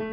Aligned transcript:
Hi, 0.00 0.06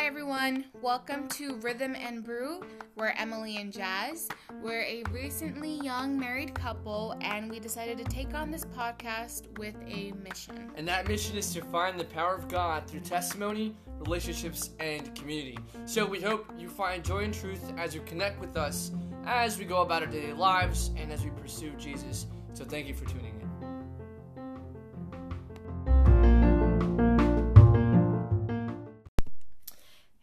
everyone. 0.00 0.64
Welcome 0.80 1.28
to 1.28 1.54
Rhythm 1.58 1.94
and 1.94 2.24
Brew. 2.24 2.64
We're 2.96 3.14
Emily 3.16 3.58
and 3.58 3.72
Jazz. 3.72 4.28
We're 4.60 4.82
a 4.82 5.04
recently 5.12 5.78
young 5.82 6.18
married 6.18 6.52
couple, 6.56 7.14
and 7.20 7.48
we 7.48 7.60
decided 7.60 7.96
to 7.98 8.04
take 8.04 8.34
on 8.34 8.50
this 8.50 8.64
podcast 8.64 9.56
with 9.56 9.76
a 9.86 10.10
mission. 10.24 10.72
And 10.74 10.88
that 10.88 11.06
mission 11.06 11.36
is 11.36 11.54
to 11.54 11.62
find 11.62 12.00
the 12.00 12.06
power 12.06 12.34
of 12.34 12.48
God 12.48 12.88
through 12.88 13.00
testimony, 13.00 13.76
relationships, 14.00 14.70
and 14.80 15.14
community. 15.14 15.60
So 15.84 16.04
we 16.04 16.20
hope 16.20 16.50
you 16.58 16.68
find 16.68 17.04
joy 17.04 17.22
and 17.22 17.32
truth 17.32 17.72
as 17.76 17.94
you 17.94 18.00
connect 18.00 18.40
with 18.40 18.56
us 18.56 18.90
as 19.26 19.60
we 19.60 19.64
go 19.64 19.82
about 19.82 20.02
our 20.02 20.08
daily 20.08 20.32
lives 20.32 20.90
and 20.96 21.12
as 21.12 21.22
we 21.22 21.30
pursue 21.30 21.70
Jesus. 21.78 22.26
So 22.54 22.64
thank 22.64 22.86
you 22.86 22.94
for 22.94 23.04
tuning 23.06 23.34
in. 23.40 24.52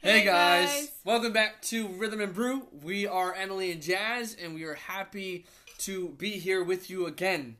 Hey, 0.02 0.20
Hey, 0.20 0.26
guys. 0.26 0.68
guys. 0.70 0.92
welcome 1.04 1.34
back 1.34 1.62
to 1.64 1.88
Rhythm 1.90 2.22
and 2.22 2.34
Brew. 2.34 2.68
We 2.84 3.06
are 3.06 3.34
Emily 3.34 3.72
and 3.72 3.82
Jazz, 3.82 4.36
and 4.42 4.56
we 4.56 4.64
are 4.64 4.76
happy 4.76 5.46
to 5.80 6.10
be 6.18 6.32
here 6.32 6.64
with 6.64 6.90
you 6.90 7.06
again. 7.06 7.58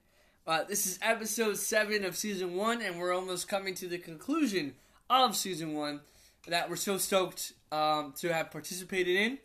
Uh, 0.48 0.64
this 0.64 0.86
is 0.88 0.98
episode 1.02 1.58
seven 1.58 2.06
of 2.06 2.16
season 2.16 2.56
one, 2.56 2.82
and 2.82 2.98
we're 2.98 3.14
almost 3.14 3.48
coming 3.48 3.76
to 3.76 3.88
the 3.88 3.98
conclusion 3.98 4.74
of 5.10 5.36
season 5.36 5.74
one 5.74 6.00
that 6.48 6.70
we're 6.70 6.76
so 6.78 6.98
stoked 6.98 7.54
um, 7.72 8.14
to 8.18 8.34
have 8.34 8.50
participated 8.52 9.16
in, 9.16 9.38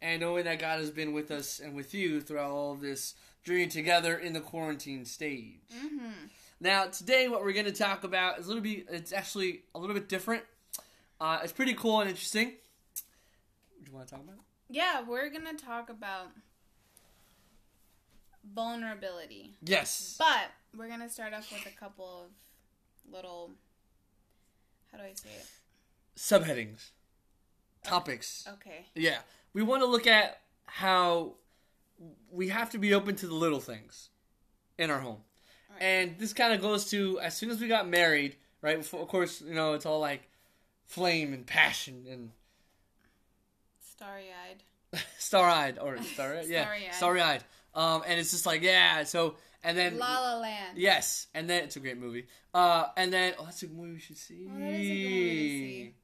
and 0.00 0.20
knowing 0.20 0.44
that 0.44 0.58
God 0.58 0.80
has 0.80 0.90
been 0.90 1.12
with 1.12 1.30
us 1.30 1.60
and 1.60 1.74
with 1.76 1.92
you 1.94 2.20
throughout 2.20 2.50
all 2.50 2.72
of 2.72 2.80
this 2.80 3.14
journey 3.44 3.66
together 3.66 4.16
in 4.16 4.32
the 4.32 4.40
quarantine 4.40 5.04
stage. 5.04 5.60
Mm-hmm. 5.74 6.26
Now, 6.60 6.86
today, 6.86 7.28
what 7.28 7.42
we're 7.42 7.52
going 7.52 7.66
to 7.66 7.72
talk 7.72 8.04
about 8.04 8.38
is 8.38 8.46
a 8.46 8.48
little 8.48 8.62
bit. 8.62 8.86
It's 8.90 9.12
actually 9.12 9.62
a 9.74 9.78
little 9.78 9.94
bit 9.94 10.08
different. 10.08 10.42
Uh, 11.20 11.38
it's 11.42 11.52
pretty 11.52 11.74
cool 11.74 12.00
and 12.00 12.10
interesting. 12.10 12.52
Do 13.84 13.90
you 13.90 13.96
want 13.96 14.08
to 14.08 14.14
talk 14.14 14.24
about 14.24 14.36
it? 14.36 14.42
Yeah, 14.68 15.02
we're 15.02 15.30
going 15.30 15.46
to 15.46 15.64
talk 15.64 15.88
about 15.88 16.28
vulnerability. 18.54 19.54
Yes. 19.64 20.16
But 20.18 20.50
we're 20.76 20.88
going 20.88 21.00
to 21.00 21.08
start 21.08 21.32
off 21.32 21.50
with 21.52 21.66
a 21.66 21.78
couple 21.78 22.24
of 22.24 23.12
little. 23.12 23.52
How 24.92 24.98
do 24.98 25.04
I 25.04 25.12
say 25.14 25.30
it? 25.30 25.46
Subheadings. 26.16 26.90
Topics. 27.84 28.48
Okay. 28.54 28.86
Yeah. 28.94 29.18
We 29.52 29.62
want 29.62 29.82
to 29.82 29.86
look 29.86 30.06
at 30.06 30.40
how 30.66 31.34
we 32.30 32.48
have 32.48 32.70
to 32.70 32.78
be 32.78 32.94
open 32.94 33.16
to 33.16 33.26
the 33.26 33.34
little 33.34 33.60
things 33.60 34.10
in 34.78 34.90
our 34.90 35.00
home. 35.00 35.18
Right. 35.70 35.82
And 35.82 36.18
this 36.18 36.32
kind 36.32 36.52
of 36.52 36.60
goes 36.60 36.90
to 36.90 37.18
as 37.20 37.36
soon 37.36 37.50
as 37.50 37.60
we 37.60 37.68
got 37.68 37.88
married, 37.88 38.36
right? 38.62 38.78
Before, 38.78 39.00
of 39.02 39.08
course, 39.08 39.40
you 39.40 39.54
know, 39.54 39.74
it's 39.74 39.86
all 39.86 40.00
like 40.00 40.28
flame 40.86 41.32
and 41.32 41.46
passion 41.46 42.04
and 42.10 42.30
Starry 43.80 44.26
eyed. 44.48 45.00
starry 45.18 45.52
eyed 45.52 45.78
or 45.78 46.00
star 46.02 46.34
yeah, 46.34 46.42
Starry-eyed. 46.42 46.82
yeah, 46.82 46.92
starry-eyed. 46.92 47.44
Um, 47.74 48.02
and 48.06 48.18
it's 48.18 48.30
just 48.30 48.46
like 48.46 48.62
yeah. 48.62 49.04
So 49.04 49.34
and 49.64 49.76
then 49.76 49.98
La 49.98 50.20
La 50.20 50.38
Land. 50.40 50.78
yes, 50.78 51.26
and 51.34 51.48
then 51.50 51.64
it's 51.64 51.76
a 51.76 51.80
great 51.80 51.98
movie. 51.98 52.26
Uh, 52.54 52.86
and 52.96 53.12
then 53.12 53.34
oh, 53.38 53.44
that's 53.44 53.62
a 53.62 53.68
movie 53.68 53.94
we 53.94 53.98
should 53.98 54.16
see. 54.16 54.46
Oh, 54.48 54.58
that 54.58 54.70
is 54.72 54.80
a 54.80 54.92
good 54.94 55.10
movie 55.10 55.48
to 55.48 55.48
see. 55.90 55.94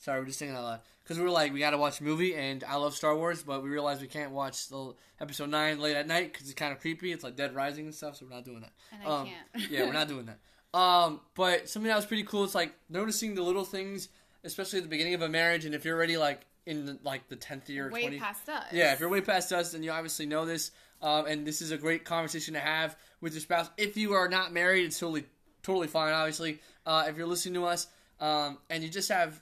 Sorry, 0.00 0.20
we're 0.20 0.26
just 0.26 0.38
thinking 0.38 0.56
out 0.56 0.64
loud 0.64 0.80
because 1.02 1.18
we 1.18 1.24
were 1.24 1.30
like, 1.30 1.52
we 1.52 1.58
got 1.58 1.70
to 1.70 1.78
watch 1.78 2.00
a 2.00 2.04
movie, 2.04 2.34
and 2.34 2.62
I 2.64 2.76
love 2.76 2.94
Star 2.94 3.16
Wars, 3.16 3.42
but 3.42 3.62
we 3.62 3.70
realized 3.70 4.00
we 4.00 4.06
can't 4.08 4.30
watch 4.32 4.68
the 4.68 4.94
episode 5.20 5.50
nine 5.50 5.80
late 5.80 5.96
at 5.96 6.06
night 6.06 6.32
because 6.32 6.46
it's 6.46 6.54
kind 6.58 6.72
of 6.72 6.80
creepy. 6.80 7.12
It's 7.12 7.24
like 7.24 7.36
Dead 7.36 7.54
Rising 7.54 7.86
and 7.86 7.94
stuff, 7.94 8.16
so 8.16 8.26
we're 8.26 8.34
not 8.34 8.44
doing 8.44 8.60
that. 8.60 8.72
And 8.92 9.02
I 9.02 9.06
Um, 9.20 9.26
can't. 9.54 9.70
yeah, 9.70 9.84
we're 9.86 9.92
not 9.92 10.08
doing 10.08 10.26
that. 10.26 10.38
Um, 10.78 11.20
but 11.34 11.68
something 11.68 11.88
that 11.88 11.96
was 11.96 12.06
pretty 12.06 12.22
cool 12.24 12.44
is 12.44 12.54
like 12.54 12.72
noticing 12.88 13.34
the 13.34 13.42
little 13.42 13.64
things, 13.64 14.08
especially 14.44 14.78
at 14.78 14.84
the 14.84 14.88
beginning 14.88 15.14
of 15.14 15.22
a 15.22 15.28
marriage, 15.28 15.64
and 15.64 15.74
if 15.74 15.84
you're 15.84 15.96
already 15.96 16.16
like 16.16 16.46
in 16.64 16.86
the, 16.86 16.98
like 17.02 17.28
the 17.28 17.36
tenth 17.36 17.68
year, 17.68 17.90
Way 17.90 18.02
20, 18.02 18.18
past 18.18 18.48
us. 18.48 18.64
yeah, 18.72 18.92
if 18.92 19.00
you're 19.00 19.08
way 19.08 19.20
past 19.20 19.52
us, 19.52 19.72
then 19.72 19.82
you 19.82 19.90
obviously 19.90 20.26
know 20.26 20.44
this. 20.46 20.70
Um, 21.02 21.26
and 21.26 21.44
this 21.44 21.60
is 21.60 21.72
a 21.72 21.76
great 21.76 22.04
conversation 22.04 22.54
to 22.54 22.60
have 22.60 22.96
with 23.20 23.32
your 23.34 23.40
spouse. 23.40 23.68
If 23.76 23.96
you 23.96 24.12
are 24.12 24.28
not 24.28 24.52
married, 24.52 24.84
it's 24.86 24.98
totally 25.00 25.24
totally 25.64 25.88
fine. 25.88 26.12
Obviously, 26.12 26.60
uh, 26.86 27.04
if 27.08 27.16
you're 27.16 27.26
listening 27.26 27.54
to 27.54 27.64
us 27.66 27.88
um, 28.20 28.58
and 28.70 28.82
you 28.84 28.88
just 28.88 29.08
have 29.08 29.40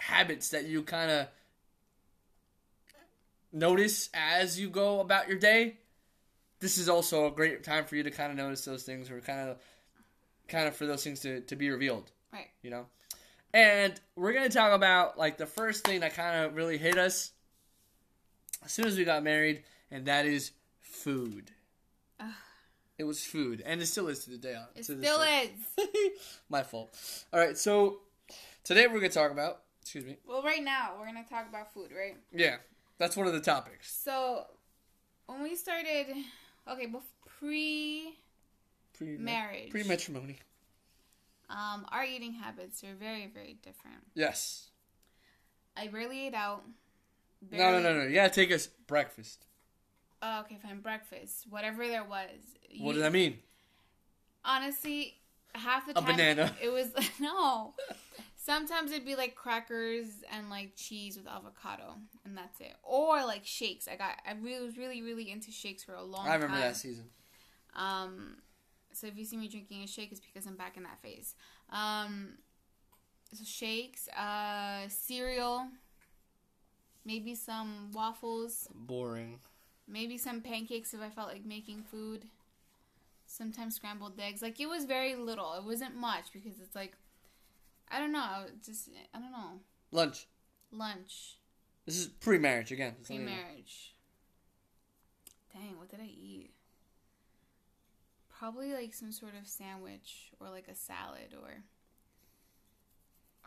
habits 0.00 0.50
that 0.50 0.66
you 0.66 0.82
kind 0.82 1.10
of 1.10 1.28
notice 3.52 4.08
as 4.14 4.58
you 4.58 4.70
go 4.70 5.00
about 5.00 5.28
your 5.28 5.38
day, 5.38 5.76
this 6.60 6.78
is 6.78 6.88
also 6.88 7.26
a 7.26 7.30
great 7.30 7.62
time 7.62 7.84
for 7.84 7.96
you 7.96 8.02
to 8.02 8.10
kind 8.10 8.30
of 8.30 8.36
notice 8.36 8.64
those 8.64 8.82
things, 8.82 9.10
or 9.10 9.20
kind 9.20 9.48
of 9.48 9.58
kind 10.48 10.66
of 10.66 10.74
for 10.74 10.86
those 10.86 11.04
things 11.04 11.20
to, 11.20 11.40
to 11.42 11.56
be 11.56 11.70
revealed. 11.70 12.10
Right. 12.32 12.48
You 12.62 12.70
know. 12.70 12.86
And 13.52 13.98
we're 14.14 14.32
gonna 14.32 14.48
talk 14.48 14.72
about 14.72 15.18
like 15.18 15.38
the 15.38 15.46
first 15.46 15.84
thing 15.84 16.00
that 16.00 16.14
kind 16.14 16.44
of 16.44 16.54
really 16.54 16.78
hit 16.78 16.98
us 16.98 17.32
as 18.64 18.72
soon 18.72 18.86
as 18.86 18.96
we 18.96 19.04
got 19.04 19.22
married, 19.22 19.62
and 19.90 20.06
that 20.06 20.26
is 20.26 20.52
food. 20.80 21.50
Ugh. 22.20 22.28
It 22.98 23.04
was 23.04 23.24
food, 23.24 23.62
and 23.64 23.80
it 23.80 23.86
still 23.86 24.08
is 24.08 24.24
to 24.24 24.30
the 24.30 24.36
day. 24.36 24.54
Uh, 24.54 24.66
it 24.76 24.84
still 24.84 25.00
day. 25.00 25.50
is. 25.78 25.88
My 26.50 26.62
fault. 26.62 26.94
All 27.32 27.40
right, 27.40 27.56
so 27.56 28.00
today 28.62 28.86
we're 28.86 29.00
gonna 29.00 29.08
talk 29.08 29.32
about. 29.32 29.62
Excuse 29.82 30.04
me. 30.04 30.16
Well, 30.26 30.42
right 30.42 30.62
now 30.62 30.92
we're 30.98 31.06
gonna 31.06 31.24
talk 31.28 31.48
about 31.48 31.72
food, 31.72 31.90
right? 31.96 32.16
Yeah, 32.32 32.56
that's 32.98 33.16
one 33.16 33.26
of 33.26 33.32
the 33.32 33.40
topics. 33.40 33.92
So, 33.92 34.46
when 35.26 35.42
we 35.42 35.56
started, 35.56 36.06
okay, 36.68 36.86
pre, 37.38 38.14
Marriage. 39.00 39.70
pre 39.70 39.82
matrimony. 39.84 40.38
um, 41.48 41.86
our 41.90 42.04
eating 42.04 42.34
habits 42.34 42.84
are 42.84 42.94
very, 42.94 43.26
very 43.32 43.58
different. 43.62 44.02
Yes. 44.14 44.68
I 45.76 45.88
rarely 45.88 46.26
ate 46.26 46.34
out. 46.34 46.62
No, 47.50 47.72
no, 47.72 47.80
no, 47.80 47.94
no. 47.94 48.02
You 48.04 48.14
gotta 48.14 48.30
take 48.30 48.52
us 48.52 48.66
breakfast. 48.66 49.46
Oh, 50.22 50.40
okay, 50.40 50.58
fine. 50.62 50.80
Breakfast, 50.80 51.46
whatever 51.48 51.86
there 51.86 52.04
was. 52.04 52.28
What 52.78 52.92
does 52.92 53.02
that 53.02 53.12
mean? 53.12 53.38
Honestly, 54.44 55.16
half 55.54 55.86
the 55.86 55.92
A 55.92 55.94
time 55.94 56.04
banana. 56.04 56.54
It 56.62 56.68
was 56.68 56.88
no. 57.20 57.74
Sometimes 58.42 58.90
it'd 58.90 59.04
be 59.04 59.16
like 59.16 59.34
crackers 59.34 60.06
and 60.32 60.48
like 60.48 60.74
cheese 60.74 61.18
with 61.18 61.26
avocado, 61.26 61.96
and 62.24 62.34
that's 62.34 62.58
it. 62.58 62.72
Or 62.82 63.22
like 63.26 63.44
shakes. 63.44 63.86
I 63.86 63.96
got. 63.96 64.12
I 64.26 64.32
really 64.32 64.64
was 64.64 64.78
really 64.78 65.02
really 65.02 65.30
into 65.30 65.50
shakes 65.50 65.84
for 65.84 65.92
a 65.92 66.02
long 66.02 66.24
time. 66.24 66.32
I 66.32 66.34
remember 66.36 66.54
time. 66.54 66.62
that 66.62 66.76
season. 66.76 67.04
Um, 67.76 68.36
so 68.92 69.06
if 69.06 69.18
you 69.18 69.26
see 69.26 69.36
me 69.36 69.46
drinking 69.46 69.82
a 69.82 69.86
shake, 69.86 70.10
it's 70.10 70.20
because 70.20 70.46
I'm 70.46 70.56
back 70.56 70.78
in 70.78 70.84
that 70.84 71.02
phase. 71.02 71.34
Um, 71.70 72.38
so 73.34 73.44
shakes, 73.44 74.08
uh, 74.08 74.88
cereal, 74.88 75.66
maybe 77.04 77.34
some 77.34 77.90
waffles, 77.92 78.68
Boring. 78.74 79.38
maybe 79.86 80.16
some 80.16 80.40
pancakes 80.40 80.94
if 80.94 81.02
I 81.02 81.10
felt 81.10 81.28
like 81.28 81.44
making 81.44 81.82
food. 81.82 82.24
Sometimes 83.26 83.76
scrambled 83.76 84.18
eggs. 84.18 84.40
Like 84.40 84.58
it 84.60 84.66
was 84.66 84.86
very 84.86 85.14
little. 85.14 85.52
It 85.54 85.64
wasn't 85.64 85.94
much 85.94 86.32
because 86.32 86.58
it's 86.58 86.74
like, 86.74 86.96
I 87.90 87.98
don't 87.98 88.12
know. 88.12 88.18
I 88.20 88.46
Just 88.64 88.88
I 89.14 89.18
don't 89.18 89.32
know. 89.32 89.60
Lunch. 89.90 90.26
Lunch, 90.72 91.36
This 91.84 91.96
is 91.98 92.06
pre-marriage 92.06 92.70
again. 92.70 92.94
Pre-marriage. 93.04 93.94
Dang, 95.52 95.76
what 95.78 95.90
did 95.90 95.98
I 96.00 96.04
eat? 96.04 96.52
Probably 98.28 98.72
like 98.72 98.94
some 98.94 99.10
sort 99.10 99.32
of 99.40 99.48
sandwich 99.48 100.30
or 100.38 100.48
like 100.48 100.68
a 100.68 100.74
salad 100.74 101.34
or 101.34 101.64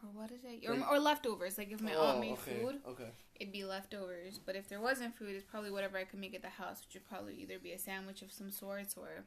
or 0.04 0.10
what 0.12 0.28
did 0.30 0.42
I 0.46 0.60
or, 0.70 0.76
Like- 0.76 0.92
or 0.92 1.00
leftovers. 1.00 1.58
Like 1.58 1.72
if 1.72 1.80
my 1.82 1.94
Oh, 1.94 2.08
aunt 2.08 2.20
made 2.20 2.34
okay, 2.34 2.60
food, 2.60 2.82
Okay. 2.86 3.10
it'd 3.40 3.54
be 3.54 3.64
leftovers. 3.64 4.38
But 4.38 4.58
if 4.58 4.68
there 4.68 4.82
wasn't 4.82 5.16
food, 5.16 5.30
it's 5.36 5.46
probably 5.50 5.72
whatever 5.72 5.98
I 5.98 6.04
could 6.04 6.20
make 6.20 6.36
at 6.36 6.42
the 6.42 6.50
house, 6.50 6.82
which 6.86 6.94
would 6.96 7.06
probably 7.08 7.36
either 7.42 7.58
be 7.58 7.72
a 7.72 7.80
sandwich 7.80 8.22
of 8.22 8.34
some 8.34 8.52
sorts 8.52 8.96
or 8.98 9.24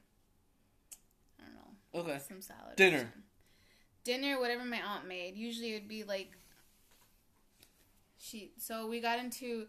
I 1.41 1.45
don't 1.45 1.55
know, 1.55 2.01
Okay. 2.13 2.19
some 2.29 2.43
salad. 2.43 2.73
or 2.73 2.77
Dinner. 2.77 3.13
Dinner, 4.07 4.39
whatever 4.39 4.65
my 4.65 4.81
aunt 4.81 5.09
made. 5.09 5.35
Usually 5.35 5.75
it'd 5.75 5.89
be 5.89 6.05
like 6.05 6.31
she. 8.19 8.53
So 8.57 8.87
we 8.87 9.01
got 9.01 9.19
into 9.19 9.67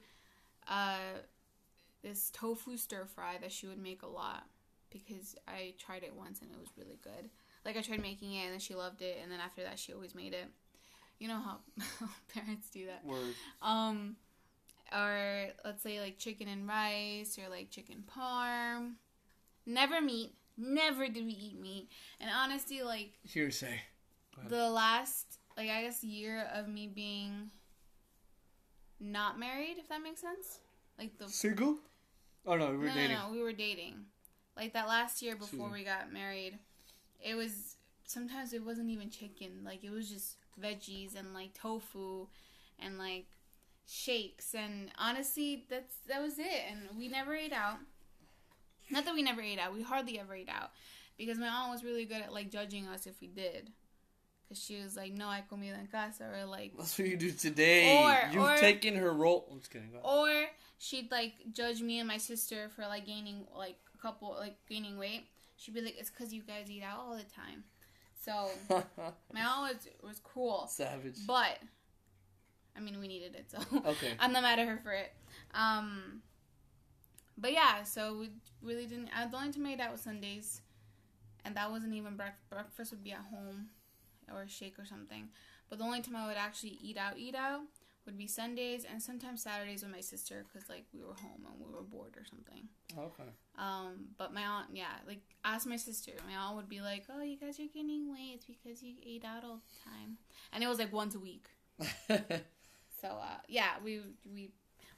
uh, 0.69 1.18
this 2.04 2.30
tofu 2.30 2.78
stir 2.78 3.06
fry 3.06 3.38
that 3.42 3.51
she 3.51 3.66
would 3.66 3.81
make 3.81 4.04
a 4.04 4.07
lot 4.07 4.44
because 4.92 5.36
I 5.48 5.74
tried 5.80 6.04
it 6.04 6.13
once 6.16 6.39
and 6.42 6.51
it 6.51 6.60
was 6.60 6.69
really 6.78 7.00
good. 7.04 7.31
Like 7.66 7.78
I 7.78 7.81
tried 7.81 8.00
making 8.00 8.36
it 8.36 8.44
and 8.44 8.54
then 8.54 8.60
she 8.60 8.75
loved 8.75 9.01
it, 9.01 9.18
and 9.24 9.31
then 9.31 9.39
after 9.39 9.63
that 9.63 9.80
she 9.80 9.92
always 9.92 10.13
made 10.13 10.36
it. 10.36 10.48
You 11.18 11.30
know 11.30 11.39
how 11.39 11.57
parents 12.34 12.69
do 12.69 12.86
that. 12.86 13.04
Word. 13.04 13.34
Um, 13.63 14.18
or 14.94 15.48
let's 15.66 15.81
say 15.81 16.00
like 16.00 16.19
chicken 16.19 16.48
and 16.48 16.68
rice 16.68 17.39
or 17.39 17.50
like 17.50 17.72
chicken 17.72 18.04
parm. 18.06 18.94
Never 19.66 20.00
meat. 20.00 20.36
Never 20.57 21.07
did 21.07 21.25
we 21.25 21.31
eat 21.31 21.60
meat. 21.60 21.89
And 22.19 22.30
honestly, 22.30 22.84
like 22.84 23.13
Hearsay. 23.28 23.80
The 24.48 24.69
last, 24.69 25.39
like 25.56 25.69
I 25.69 25.84
guess, 25.84 26.04
year 26.04 26.48
of 26.54 26.68
me 26.68 26.88
being 26.88 27.51
not 29.00 29.39
married, 29.39 29.78
if 29.78 29.89
that 29.89 30.01
makes 30.01 30.22
sense. 30.22 30.60
Like 30.98 31.18
the 31.18 31.28
Single? 31.28 31.78
Oh 32.45 32.56
no, 32.56 32.72
we 32.72 32.78
were 32.78 32.86
no, 32.86 32.94
dating. 32.94 33.12
no, 33.12 33.28
no, 33.28 33.34
we 33.34 33.42
were 33.42 33.54
dating. 33.54 34.06
Like 34.56 34.74
that 34.74 34.88
last 34.88 35.22
year 35.22 35.36
before 35.36 35.69
we 35.69 35.84
got 35.84 36.12
married, 36.12 36.57
it 37.19 37.36
was 37.36 37.75
sometimes 38.06 38.54
it 38.54 38.63
wasn't 38.63 38.89
even 38.89 39.10
chicken. 39.10 39.62
Like 39.63 39.84
it 39.84 39.92
was 39.92 40.10
just 40.10 40.38
veggies 40.60 41.18
and 41.18 41.34
like 41.34 41.54
tofu 41.54 42.28
and 42.80 42.98
like 42.98 43.25
shakes 43.89 44.54
and 44.54 44.89
honestly 44.98 45.66
that's 45.69 45.95
that 46.07 46.22
was 46.22 46.38
it 46.39 46.63
and 46.69 46.98
we 46.98 47.07
never 47.07 47.36
ate 47.36 47.54
out. 47.54 47.78
Not 48.89 49.06
that 49.06 49.13
we 49.13 49.22
never 49.22 49.42
ate 49.42 49.60
out. 49.60 49.74
We 49.74 49.84
hardly 49.84 50.19
ever 50.19 50.34
ate 50.34 50.50
out 50.50 50.72
because 51.18 51.38
my 51.38 51.48
aunt 51.48 51.72
was 51.72 51.84
really 51.84 52.06
good 52.06 52.22
at 52.22 52.34
like 52.34 52.50
judging 52.50 52.88
us 52.88 53.06
if 53.06 53.19
we 53.22 53.28
did. 53.28 53.72
Cause 54.49 54.63
she 54.63 54.81
was 54.81 54.95
like, 54.95 55.11
"No 55.13 55.29
hay 55.29 55.44
comida 55.49 55.75
en 55.77 55.88
casa," 55.88 56.23
or 56.23 56.45
like, 56.45 56.71
That's 56.77 56.97
what 56.97 57.07
you 57.07 57.17
do 57.17 57.31
today. 57.31 57.97
Or- 58.01 58.29
You've 58.33 58.44
or- 58.44 58.55
taken 58.57 58.95
her 58.95 59.11
role. 59.11 59.45
I'm 59.51 59.59
just 59.59 59.71
kidding. 59.71 59.89
Or 60.03 60.45
she'd 60.77 61.11
like 61.11 61.33
judge 61.51 61.81
me 61.81 61.99
and 61.99 62.07
my 62.07 62.17
sister 62.17 62.69
for 62.75 62.83
like 62.83 63.05
gaining 63.05 63.45
like 63.55 63.75
a 63.94 63.97
couple 64.01 64.35
like 64.39 64.55
gaining 64.69 64.97
weight. 64.97 65.25
She'd 65.57 65.73
be 65.73 65.81
like, 65.81 65.95
"It's 65.99 66.09
because 66.09 66.33
you 66.33 66.44
guys 66.44 66.69
eat 66.71 66.81
out 66.83 66.99
all 66.99 67.17
the 67.17 67.23
time." 67.23 67.65
So 68.23 68.49
my 69.33 69.44
mom 69.44 69.67
was 69.69 69.88
was 70.01 70.19
cool, 70.23 70.67
Savage. 70.69 71.17
but 71.27 71.59
I 72.75 72.79
mean 72.79 73.00
we 73.01 73.07
needed 73.09 73.35
it, 73.35 73.51
so 73.51 73.57
Okay. 73.85 74.13
I'm 74.19 74.31
not 74.31 74.43
mad 74.43 74.59
at 74.59 74.67
her 74.67 74.77
for 74.81 74.91
it. 74.93 75.11
Um, 75.53 76.21
but 77.38 77.51
yeah, 77.51 77.83
so 77.83 78.17
we 78.17 78.29
really 78.61 78.85
didn't. 78.85 79.09
The 79.31 79.38
only 79.38 79.51
time 79.51 79.65
I 79.65 79.73
ate 79.73 79.79
out 79.81 79.91
was 79.91 80.01
Sundays, 80.01 80.61
and 81.43 81.55
that 81.55 81.69
wasn't 81.69 81.93
even 81.95 82.15
breakfast. 82.15 82.50
Breakfast 82.50 82.91
would 82.91 83.03
be 83.03 83.11
at 83.11 83.25
home, 83.31 83.67
or 84.33 84.44
a 84.44 84.50
shake 84.50 84.79
or 84.79 84.85
something. 84.85 85.29
But 85.69 85.79
the 85.79 85.85
only 85.85 86.01
time 86.01 86.15
I 86.15 86.27
would 86.27 86.38
actually 86.38 86.77
eat 86.81 86.97
out, 86.97 87.18
eat 87.18 87.35
out, 87.35 87.62
would 88.06 88.18
be 88.18 88.27
Sundays 88.27 88.85
and 88.89 89.03
sometimes 89.03 89.44
Saturdays 89.44 89.83
with 89.83 89.91
my 89.91 90.00
sister 90.00 90.45
because 90.47 90.69
like 90.69 90.85
we 90.94 91.01
were 91.01 91.13
home 91.13 91.45
and 91.45 91.59
we 91.59 91.74
were 91.74 91.83
bored 91.83 92.15
or 92.18 92.24
something. 92.24 92.69
Okay. 92.97 93.29
Um, 93.57 94.07
but 94.18 94.33
my 94.33 94.44
aunt, 94.44 94.68
yeah, 94.74 94.95
like 95.06 95.21
ask 95.44 95.68
my 95.68 95.75
sister. 95.75 96.12
My 96.25 96.38
aunt 96.38 96.56
would 96.56 96.69
be 96.69 96.79
like, 96.79 97.06
"Oh, 97.09 97.21
you 97.21 97.38
guys 97.38 97.59
are 97.59 97.68
gaining 97.74 98.09
weight. 98.09 98.35
It's 98.35 98.45
because 98.45 98.81
you 98.81 98.95
ate 99.06 99.25
out 99.25 99.44
all 99.44 99.57
the 99.57 99.89
time," 99.89 100.18
and 100.53 100.63
it 100.63 100.68
was 100.68 100.79
like 100.79 100.94
once 100.94 101.15
a 101.15 101.19
week. 101.19 101.47
So 103.01 103.09
uh, 103.09 103.38
yeah, 103.47 103.74
we 103.83 104.01
we 104.33 104.50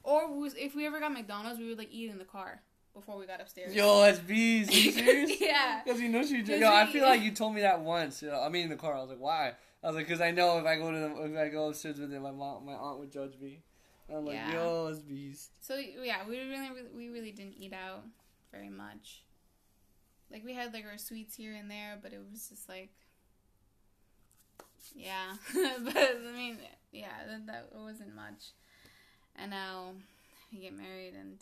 or 0.03 0.33
we, 0.33 0.47
if 0.49 0.75
we 0.75 0.85
ever 0.85 0.99
got 0.99 1.11
McDonald's, 1.11 1.59
we 1.59 1.67
would 1.67 1.77
like 1.77 1.91
eat 1.91 2.09
in 2.09 2.17
the 2.17 2.25
car 2.25 2.61
before 2.93 3.17
we 3.17 3.25
got 3.25 3.41
upstairs. 3.41 3.73
Yo, 3.73 4.01
that's 4.01 4.19
bees. 4.19 4.69
Are 4.69 4.73
you 4.73 4.91
serious? 4.93 5.41
yeah. 5.41 5.81
Because 5.83 6.01
you 6.01 6.09
know 6.09 6.23
she. 6.23 6.41
Yo, 6.41 6.71
I 6.71 6.85
feel 6.85 7.03
like 7.03 7.21
you 7.21 7.31
told 7.31 7.53
me 7.55 7.61
that 7.61 7.81
once. 7.81 8.21
You 8.21 8.29
know, 8.29 8.41
I 8.41 8.49
mean, 8.49 8.63
in 8.63 8.69
the 8.69 8.75
car. 8.75 8.95
I 8.95 8.99
was 9.01 9.09
like, 9.09 9.19
why? 9.19 9.53
I 9.83 9.87
was 9.87 9.95
like, 9.95 10.07
because 10.07 10.21
I 10.21 10.31
know 10.31 10.57
if 10.59 10.65
I 10.65 10.75
go 10.77 10.91
to 10.91 10.97
the, 10.97 11.23
if 11.31 11.37
I 11.37 11.49
go 11.49 11.69
upstairs 11.69 11.99
with 11.99 12.11
it, 12.13 12.19
my 12.21 12.31
mom, 12.31 12.65
my 12.65 12.73
aunt 12.73 12.99
would 12.99 13.11
judge 13.11 13.33
me. 13.39 13.61
And 14.07 14.17
I'm 14.17 14.25
like, 14.25 14.35
Yeah. 14.35 14.53
yo, 14.53 14.87
that's 14.87 14.99
beast. 14.99 15.51
So 15.61 15.75
yeah, 15.75 16.17
we 16.27 16.37
really, 16.37 16.49
really 16.69 16.81
we 16.95 17.09
really 17.09 17.31
didn't 17.31 17.55
eat 17.57 17.73
out 17.73 18.03
very 18.51 18.69
much. 18.69 19.23
Like 20.31 20.43
we 20.43 20.53
had 20.53 20.73
like 20.73 20.85
our 20.85 20.97
sweets 20.97 21.35
here 21.35 21.53
and 21.53 21.69
there, 21.71 21.97
but 22.01 22.11
it 22.13 22.19
was 22.31 22.49
just 22.49 22.67
like, 22.67 22.89
yeah. 24.95 25.33
but 25.53 25.95
I 25.95 26.31
mean, 26.35 26.57
yeah, 26.91 27.07
that, 27.27 27.45
that 27.47 27.69
wasn't 27.75 28.15
much. 28.15 28.51
And 29.35 29.51
now 29.51 29.93
we 30.51 30.59
get 30.59 30.75
married, 30.75 31.13
and 31.17 31.37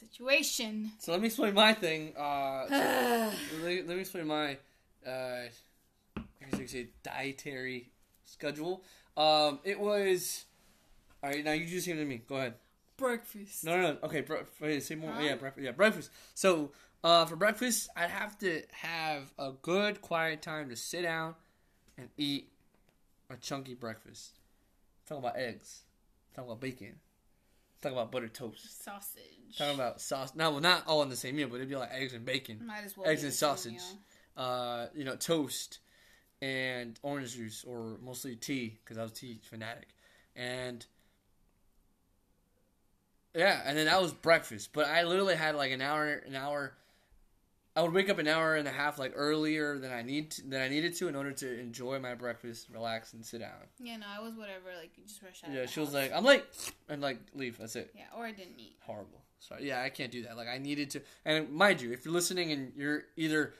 situation. 0.00 0.92
So 0.98 1.12
let 1.12 1.20
me 1.20 1.26
explain 1.26 1.54
my 1.54 1.74
thing. 1.74 2.16
Uh, 2.16 2.66
so 2.68 2.74
let, 3.62 3.64
me, 3.64 3.82
let 3.82 3.94
me 3.96 4.00
explain 4.00 4.26
my, 4.26 4.58
uh, 5.06 5.48
I 6.16 6.50
guess 6.50 6.60
you 6.60 6.66
say 6.66 6.88
dietary 7.02 7.90
schedule. 8.24 8.82
Um, 9.16 9.60
it 9.64 9.78
was. 9.78 10.44
All 11.22 11.30
right, 11.30 11.44
now 11.44 11.52
you 11.52 11.66
just 11.66 11.86
came 11.86 11.96
to 11.96 12.04
me. 12.04 12.22
Go 12.26 12.36
ahead. 12.36 12.54
Breakfast. 12.96 13.64
No, 13.64 13.76
no, 13.76 13.92
no. 13.92 13.98
Okay, 14.04 14.24
wait, 14.60 14.82
say 14.82 14.94
more. 14.94 15.12
Huh? 15.12 15.20
Yeah, 15.22 15.34
breakfast. 15.36 15.64
Yeah, 15.64 15.72
breakfast. 15.72 16.10
So, 16.34 16.72
uh, 17.04 17.24
for 17.26 17.36
breakfast, 17.36 17.88
I'd 17.96 18.10
have 18.10 18.38
to 18.38 18.62
have 18.72 19.32
a 19.38 19.52
good, 19.62 20.00
quiet 20.00 20.42
time 20.42 20.68
to 20.70 20.76
sit 20.76 21.02
down 21.02 21.34
and 21.96 22.08
eat 22.16 22.50
a 23.30 23.36
chunky 23.36 23.74
breakfast. 23.74 24.38
Talk 25.06 25.18
about 25.18 25.36
eggs. 25.36 25.84
Talk 26.34 26.46
about 26.46 26.60
bacon. 26.60 26.96
Talking 27.80 27.96
about 27.96 28.12
buttered 28.12 28.34
toast. 28.34 28.84
Sausage. 28.84 29.56
Talking 29.56 29.74
about 29.74 30.00
sauce. 30.00 30.34
No, 30.34 30.50
well, 30.50 30.60
not 30.60 30.86
all 30.86 31.02
in 31.02 31.08
the 31.08 31.16
same 31.16 31.36
meal, 31.36 31.48
but 31.48 31.56
it'd 31.56 31.68
be 31.68 31.76
like 31.76 31.90
eggs 31.92 32.12
and 32.12 32.24
bacon. 32.24 32.60
Might 32.66 32.84
as 32.84 32.96
well. 32.96 33.08
eggs 33.08 33.24
and 33.24 33.32
sausage. 33.32 33.80
Uh, 34.36 34.86
you 34.94 35.04
know, 35.04 35.16
toast 35.16 35.78
and 36.42 36.98
orange 37.02 37.34
juice, 37.34 37.64
or 37.64 37.98
mostly 38.02 38.36
tea, 38.36 38.78
because 38.84 38.98
I 38.98 39.02
was 39.02 39.12
a 39.12 39.14
tea 39.14 39.40
fanatic. 39.42 39.88
And 40.36 40.84
yeah, 43.34 43.60
and 43.64 43.76
then 43.76 43.86
that 43.86 44.00
was 44.00 44.12
breakfast. 44.12 44.70
But 44.72 44.86
I 44.86 45.04
literally 45.04 45.36
had 45.36 45.54
like 45.54 45.72
an 45.72 45.80
hour, 45.80 46.06
an 46.08 46.36
hour. 46.36 46.74
I 47.76 47.82
would 47.82 47.92
wake 47.92 48.08
up 48.08 48.18
an 48.18 48.26
hour 48.26 48.56
and 48.56 48.66
a 48.66 48.72
half 48.72 48.98
like 48.98 49.12
earlier 49.14 49.78
than 49.78 49.92
I 49.92 50.02
need 50.02 50.32
to, 50.32 50.48
than 50.48 50.60
I 50.60 50.68
needed 50.68 50.96
to 50.96 51.08
in 51.08 51.14
order 51.14 51.32
to 51.32 51.60
enjoy 51.60 52.00
my 52.00 52.14
breakfast, 52.14 52.68
relax, 52.72 53.12
and 53.12 53.24
sit 53.24 53.40
down. 53.40 53.50
Yeah, 53.78 53.96
no, 53.96 54.06
I 54.08 54.20
was 54.20 54.34
whatever. 54.34 54.70
Like 54.78 54.90
you 54.96 55.04
just 55.06 55.22
rush 55.22 55.42
out. 55.44 55.52
Yeah, 55.52 55.66
she 55.66 55.78
was 55.78 55.94
like, 55.94 56.12
"I'm 56.12 56.24
late," 56.24 56.44
and 56.88 57.00
like 57.00 57.18
leave. 57.34 57.58
That's 57.58 57.76
it. 57.76 57.92
Yeah, 57.94 58.04
or 58.16 58.24
I 58.24 58.32
didn't 58.32 58.58
eat. 58.58 58.76
Horrible. 58.80 59.22
Sorry. 59.38 59.66
Yeah, 59.66 59.82
I 59.82 59.88
can't 59.88 60.10
do 60.10 60.22
that. 60.24 60.36
Like 60.36 60.48
I 60.48 60.58
needed 60.58 60.90
to. 60.90 61.02
And 61.24 61.50
mind 61.50 61.80
you, 61.80 61.92
if 61.92 62.04
you're 62.04 62.14
listening 62.14 62.50
and 62.52 62.72
you're 62.76 63.04
either 63.16 63.54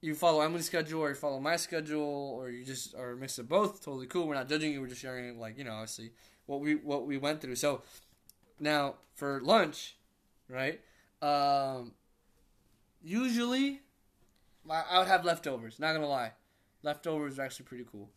you 0.00 0.14
follow 0.14 0.40
Emily's 0.40 0.66
schedule 0.66 1.00
or 1.00 1.08
you 1.08 1.14
follow 1.14 1.40
my 1.40 1.56
schedule 1.56 2.36
or 2.38 2.50
you 2.50 2.64
just 2.64 2.94
are 2.94 3.12
a 3.12 3.16
mix 3.16 3.38
of 3.38 3.48
both, 3.48 3.84
totally 3.84 4.06
cool. 4.06 4.28
We're 4.28 4.34
not 4.34 4.48
judging 4.48 4.72
you. 4.72 4.80
We're 4.80 4.86
just 4.86 5.00
sharing 5.00 5.38
like 5.38 5.58
you 5.58 5.64
know 5.64 5.72
obviously 5.72 6.12
what 6.46 6.60
we 6.60 6.76
what 6.76 7.06
we 7.06 7.18
went 7.18 7.40
through. 7.40 7.56
So 7.56 7.82
now 8.60 8.94
for 9.14 9.40
lunch, 9.42 9.96
right? 10.48 10.80
Um, 11.20 11.92
usually, 13.06 13.80
I 14.68 14.82
I 14.90 14.98
would 14.98 15.08
have 15.08 15.24
leftovers. 15.24 15.78
Not 15.78 15.94
gonna 15.94 16.06
lie, 16.08 16.32
leftovers 16.82 17.38
are 17.38 17.42
actually 17.42 17.66
pretty 17.66 17.84
cool. 17.90 18.10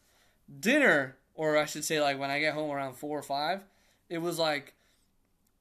Dinner, 0.60 1.18
or 1.36 1.58
I 1.58 1.66
should 1.66 1.86
say, 1.86 2.02
like 2.02 2.20
when 2.20 2.32
I 2.32 2.40
get 2.40 2.54
home 2.54 2.72
around 2.72 2.96
four 2.96 3.18
or 3.18 3.24
five, 3.24 3.62
it 4.10 4.18
was 4.18 4.40
like 4.40 4.74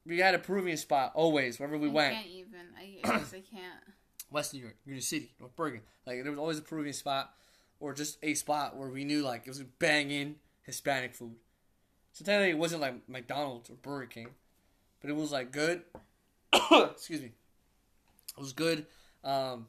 we 0.05 0.19
had 0.19 0.35
a 0.35 0.39
Peruvian 0.39 0.77
spot 0.77 1.11
always 1.15 1.59
wherever 1.59 1.77
we 1.77 1.87
went. 1.87 2.13
I 2.13 2.17
went. 2.17 2.23
can't 2.23 2.35
even. 2.35 2.59
I, 2.77 3.17
guess 3.19 3.33
I 3.33 3.39
can't. 3.55 3.83
West 4.31 4.53
New 4.53 4.61
York, 4.61 4.75
Union 4.85 5.01
City, 5.01 5.31
North 5.39 5.55
Bergen. 5.55 5.81
Like 6.05 6.21
there 6.23 6.31
was 6.31 6.39
always 6.39 6.59
a 6.59 6.63
Peruvian 6.63 6.93
spot 6.93 7.33
or 7.79 7.93
just 7.93 8.17
a 8.21 8.33
spot 8.33 8.75
where 8.75 8.89
we 8.89 9.03
knew 9.03 9.21
like 9.21 9.43
it 9.45 9.49
was 9.49 9.63
banging 9.79 10.35
Hispanic 10.63 11.15
food. 11.15 11.35
So 12.13 12.25
technically 12.25 12.51
it 12.51 12.57
wasn't 12.57 12.81
like 12.81 13.07
McDonald's 13.07 13.69
or 13.69 13.73
Burger 13.75 14.07
King, 14.07 14.27
but 15.01 15.09
it 15.09 15.15
was 15.15 15.31
like 15.31 15.51
good. 15.51 15.83
excuse 16.71 17.21
me. 17.21 17.31
It 18.37 18.39
was 18.39 18.53
good. 18.53 18.85
Um, 19.23 19.67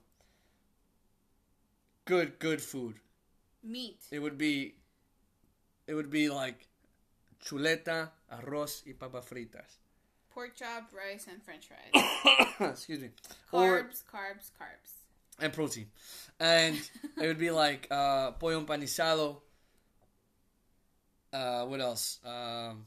good, 2.05 2.39
good 2.39 2.60
food. 2.60 2.96
Meat. 3.63 3.98
It 4.10 4.19
would 4.20 4.39
be. 4.39 4.74
It 5.86 5.94
would 5.94 6.10
be 6.10 6.29
like 6.31 6.67
chuleta, 7.44 8.10
arroz 8.32 8.82
y 8.86 8.93
papas 8.93 9.24
fritas. 9.27 9.79
Pork 10.32 10.55
chop, 10.56 10.91
rice, 10.94 11.27
and 11.29 11.43
French 11.43 11.67
fries. 11.67 12.05
excuse 12.70 13.01
me. 13.01 13.10
Or 13.53 13.82
Carbs, 13.82 14.03
carbs, 14.05 14.51
carbs. 14.60 14.93
and 15.41 15.53
protein. 15.53 15.86
And 16.39 16.77
it 17.20 17.27
would 17.27 17.39
be 17.39 17.51
like 17.65 17.89
uh, 17.91 18.31
pollo 18.32 18.65
empanizado. 18.65 19.39
Uh, 21.32 21.65
what 21.67 21.81
else? 21.81 22.20
Um, 22.24 22.86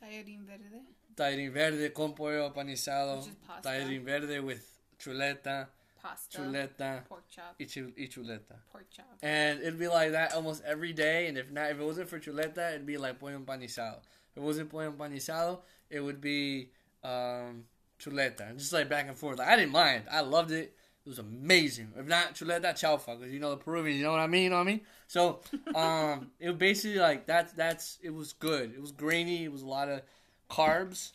Tallarín 0.00 0.46
verde. 0.46 0.80
tallarín 1.16 1.52
verde 1.52 1.92
con 1.92 2.14
pollo 2.14 2.48
empanizado. 2.50 3.26
Tallarín 3.62 4.04
verde 4.04 4.40
with 4.40 4.64
chuleta, 4.98 5.66
Pasta. 6.02 6.38
chuleta, 6.38 7.04
Pork 7.08 7.24
chop. 7.30 7.54
y, 7.58 7.64
chul- 7.66 7.92
y 7.96 8.06
chuleta. 8.08 8.56
Pork 8.72 8.86
chop. 8.90 9.06
And 9.22 9.60
it'd 9.60 9.78
be 9.78 9.88
like 9.88 10.12
that 10.12 10.34
almost 10.34 10.62
every 10.64 10.92
day. 10.92 11.26
And 11.26 11.36
if 11.38 11.50
not, 11.50 11.70
if 11.70 11.78
it 11.78 11.84
wasn't 11.84 12.08
for 12.08 12.18
chuleta, 12.18 12.70
it'd 12.74 12.86
be 12.86 12.96
like 12.96 13.18
pollo 13.18 13.38
empanizado. 13.38 13.98
If 13.98 14.36
it 14.36 14.42
wasn't 14.42 14.70
pollo 14.70 14.90
empanizado, 14.90 15.60
it 15.90 16.00
would 16.00 16.20
be 16.20 16.70
um, 17.04 17.64
chuleta. 17.98 18.50
And 18.50 18.58
just 18.58 18.72
like 18.72 18.88
back 18.88 19.08
and 19.08 19.16
forth. 19.16 19.38
Like, 19.38 19.48
I 19.48 19.56
didn't 19.56 19.72
mind. 19.72 20.04
I 20.10 20.20
loved 20.20 20.52
it. 20.52 20.74
It 21.04 21.08
was 21.08 21.18
amazing. 21.18 21.92
If 21.98 22.06
not 22.06 22.34
chuleta, 22.34 22.72
chaufa, 22.74 23.18
because 23.18 23.32
you 23.32 23.40
know 23.40 23.50
the 23.50 23.56
Peruvians, 23.56 23.98
you 23.98 24.04
know 24.04 24.10
what 24.12 24.20
I 24.20 24.26
mean? 24.26 24.44
You 24.44 24.50
know 24.50 24.56
what 24.56 24.62
I 24.62 24.70
mean? 24.70 24.80
So, 25.06 25.40
um, 25.74 26.30
it 26.38 26.48
was 26.48 26.58
basically 26.58 26.98
like 26.98 27.26
that's 27.26 27.52
that's 27.54 27.98
it 28.02 28.10
was 28.10 28.34
good. 28.34 28.72
It 28.74 28.80
was 28.80 28.92
grainy. 28.92 29.44
It 29.44 29.50
was 29.50 29.62
a 29.62 29.66
lot 29.66 29.88
of 29.88 30.02
carbs, 30.50 31.12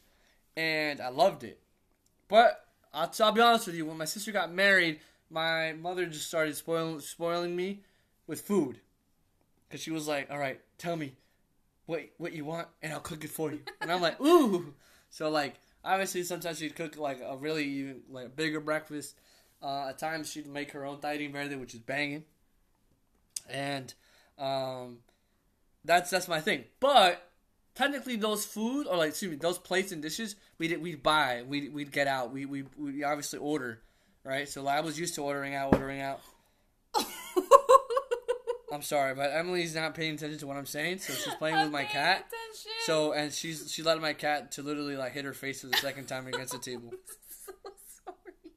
and 0.58 1.00
I 1.00 1.10
loved 1.10 1.44
it. 1.44 1.60
But 2.28 2.65
I'll, 2.96 3.12
I'll 3.20 3.32
be 3.34 3.42
honest 3.42 3.68
with 3.68 3.76
you. 3.76 3.86
When 3.86 3.98
my 3.98 4.06
sister 4.06 4.32
got 4.32 4.52
married, 4.52 5.02
my 5.30 5.74
mother 5.74 6.06
just 6.06 6.28
started 6.28 6.56
spoiling 6.56 7.02
spoiling 7.02 7.56
me 7.56 7.82
with 8.26 8.42
food, 8.42 8.80
because 9.68 9.82
she 9.82 9.92
was 9.92 10.08
like, 10.08 10.32
"All 10.32 10.40
right, 10.40 10.60
tell 10.78 10.96
me 10.96 11.14
what 11.86 12.02
what 12.18 12.34
you 12.34 12.46
want, 12.46 12.70
and 12.82 12.94
I'll 12.94 13.02
cook 13.02 13.24
it 13.24 13.30
for 13.30 13.52
you." 13.52 13.62
And 13.82 13.92
I'm 13.92 14.02
like, 14.02 14.20
"Ooh!" 14.22 14.74
So 15.10 15.30
like, 15.30 15.56
obviously, 15.84 16.24
sometimes 16.24 16.60
she'd 16.60 16.76
cook 16.76 16.98
like 16.98 17.22
a 17.22 17.36
really 17.36 17.66
even 17.66 18.02
like 18.10 18.28
a 18.28 18.30
bigger 18.30 18.62
breakfast. 18.62 19.16
Uh, 19.62 19.90
at 19.90 19.98
times, 19.98 20.32
she'd 20.32 20.48
make 20.48 20.72
her 20.72 20.86
own 20.86 20.98
tallarín 20.98 21.32
verde, 21.32 21.56
which 21.56 21.74
is 21.74 21.82
banging, 21.82 22.24
and 23.50 23.94
um, 24.38 25.00
that's 25.84 26.10
that's 26.10 26.28
my 26.28 26.40
thing. 26.40 26.64
But 26.80 27.30
technically, 27.74 28.16
those 28.16 28.46
food 28.46 28.88
or 28.88 28.96
like 28.98 29.10
excuse 29.10 29.32
me, 29.32 29.38
those 29.38 29.58
plates 29.58 29.92
and 29.92 30.02
dishes 30.02 30.36
we 30.58 30.68
did 30.68 30.82
we'd 30.82 31.04
buy, 31.04 31.44
we 31.48 31.62
we'd, 31.62 31.74
we'd 31.74 31.92
get 31.92 32.08
out, 32.08 32.32
we 32.32 32.46
we 32.46 32.64
we 32.78 33.04
obviously 33.04 33.40
order 33.40 33.82
right? 34.24 34.50
So 34.50 34.66
I 34.68 34.80
was 34.82 35.00
used 35.00 35.16
to 35.16 35.24
ordering 35.24 35.54
out, 35.56 35.74
ordering 35.74 36.02
out. 36.02 36.20
I'm 38.74 38.82
sorry, 38.82 39.14
but 39.16 39.32
Emily's 39.32 39.76
not 39.76 39.94
paying 39.96 40.16
attention 40.16 40.40
to 40.40 40.48
what 40.48 40.58
I'm 40.58 40.66
saying, 40.66 40.98
so 41.00 41.14
she's 41.14 41.34
playing 41.36 41.56
with 41.56 41.66
I'm 41.68 41.72
my 41.72 41.84
paying 41.84 41.92
cat. 41.94 42.18
attention. 42.28 42.72
So 42.86 43.14
and 43.14 43.32
she's 43.32 43.72
she 43.72 43.84
let 43.84 44.02
my 44.02 44.14
cat 44.14 44.52
to 44.54 44.64
literally 44.64 44.98
like 44.98 45.14
hit 45.14 45.24
her 45.24 45.34
face 45.34 45.62
for 45.62 45.68
the 45.68 45.78
second 45.78 46.06
time 46.08 46.28
against 46.28 46.52
the 46.52 46.60
table. 46.60 46.92
so 47.46 47.54
sorry. 48.04 48.52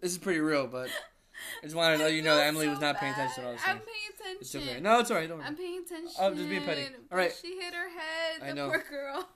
This 0.00 0.12
is 0.12 0.18
pretty 0.18 0.40
real, 0.40 0.66
but 0.68 0.88
I 1.62 1.64
just 1.66 1.74
wanted 1.74 1.96
to 1.98 2.04
let 2.04 2.12
you 2.12 2.22
know 2.22 2.36
that 2.36 2.46
Emily 2.46 2.68
was 2.68 2.78
not 2.78 2.98
paying 2.98 3.12
attention 3.14 3.36
to 3.36 3.40
what 3.40 3.48
I 3.48 3.52
was 3.54 3.62
saying. 3.62 3.76
I'm 3.78 3.82
paying 3.82 4.10
attention. 4.14 4.38
It's 4.40 4.54
okay. 4.54 4.80
No, 4.80 5.00
it's 5.00 5.10
alright. 5.10 5.28
Don't 5.28 5.38
worry. 5.38 5.46
I'm 5.48 5.56
paying 5.56 5.82
attention. 5.84 6.12
I'm 6.20 6.36
just 6.36 6.48
being 6.48 6.62
petty. 6.62 6.86
All 7.10 7.18
right. 7.18 7.32
She 7.40 7.56
hit 7.58 7.74
her 7.74 7.88
head. 7.88 8.42
I 8.42 8.48
The 8.48 8.54
know. 8.54 8.68
poor 8.68 8.84
girl. 8.88 9.28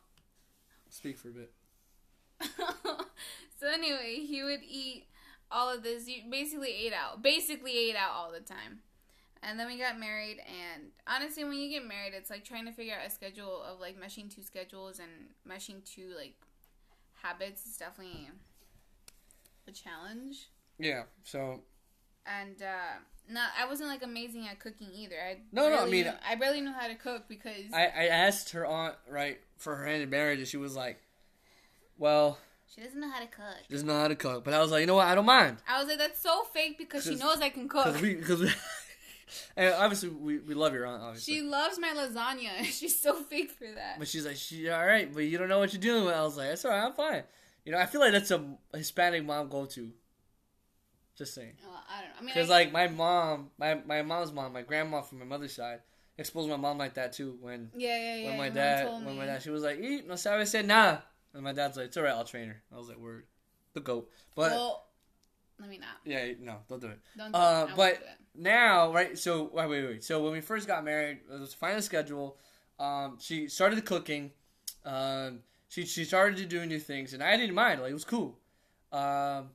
Speak 0.90 1.18
for 1.18 1.28
a 1.28 1.32
bit. 1.32 1.52
so 3.60 3.68
anyway, 3.72 4.24
he 4.26 4.42
would 4.42 4.60
eat 4.68 5.06
all 5.50 5.72
of 5.74 5.82
this. 5.82 6.08
You 6.08 6.22
basically 6.30 6.70
ate 6.86 6.92
out. 6.92 7.22
Basically 7.22 7.76
ate 7.90 7.96
out 7.96 8.10
all 8.14 8.32
the 8.32 8.40
time. 8.40 8.80
And 9.44 9.58
then 9.58 9.66
we 9.66 9.76
got 9.76 9.98
married, 9.98 10.38
and 10.46 10.84
honestly, 11.04 11.42
when 11.42 11.54
you 11.54 11.68
get 11.68 11.84
married, 11.84 12.12
it's 12.14 12.30
like 12.30 12.44
trying 12.44 12.64
to 12.66 12.70
figure 12.70 12.94
out 12.94 13.04
a 13.04 13.10
schedule 13.10 13.60
of 13.62 13.80
like 13.80 14.00
meshing 14.00 14.32
two 14.32 14.40
schedules 14.42 15.00
and 15.00 15.10
meshing 15.48 15.84
two 15.84 16.12
like 16.16 16.34
habits 17.22 17.66
is 17.66 17.76
definitely 17.76 18.28
a 19.66 19.72
challenge. 19.72 20.48
Yeah. 20.78 21.02
So 21.24 21.60
And 22.26 22.62
uh 22.62 22.98
not, 23.28 23.50
I 23.60 23.66
wasn't 23.66 23.88
like 23.88 24.02
amazing 24.02 24.46
at 24.48 24.58
cooking 24.60 24.88
either. 24.94 25.16
I 25.20 25.38
No, 25.52 25.68
no, 25.68 25.82
I 25.82 25.90
mean- 25.90 26.04
knew- 26.04 26.12
I 26.28 26.34
barely 26.36 26.60
knew 26.60 26.72
how 26.72 26.86
to 26.88 26.94
cook 26.94 27.24
because 27.28 27.72
I, 27.72 27.86
I 27.86 28.06
asked 28.08 28.50
her 28.50 28.64
aunt 28.66 28.94
right 29.08 29.40
for 29.58 29.74
her 29.76 29.86
hand 29.86 30.02
in 30.02 30.10
marriage, 30.10 30.38
and 30.40 30.46
she 30.48 30.56
was 30.56 30.74
like, 30.76 31.00
"Well, 31.98 32.38
she 32.74 32.80
doesn't 32.80 33.00
know 33.00 33.10
how 33.10 33.20
to 33.20 33.26
cook. 33.26 33.56
she 33.66 33.72
doesn't 33.74 33.86
know 33.86 33.98
how 33.98 34.08
to 34.08 34.16
cook." 34.16 34.44
But 34.44 34.54
I 34.54 34.60
was 34.60 34.70
like, 34.70 34.80
"You 34.80 34.86
know 34.86 34.96
what? 34.96 35.06
I 35.06 35.14
don't 35.14 35.26
mind." 35.26 35.58
I 35.68 35.78
was 35.78 35.88
like, 35.88 35.98
that's 35.98 36.20
so 36.20 36.44
fake 36.52 36.78
because 36.78 37.04
she 37.04 37.16
knows 37.16 37.40
I 37.40 37.48
can 37.50 37.68
cook. 37.68 37.86
Because 37.86 38.02
we, 38.02 38.14
because 38.14 38.40
we, 38.40 38.50
and 39.56 39.74
obviously 39.74 40.08
we, 40.10 40.38
we 40.38 40.54
love 40.54 40.72
your 40.72 40.86
aunt, 40.86 41.02
obviously. 41.02 41.34
She 41.34 41.42
loves 41.42 41.78
my 41.78 41.88
lasagna. 41.88 42.64
She's 42.64 43.00
so 43.00 43.14
fake 43.22 43.50
for 43.50 43.66
that. 43.74 43.98
but 43.98 44.08
she's 44.08 44.26
like, 44.26 44.36
she 44.36 44.68
all 44.68 44.84
right, 44.84 45.12
but 45.12 45.24
you 45.24 45.38
don't 45.38 45.48
know 45.48 45.58
what 45.58 45.72
you're 45.72 45.80
doing. 45.80 46.04
with. 46.04 46.14
I 46.14 46.22
was 46.22 46.36
like, 46.36 46.48
that's 46.48 46.64
all 46.64 46.70
right, 46.72 46.84
I'm 46.84 46.92
fine. 46.92 47.22
You 47.64 47.72
know, 47.72 47.78
I 47.78 47.86
feel 47.86 48.00
like 48.00 48.12
that's 48.12 48.30
a 48.30 48.44
Hispanic 48.74 49.24
mom 49.24 49.48
go 49.48 49.66
to. 49.66 49.90
Just 51.16 51.34
saying, 51.34 51.52
Well, 51.62 51.78
I 51.88 52.00
don't 52.00 52.08
know. 52.10 52.16
I 52.18 52.20
mean, 52.22 52.34
because 52.34 52.48
like 52.48 52.72
my 52.72 52.88
mom, 52.88 53.50
my 53.58 53.74
my 53.86 54.00
mom's 54.02 54.32
mom, 54.32 54.54
my 54.54 54.62
grandma 54.62 55.02
from 55.02 55.18
my 55.18 55.26
mother's 55.26 55.52
side, 55.52 55.80
exposed 56.16 56.48
my 56.48 56.56
mom 56.56 56.78
like 56.78 56.94
that 56.94 57.12
too. 57.12 57.36
When 57.40 57.70
yeah, 57.76 57.96
yeah, 57.96 58.16
yeah. 58.16 58.28
when 58.28 58.38
my 58.38 58.44
your 58.46 58.54
mom 58.54 58.54
dad, 58.54 58.86
told 58.86 59.04
when 59.04 59.16
my 59.18 59.26
dad, 59.26 59.42
she 59.42 59.50
was 59.50 59.62
like, 59.62 59.78
eat, 59.78 60.08
no 60.08 60.16
sabe, 60.16 60.40
I 60.40 60.44
said 60.44 60.66
nah, 60.66 60.96
and 61.34 61.42
my 61.42 61.52
dad's 61.52 61.76
like, 61.76 61.86
it's 61.86 61.96
all 61.96 62.02
right, 62.04 62.12
I'll 62.12 62.24
train 62.24 62.48
her. 62.48 62.62
I 62.74 62.78
was 62.78 62.88
like, 62.88 62.98
word, 62.98 63.24
the 63.74 63.80
goat. 63.80 64.10
But 64.34 64.52
well, 64.52 64.86
let 65.60 65.68
me 65.68 65.78
not. 65.78 65.96
yeah, 66.04 66.32
no, 66.40 66.58
don't 66.68 66.80
do 66.80 66.88
it. 66.88 66.98
Don't. 67.16 67.32
Do 67.32 67.38
Uh, 67.38 67.66
it. 67.70 67.76
But- 67.76 67.98
do 68.00 68.04
it. 68.04 68.10
now, 68.34 68.92
right? 68.92 69.16
So 69.18 69.50
wait, 69.52 69.68
wait, 69.68 69.84
wait. 69.84 70.04
So 70.04 70.22
when 70.22 70.32
we 70.32 70.40
first 70.40 70.66
got 70.66 70.84
married, 70.84 71.20
it 71.32 71.38
was 71.40 71.56
a 71.60 71.82
schedule. 71.82 72.36
Um, 72.78 73.18
she 73.20 73.48
started 73.48 73.84
cooking. 73.84 74.32
Um, 74.84 75.40
she 75.68 75.86
she 75.86 76.04
started 76.04 76.36
to 76.38 76.44
do 76.46 76.64
new 76.66 76.78
things, 76.80 77.14
and 77.14 77.22
I 77.22 77.36
didn't 77.36 77.54
mind. 77.54 77.80
Like 77.80 77.90
it 77.90 77.94
was 77.94 78.04
cool. 78.04 78.38
Um, 78.90 79.50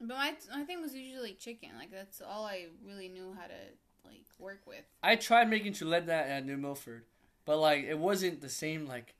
But 0.00 0.08
my 0.08 0.34
my 0.54 0.64
thing 0.64 0.80
was 0.80 0.94
usually 0.94 1.34
chicken. 1.34 1.70
Like 1.78 1.90
that's 1.90 2.20
all 2.22 2.44
I 2.46 2.66
really 2.86 3.08
knew 3.08 3.34
how 3.38 3.46
to 3.46 4.08
like 4.08 4.24
work 4.38 4.62
with. 4.66 4.82
I 5.02 5.16
tried 5.16 5.50
making 5.50 5.74
chuleta 5.74 6.08
at 6.08 6.46
New 6.46 6.56
Milford, 6.56 7.04
but 7.44 7.58
like 7.58 7.84
it 7.84 7.98
wasn't 7.98 8.40
the 8.40 8.48
same. 8.48 8.86
Like 8.86 9.14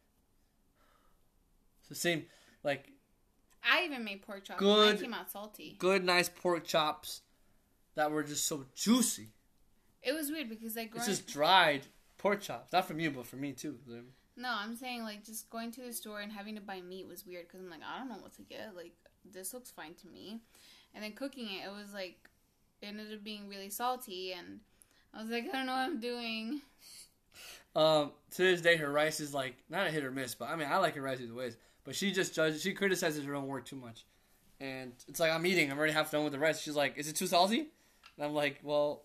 the 1.91 1.95
same, 1.95 2.25
like 2.65 2.91
I 3.63 3.85
even 3.85 4.03
made 4.05 4.23
pork 4.23 4.45
chops. 4.45 4.59
Good. 4.59 4.95
Mine 4.95 5.03
came 5.03 5.15
out 5.15 5.31
salty. 5.31 5.77
good, 5.79 6.03
nice 6.05 6.31
pork 6.31 6.65
chops 6.65 7.21
that 7.97 8.11
were 8.11 8.23
just 8.23 8.47
so 8.47 8.65
juicy. 8.75 9.29
It 10.03 10.13
was 10.13 10.31
weird 10.31 10.49
because 10.49 10.77
like 10.77 10.93
It's 10.95 11.05
just 11.05 11.27
dried 11.29 11.83
pork 12.17 12.41
chops. 12.41 12.73
Not 12.73 12.87
from 12.87 12.99
you, 13.01 13.11
but 13.11 13.27
from 13.27 13.43
me 13.43 13.53
too. 13.53 13.77
no, 14.37 14.49
I'm 14.51 14.75
saying 14.77 15.03
like 15.03 15.25
just 15.25 15.51
going 15.51 15.71
to 15.73 15.83
the 15.83 15.93
store 15.93 16.21
and 16.21 16.33
having 16.33 16.55
to 16.55 16.63
buy 16.63 16.81
meat 16.81 17.07
was 17.07 17.27
weird 17.27 17.49
because 17.49 17.61
I'm 17.61 17.69
like 17.69 17.81
I 17.87 17.99
don't 17.99 18.09
know 18.09 18.23
what 18.23 18.33
to 18.37 18.43
get. 18.43 18.75
Like 18.75 18.93
this 19.31 19.53
looks 19.53 19.71
fine 19.71 19.93
to 19.95 20.07
me, 20.09 20.41
and 20.95 21.05
then 21.05 21.13
cooking 21.13 21.47
it, 21.47 21.67
it 21.67 21.71
was 21.71 21.93
like 21.93 22.17
it 22.81 22.87
ended 22.87 23.13
up 23.13 23.23
being 23.23 23.49
really 23.49 23.69
salty, 23.69 24.33
and 24.33 24.61
I 25.13 25.21
was 25.21 25.31
like 25.31 25.45
I 25.53 25.53
don't 25.53 25.67
know 25.67 25.73
what 25.73 25.81
I'm 25.81 26.01
doing. 26.01 26.63
Um, 27.77 28.11
to 28.33 28.43
this 28.43 28.61
day, 28.61 28.77
her 28.77 28.91
rice 28.91 29.21
is 29.21 29.33
like 29.35 29.55
not 29.69 29.87
a 29.87 29.91
hit 29.91 30.05
or 30.05 30.11
miss, 30.11 30.35
but 30.35 30.49
I 30.49 30.57
mean, 30.57 30.69
I 30.69 30.79
like 30.79 30.97
her 30.97 31.03
rice 31.03 31.21
either 31.21 31.35
ways. 31.35 31.57
But 31.91 31.97
she 31.97 32.13
just 32.13 32.37
judges, 32.37 32.63
she 32.63 32.73
criticizes 32.73 33.25
her 33.25 33.35
own 33.35 33.49
work 33.49 33.65
too 33.65 33.75
much, 33.75 34.05
and 34.61 34.93
it's 35.09 35.19
like 35.19 35.33
I'm 35.33 35.45
eating, 35.45 35.73
I'm 35.73 35.77
already 35.77 35.93
half 35.93 36.13
done 36.13 36.23
with 36.23 36.33
the 36.33 36.39
rest. 36.39 36.63
She's 36.63 36.77
like, 36.77 36.97
"Is 36.97 37.09
it 37.09 37.17
too 37.17 37.27
salty?" 37.27 37.67
And 38.17 38.27
I'm 38.27 38.33
like, 38.33 38.61
"Well, 38.63 39.03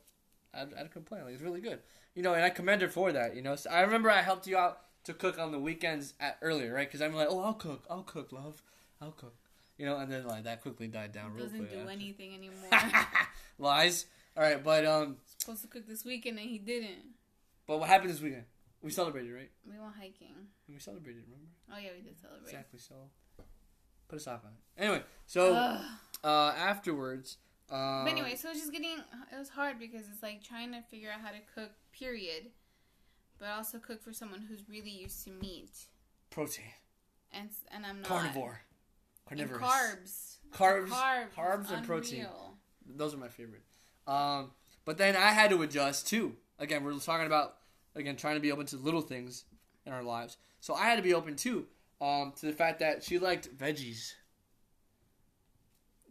I'd, 0.54 0.72
I'd 0.80 0.92
complain. 0.92 1.24
Like 1.24 1.34
it's 1.34 1.42
really 1.42 1.62
good, 1.62 1.80
you 2.14 2.22
know." 2.22 2.36
And 2.36 2.44
I 2.44 2.52
commend 2.52 2.84
her 2.84 2.88
for 2.88 3.12
that. 3.12 3.36
You 3.36 3.42
know, 3.42 3.56
so 3.56 3.72
I 3.72 3.82
remember 3.82 4.12
I 4.12 4.22
helped 4.22 4.46
you 4.46 4.56
out 4.56 4.82
to 5.06 5.16
cook 5.16 5.40
on 5.40 5.52
the 5.52 5.58
weekends 5.60 6.14
at 6.20 6.38
earlier, 6.44 6.76
right? 6.76 6.88
Because 6.88 7.02
I'm 7.02 7.16
like, 7.16 7.28
"Oh, 7.28 7.40
I'll 7.40 7.56
cook, 7.56 7.86
I'll 7.90 8.04
cook, 8.04 8.32
love, 8.32 8.62
I'll 9.02 9.14
cook," 9.14 9.34
you 9.80 9.88
know. 9.88 9.98
And 9.98 10.12
then 10.12 10.28
like 10.28 10.44
that 10.44 10.62
quickly 10.62 10.88
died 10.88 11.12
down 11.12 11.34
real 11.34 11.46
Doesn't 11.46 11.58
quick. 11.58 11.72
do 11.72 11.80
after. 11.80 11.90
anything 11.90 12.36
anymore. 12.36 12.70
Lies. 13.58 14.06
All 14.38 14.44
right, 14.44 14.64
but 14.64 14.86
um, 14.86 15.18
Supposed 15.40 15.64
to 15.64 15.68
cook 15.70 15.88
this 15.88 16.06
weekend 16.06 16.38
and 16.38 16.48
he 16.48 16.60
didn't. 16.60 17.16
but 17.66 17.80
what 17.80 17.90
happened 17.90 18.12
this 18.12 18.22
weekend? 18.22 18.44
We 18.86 18.92
celebrated, 18.92 19.34
right? 19.34 19.50
We 19.68 19.80
went 19.80 19.96
hiking. 19.96 20.36
And 20.68 20.76
We 20.76 20.80
celebrated, 20.80 21.24
remember? 21.26 21.50
Oh 21.74 21.78
yeah, 21.80 21.90
we 21.98 22.04
did 22.04 22.22
celebrate. 22.22 22.44
Exactly. 22.50 22.78
So, 22.78 22.94
put 24.08 24.18
a 24.18 24.20
sock 24.20 24.44
on 24.46 24.52
it. 24.52 24.82
Anyway, 24.84 25.02
so 25.26 25.56
uh, 26.24 26.54
afterwards. 26.56 27.38
Uh, 27.68 28.04
But 28.04 28.12
anyway, 28.12 28.36
so 28.36 28.52
it's 28.52 28.60
just 28.60 28.72
getting 28.72 29.00
it 29.34 29.40
was 29.40 29.50
hard 29.50 29.80
because 29.80 30.02
it's 30.02 30.22
like 30.22 30.44
trying 30.44 30.72
to 30.74 30.84
figure 30.84 31.10
out 31.10 31.22
how 31.22 31.32
to 31.32 31.40
cook, 31.56 31.72
period. 31.92 32.52
But 33.40 33.48
also 33.50 33.80
cook 33.80 34.04
for 34.04 34.14
someone 34.14 34.42
who's 34.48 34.70
really 34.70 34.92
used 34.92 35.24
to 35.26 35.32
meat, 35.32 35.72
protein, 36.30 36.66
and 37.34 37.50
and 37.72 37.88
I'm 37.88 38.02
not 38.02 38.08
carnivore, 38.08 38.62
carnivorous, 39.28 39.64
carbs, 39.64 40.38
carbs, 40.54 40.90
carbs, 40.90 41.34
carbs, 41.36 41.72
and 41.72 41.88
protein. 41.88 42.28
Those 42.86 43.16
are 43.16 43.18
my 43.18 43.30
favorite. 43.30 43.64
Um, 44.06 44.52
but 44.86 45.00
then 45.00 45.16
I 45.16 45.32
had 45.32 45.50
to 45.50 45.64
adjust 45.64 46.08
too. 46.08 46.36
Again, 46.60 46.84
we're 46.84 46.98
talking 47.00 47.26
about 47.26 47.56
again 47.96 48.16
trying 48.16 48.36
to 48.36 48.42
be 48.42 48.52
open 48.52 48.66
to 48.68 48.78
little 48.78 49.02
things 49.02 49.46
in 49.86 49.94
our 49.94 50.04
lives. 50.04 50.38
So 50.60 50.74
I 50.74 50.86
had 50.86 50.98
to 50.98 51.02
be 51.02 51.14
open 51.14 51.36
too 51.36 51.66
um, 52.02 52.34
to 52.40 52.46
the 52.48 52.54
fact 52.54 52.80
that 52.80 53.04
she 53.04 53.20
liked 53.20 53.56
veggies. 53.58 54.14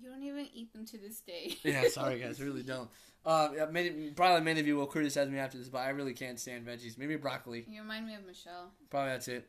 You 0.00 0.10
don't 0.10 0.22
even 0.22 0.48
eat 0.54 0.72
them 0.72 0.84
to 0.86 0.98
this 0.98 1.20
day. 1.20 1.56
Yeah, 1.64 1.88
sorry 1.88 2.20
guys, 2.20 2.40
I 2.40 2.44
really 2.44 2.62
don't. 2.64 2.88
Uh, 3.24 3.48
many, 3.70 4.10
probably 4.10 4.42
many 4.42 4.60
of 4.60 4.66
you 4.66 4.76
will 4.76 4.86
criticize 4.86 5.30
me 5.30 5.38
after 5.38 5.56
this, 5.56 5.68
but 5.68 5.78
I 5.78 5.90
really 5.90 6.12
can't 6.12 6.38
stand 6.38 6.66
veggies. 6.66 6.98
Maybe 6.98 7.16
broccoli. 7.16 7.64
you 7.66 7.80
remind 7.80 8.06
me 8.06 8.14
of 8.14 8.26
Michelle. 8.26 8.70
Probably 8.90 9.12
that's 9.12 9.28
it. 9.28 9.48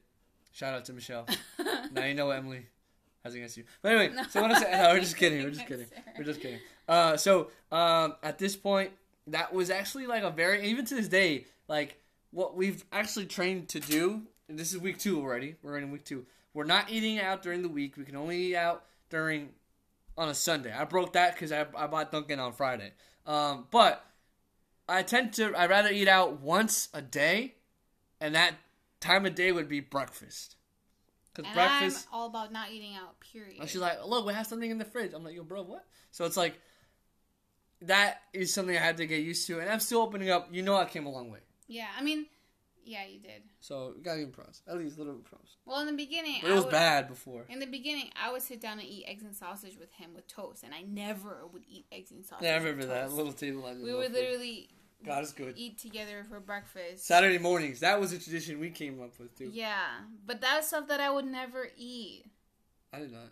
Shout 0.53 0.73
out 0.73 0.85
to 0.85 0.93
Michelle. 0.93 1.27
now 1.91 2.05
you 2.05 2.13
know 2.13 2.29
Emily 2.29 2.67
has 3.25 3.35
against 3.35 3.57
you. 3.57 3.65
But 3.81 3.91
anyway, 3.91 4.23
so 4.29 4.41
what 4.41 4.51
I 4.51 4.61
say, 4.61 4.71
no, 4.71 4.93
we're 4.93 4.99
just 5.01 5.17
kidding. 5.17 5.43
We're 5.43 5.49
just 5.49 5.67
kidding. 5.67 5.87
We're 6.17 6.23
just 6.23 6.39
kidding. 6.39 6.59
Uh, 6.87 7.17
so 7.17 7.51
um, 7.71 8.15
at 8.23 8.37
this 8.37 8.55
point, 8.55 8.91
that 9.27 9.53
was 9.53 9.69
actually 9.69 10.07
like 10.07 10.23
a 10.23 10.29
very 10.29 10.65
even 10.69 10.85
to 10.85 10.95
this 10.95 11.09
day, 11.09 11.45
like 11.67 11.99
what 12.31 12.55
we've 12.55 12.83
actually 12.91 13.25
trained 13.25 13.69
to 13.69 13.79
do. 13.79 14.23
And 14.47 14.59
this 14.59 14.73
is 14.73 14.79
week 14.79 14.99
two 14.99 15.19
already. 15.19 15.55
We're 15.61 15.77
in 15.77 15.91
week 15.91 16.05
two. 16.05 16.25
We're 16.53 16.65
not 16.65 16.89
eating 16.89 17.19
out 17.19 17.41
during 17.41 17.61
the 17.61 17.69
week. 17.69 17.97
We 17.97 18.05
can 18.05 18.15
only 18.15 18.37
eat 18.37 18.55
out 18.55 18.85
during 19.09 19.49
on 20.17 20.29
a 20.29 20.33
Sunday. 20.33 20.71
I 20.71 20.85
broke 20.85 21.13
that 21.13 21.33
because 21.33 21.51
I, 21.51 21.65
I 21.75 21.87
bought 21.87 22.11
Dunkin' 22.11 22.39
on 22.39 22.53
Friday. 22.53 22.91
Um, 23.25 23.65
but 23.71 24.05
I 24.87 25.03
tend 25.03 25.33
to 25.33 25.53
I 25.55 25.67
rather 25.67 25.89
eat 25.89 26.07
out 26.07 26.41
once 26.41 26.89
a 26.93 27.01
day, 27.01 27.55
and 28.21 28.35
that 28.35 28.53
time 28.99 29.25
of 29.25 29.35
day 29.35 29.51
would 29.51 29.67
be 29.67 29.79
breakfast. 29.79 30.55
Because 31.33 31.49
And 31.49 31.55
breakfast. 31.55 32.07
I'm 32.11 32.19
all 32.19 32.27
about 32.27 32.53
not 32.53 32.71
eating 32.71 32.95
out. 32.95 33.19
Period. 33.19 33.59
And 33.59 33.69
she's 33.69 33.81
like, 33.81 34.05
"Look, 34.05 34.25
we 34.25 34.33
have 34.33 34.47
something 34.47 34.69
in 34.69 34.77
the 34.77 34.85
fridge." 34.85 35.13
I'm 35.13 35.23
like, 35.23 35.35
"Yo, 35.35 35.43
bro, 35.43 35.63
what?" 35.63 35.85
So 36.11 36.25
it's 36.25 36.37
like 36.37 36.59
that 37.81 38.21
is 38.33 38.53
something 38.53 38.75
I 38.75 38.79
had 38.79 38.97
to 38.97 39.07
get 39.07 39.21
used 39.21 39.47
to, 39.47 39.59
and 39.59 39.69
I'm 39.69 39.79
still 39.79 40.01
opening 40.01 40.29
up. 40.29 40.47
You 40.51 40.61
know, 40.61 40.75
I 40.75 40.85
came 40.85 41.05
a 41.05 41.11
long 41.11 41.31
way, 41.31 41.39
yeah, 41.67 41.87
I 41.97 42.01
mean, 42.03 42.25
yeah, 42.83 43.05
you 43.05 43.19
did. 43.19 43.41
so 43.59 43.93
you 43.97 44.03
gotta 44.03 44.19
give 44.19 44.27
him 44.27 44.33
props. 44.33 44.61
At 44.67 44.77
least 44.77 44.97
a 44.97 44.99
little 45.03 45.15
props. 45.15 45.57
Well, 45.65 45.79
in 45.81 45.87
the 45.87 45.93
beginning, 45.93 46.39
But 46.41 46.49
it 46.49 46.53
I 46.53 46.55
was 46.55 46.65
would- 46.65 46.71
bad 46.71 47.07
before. 47.07 47.45
In 47.49 47.59
the 47.59 47.65
beginning, 47.65 48.09
I 48.21 48.31
would 48.31 48.41
sit 48.43 48.61
down 48.61 48.79
and 48.79 48.87
eat 48.87 49.05
eggs 49.07 49.23
and 49.23 49.35
sausage 49.35 49.77
with 49.77 49.91
him 49.93 50.13
with 50.13 50.27
toast, 50.27 50.63
and 50.63 50.73
I 50.73 50.81
never 50.83 51.47
would 51.51 51.63
eat 51.67 51.85
eggs 51.91 52.11
and 52.11 52.23
sausage. 52.23 52.43
Yeah, 52.45 52.51
I 52.51 52.57
with 52.59 52.65
remember 52.65 52.85
that 52.93 53.11
little 53.11 53.33
table. 53.33 53.65
I 53.65 53.73
We 53.73 53.93
would 53.93 54.11
literally 54.13 54.69
God 55.03 55.23
is 55.23 55.33
good. 55.33 55.55
eat 55.57 55.77
together 55.79 56.23
for 56.29 56.39
breakfast. 56.39 57.05
Saturday 57.05 57.37
mornings. 57.39 57.79
That 57.81 57.99
was 57.99 58.13
a 58.13 58.19
tradition 58.19 58.59
we 58.59 58.69
came 58.69 59.01
up 59.01 59.17
with 59.19 59.35
too. 59.37 59.49
Yeah, 59.51 60.01
but 60.25 60.41
that's 60.41 60.67
stuff 60.67 60.87
that 60.87 60.99
I 60.99 61.09
would 61.11 61.25
never 61.25 61.67
eat. 61.77 62.25
I 62.93 62.99
did 62.99 63.11
not. 63.11 63.29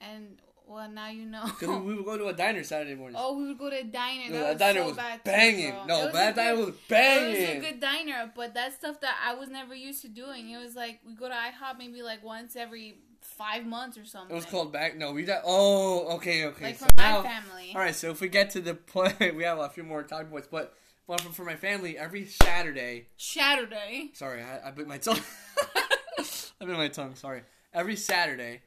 And 0.00 0.40
well, 0.70 0.88
now 0.88 1.08
you 1.08 1.26
know. 1.26 1.42
Because 1.58 1.82
we, 1.82 1.94
would 1.94 2.04
go 2.04 2.16
to 2.16 2.26
a 2.28 2.32
diner 2.32 2.62
Saturday 2.62 2.94
morning. 2.94 3.16
oh, 3.20 3.36
we 3.36 3.48
would 3.48 3.58
go 3.58 3.70
to 3.70 3.80
a 3.80 3.84
diner. 3.84 4.30
No, 4.30 4.38
That, 4.38 4.40
that 4.40 4.50
was 4.50 4.58
diner 4.58 4.80
so 4.80 4.86
was 4.86 4.96
bad 4.96 5.24
banging. 5.24 5.68
It 5.68 5.86
no, 5.86 6.12
that 6.12 6.36
diner 6.36 6.56
good- 6.56 6.66
was 6.66 6.74
banging. 6.88 7.36
It 7.36 7.56
was 7.56 7.66
a 7.66 7.70
good 7.72 7.80
diner, 7.80 8.32
but 8.34 8.54
that's 8.54 8.76
stuff 8.76 9.00
that 9.00 9.16
I 9.24 9.34
was 9.34 9.48
never 9.48 9.74
used 9.74 10.02
to 10.02 10.08
doing. 10.08 10.50
It 10.50 10.58
was 10.58 10.76
like 10.76 11.00
we 11.06 11.14
go 11.14 11.28
to 11.28 11.34
IHOP 11.34 11.78
maybe 11.78 12.02
like 12.02 12.22
once 12.22 12.56
every 12.56 12.98
five 13.20 13.66
months 13.66 13.98
or 13.98 14.04
something. 14.04 14.30
It 14.30 14.34
was 14.34 14.46
called 14.46 14.72
back. 14.72 14.96
No, 14.96 15.12
we 15.12 15.24
got. 15.24 15.42
Oh, 15.44 16.16
okay, 16.16 16.46
okay. 16.46 16.66
like 16.66 16.78
so 16.78 16.86
for 16.86 16.94
now, 16.96 17.22
my 17.22 17.28
family. 17.28 17.72
all 17.74 17.80
right. 17.80 17.94
So 17.94 18.10
if 18.10 18.20
we 18.20 18.28
get 18.28 18.50
to 18.50 18.60
the 18.60 18.74
point, 18.74 19.18
we 19.36 19.42
have 19.44 19.58
a 19.58 19.68
few 19.68 19.82
more 19.82 20.02
time 20.02 20.26
points. 20.26 20.48
But 20.50 20.74
well, 21.06 21.18
for, 21.18 21.32
for 21.32 21.44
my 21.44 21.56
family, 21.56 21.98
every 21.98 22.26
Saturday. 22.26 23.08
Saturday. 23.16 24.10
Sorry, 24.14 24.42
I, 24.42 24.68
I 24.68 24.70
bit 24.70 24.86
my 24.86 24.98
tongue. 24.98 25.20
I 26.18 26.64
bit 26.64 26.76
my 26.76 26.88
tongue. 26.88 27.14
Sorry. 27.14 27.42
Every 27.72 27.96
Saturday, 27.96 28.62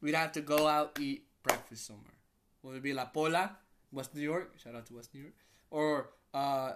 we'd 0.00 0.14
have 0.14 0.32
to 0.32 0.40
go 0.40 0.66
out 0.66 0.98
eat 1.00 1.23
breakfast 1.44 1.86
somewhere. 1.86 2.18
Would 2.64 2.76
it 2.78 2.82
be 2.82 2.92
La 2.92 3.04
Pola, 3.04 3.56
West 3.92 4.12
New 4.16 4.22
York? 4.22 4.54
Shout 4.58 4.74
out 4.74 4.86
to 4.86 4.94
West 4.94 5.14
New 5.14 5.20
York. 5.20 5.34
Or 5.70 6.10
uh, 6.32 6.72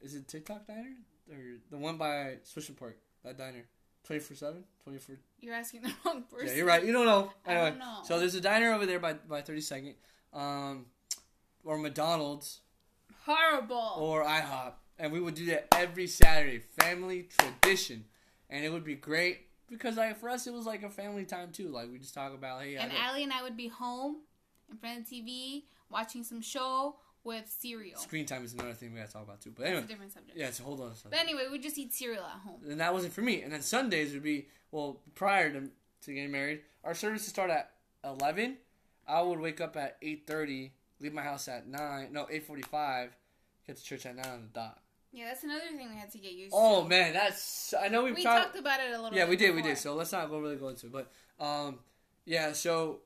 is 0.00 0.14
it 0.14 0.28
TikTok 0.28 0.66
Diner 0.68 0.94
or 1.30 1.38
the 1.70 1.76
one 1.78 1.96
by 1.96 2.36
Swisher 2.44 2.76
Park? 2.76 2.96
That 3.24 3.36
diner, 3.38 3.64
twenty 4.04 4.20
four 4.20 4.36
seven, 4.36 4.62
twenty 4.84 4.98
four. 4.98 5.16
You're 5.40 5.54
asking 5.54 5.82
the 5.82 5.92
wrong 6.04 6.22
person. 6.30 6.48
Yeah, 6.48 6.54
you're 6.54 6.66
right. 6.66 6.84
You 6.84 6.92
don't 6.92 7.06
know. 7.06 7.32
I 7.46 7.50
Anyway, 7.52 7.70
don't 7.70 7.78
know. 7.80 7.98
so 8.04 8.18
there's 8.20 8.34
a 8.36 8.40
diner 8.40 8.72
over 8.72 8.86
there 8.86 8.98
by 9.00 9.14
by 9.14 9.42
thirty 9.42 9.60
second, 9.60 9.94
um, 10.32 10.86
or 11.64 11.78
McDonald's 11.78 12.60
Horrible. 13.24 13.94
or 13.98 14.24
IHOP, 14.24 14.72
and 14.98 15.12
we 15.12 15.20
would 15.20 15.34
do 15.34 15.46
that 15.46 15.68
every 15.76 16.08
Saturday, 16.08 16.58
family 16.80 17.28
tradition, 17.38 18.04
and 18.50 18.64
it 18.64 18.72
would 18.72 18.84
be 18.84 18.96
great 18.96 19.42
because 19.70 19.96
like 19.96 20.18
for 20.18 20.28
us 20.28 20.46
it 20.46 20.52
was 20.52 20.66
like 20.66 20.82
a 20.82 20.90
family 20.90 21.24
time 21.24 21.50
too. 21.52 21.68
Like 21.68 21.90
we 21.90 21.98
just 21.98 22.14
talk 22.14 22.34
about 22.34 22.62
hey, 22.62 22.76
and 22.76 22.92
Allie 22.92 23.22
and 23.24 23.32
I 23.32 23.42
would 23.42 23.56
be 23.56 23.68
home 23.68 24.16
in 24.70 24.76
front 24.78 25.00
of 25.00 25.08
the 25.08 25.20
TV 25.20 25.62
watching 25.90 26.24
some 26.24 26.40
show 26.42 26.96
with 27.24 27.48
cereal. 27.48 27.98
screen 27.98 28.26
time 28.26 28.44
is 28.44 28.52
another 28.52 28.72
thing 28.72 28.92
we 28.92 28.98
gotta 28.98 29.12
talk 29.12 29.22
about 29.22 29.40
too. 29.40 29.52
But 29.56 29.66
anyway, 29.66 29.82
a 29.84 29.86
different 29.86 30.12
subject. 30.12 30.36
yeah. 30.38 30.50
So 30.50 30.64
hold 30.64 30.80
on. 30.80 30.88
a 30.90 30.94
second. 30.96 31.10
But 31.12 31.20
anyway, 31.20 31.44
we 31.50 31.58
just 31.58 31.78
eat 31.78 31.92
cereal 31.92 32.24
at 32.24 32.40
home. 32.40 32.60
and 32.68 32.80
that 32.80 32.92
wasn't 32.92 33.12
for 33.12 33.22
me. 33.22 33.42
And 33.42 33.52
then 33.52 33.62
Sundays 33.62 34.12
would 34.12 34.22
be 34.24 34.48
well 34.72 35.00
prior 35.14 35.52
to, 35.52 35.68
to 36.02 36.12
getting 36.12 36.32
married. 36.32 36.60
Our 36.84 36.94
services 36.94 37.28
start 37.28 37.50
at 37.50 37.70
eleven. 38.04 38.56
I 39.06 39.22
would 39.22 39.38
wake 39.40 39.60
up 39.60 39.76
at 39.76 39.96
eight 40.02 40.24
thirty, 40.26 40.72
leave 41.00 41.12
my 41.12 41.22
house 41.22 41.46
at 41.48 41.66
nine. 41.68 42.08
No, 42.12 42.26
eight 42.30 42.44
forty 42.44 42.62
five. 42.62 43.16
Get 43.66 43.76
to 43.76 43.84
church 43.84 44.06
at 44.06 44.16
nine 44.16 44.26
on 44.26 44.42
the 44.42 44.48
dot. 44.48 44.80
Yeah, 45.12 45.26
that's 45.26 45.44
another 45.44 45.66
thing 45.76 45.90
we 45.90 45.96
had 45.96 46.10
to 46.12 46.18
get 46.18 46.32
used 46.32 46.54
Oh 46.56 46.80
to. 46.80 46.86
Oh 46.86 46.88
man, 46.88 47.12
that's 47.12 47.74
I 47.74 47.88
know 47.88 48.04
we've 48.04 48.16
we 48.16 48.22
tried. 48.22 48.44
talked 48.44 48.58
about 48.58 48.80
it 48.80 48.92
a 48.92 49.00
little. 49.00 49.16
Yeah, 49.16 49.28
we 49.28 49.36
did, 49.36 49.54
we 49.54 49.60
did. 49.62 49.76
So 49.78 49.94
let's 49.94 50.12
not 50.12 50.30
go 50.30 50.38
really 50.38 50.56
go 50.56 50.68
into 50.68 50.86
it. 50.86 50.92
But 50.92 51.12
um, 51.38 51.78
yeah. 52.24 52.52
So 52.52 53.00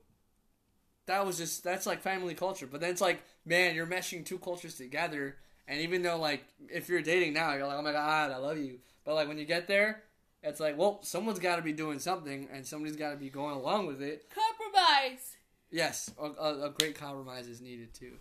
that 1.07 1.27
was 1.27 1.37
just 1.37 1.65
that's 1.65 1.87
like 1.87 2.03
family 2.03 2.35
culture. 2.35 2.67
But 2.67 2.81
then 2.81 2.91
it's 2.91 3.01
like, 3.01 3.23
man, 3.45 3.75
you're 3.75 3.87
meshing 3.87 4.25
two 4.25 4.39
cultures 4.39 4.77
together. 4.77 5.37
And 5.69 5.81
even 5.81 6.03
though 6.03 6.19
like 6.19 6.45
if 6.69 6.89
you're 6.89 7.03
dating 7.03 7.33
now, 7.35 7.55
you're 7.55 7.67
like, 7.67 7.77
oh 7.79 7.83
my 7.83 7.93
god, 7.93 8.31
I 8.31 8.37
love 8.37 8.59
you. 8.59 8.79
But 9.05 9.15
like 9.15 9.27
when 9.27 9.39
you 9.39 9.45
get 9.45 9.67
there, 9.67 10.03
it's 10.43 10.61
like, 10.61 10.79
well, 10.79 11.01
someone's 11.03 11.41
got 11.41 11.57
to 11.57 11.63
be 11.63 11.73
doing 11.73 11.99
something, 11.99 12.49
and 12.53 12.65
somebody's 12.65 12.97
got 12.97 13.11
to 13.11 13.17
be 13.17 13.31
going 13.31 13.57
along 13.57 13.87
with 13.87 14.01
it. 14.01 14.31
compromise. 14.31 15.37
Yes, 15.73 16.09
a, 16.21 16.25
a, 16.25 16.67
a 16.67 16.71
great 16.71 16.95
compromise 16.95 17.49
is 17.49 17.61
needed 17.61 17.93
too. 17.95 18.13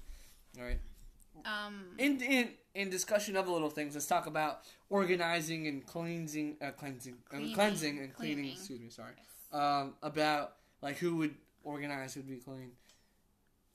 All 0.58 0.66
right. 0.66 0.80
Um, 1.44 1.86
In 1.98 2.22
in 2.22 2.50
in 2.74 2.90
discussion 2.90 3.36
of 3.36 3.46
the 3.46 3.52
little 3.52 3.70
things, 3.70 3.94
let's 3.94 4.08
talk 4.08 4.28
about 4.28 4.62
organizing 4.90 5.68
and 5.68 5.86
cleansing, 5.86 6.58
uh, 6.62 6.72
cleansing, 6.72 7.16
uh, 7.32 7.38
cleansing 7.54 8.00
and 8.00 8.14
cleaning. 8.14 8.36
Cleaning. 8.36 8.52
Excuse 8.52 8.80
me, 8.80 8.90
sorry. 8.90 9.14
Um, 9.52 9.96
about 10.02 10.56
like 10.82 10.98
who 10.98 11.18
would 11.18 11.36
organize, 11.64 12.14
who'd 12.14 12.28
be 12.28 12.38
clean, 12.38 12.72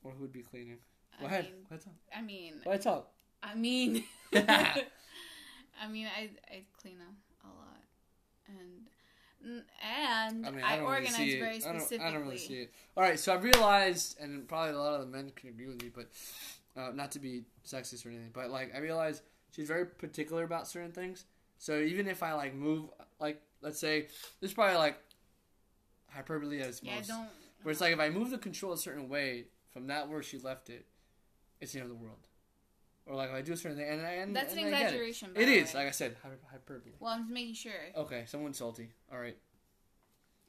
or 0.03 0.13
who 0.13 0.23
would 0.23 0.33
be 0.33 0.43
cleaning. 0.43 0.79
Go 1.19 1.27
I 1.27 1.29
ahead. 1.29 1.45
mean, 1.45 1.55
ahead. 1.69 1.81
Talk. 1.83 1.95
I 2.17 2.23
mean, 2.23 2.55
ahead. 2.67 2.83
Talk. 2.83 3.11
I 3.43 3.55
mean, 3.55 4.05
I 4.35 5.89
mean, 5.91 6.07
I 6.07 6.31
I 6.51 6.63
clean 6.81 6.99
a, 7.01 7.47
a 7.47 7.49
lot, 7.49 7.83
and 8.49 9.63
and 9.83 10.47
I 10.47 10.51
mean, 10.51 10.65
I, 10.65 10.77
I 10.77 10.81
organize 10.81 11.19
really 11.19 11.39
very 11.39 11.57
it. 11.57 11.67
I 11.67 11.73
don't, 11.73 11.81
specifically. 11.81 12.07
I 12.07 12.13
don't 12.13 12.23
really 12.23 12.39
see 12.39 12.55
it. 12.55 12.73
All 12.97 13.03
right, 13.03 13.19
so 13.19 13.33
I 13.33 13.37
realized, 13.37 14.19
and 14.21 14.47
probably 14.47 14.75
a 14.75 14.79
lot 14.79 14.95
of 14.95 15.01
the 15.01 15.07
men 15.07 15.33
can 15.35 15.49
agree 15.49 15.67
with 15.67 15.83
me, 15.83 15.91
but 15.95 16.09
uh, 16.77 16.91
not 16.95 17.13
to 17.13 17.19
be 17.19 17.45
sexist 17.67 18.05
or 18.07 18.11
anything, 18.11 18.31
but 18.33 18.51
like 18.51 18.75
I 18.75 18.79
realize 18.79 19.23
she's 19.55 19.69
very 19.69 19.87
particular 19.87 20.45
about 20.45 20.67
certain 20.69 20.93
things. 20.93 21.25
So 21.59 21.79
even 21.81 22.07
if 22.09 22.23
I 22.23 22.33
like 22.33 22.55
move, 22.55 22.89
like 23.19 23.41
let's 23.61 23.79
say 23.79 24.03
this 24.41 24.51
is 24.51 24.55
probably 24.55 24.77
like 24.77 24.99
hyperbole 26.09 26.61
as 26.61 26.81
Yeah, 26.83 26.97
most, 26.97 27.09
don't. 27.09 27.29
but 27.65 27.71
it's 27.71 27.81
like 27.81 27.93
if 27.93 28.01
I 28.01 28.09
move 28.11 28.31
the 28.31 28.39
control 28.39 28.73
a 28.73 28.79
certain 28.79 29.09
way 29.09 29.47
from 29.73 29.87
that 29.89 30.09
where 30.09 30.23
she 30.23 30.39
left 30.39 30.71
it, 30.71 30.87
it's 31.61 31.73
the 31.73 31.81
end 31.81 31.91
of 31.91 31.97
the 31.97 32.03
world. 32.03 32.27
Or 33.07 33.15
like 33.17 33.31
if 33.31 33.35
I 33.35 33.43
do 33.43 33.53
a 33.53 33.57
certain 33.57 33.77
thing, 33.79 33.89
and, 33.89 34.01
and 34.01 34.37
That's 34.37 34.53
and 34.53 34.61
an 34.61 34.67
I 34.67 34.71
get 34.71 34.81
it. 34.81 34.85
exaggeration. 34.87 35.33
By 35.35 35.41
It 35.43 35.47
the 35.73 35.79
like 35.79 35.89
I 35.89 35.91
said, 35.91 36.17
hyperbole. 36.51 36.93
Well, 37.01 37.13
I'm 37.13 37.23
just 37.23 37.33
making 37.33 37.55
sure. 37.55 37.73
Okay, 37.97 38.25
someone's 38.27 38.59
salty. 38.59 38.91
All 39.13 39.19
right, 39.19 39.37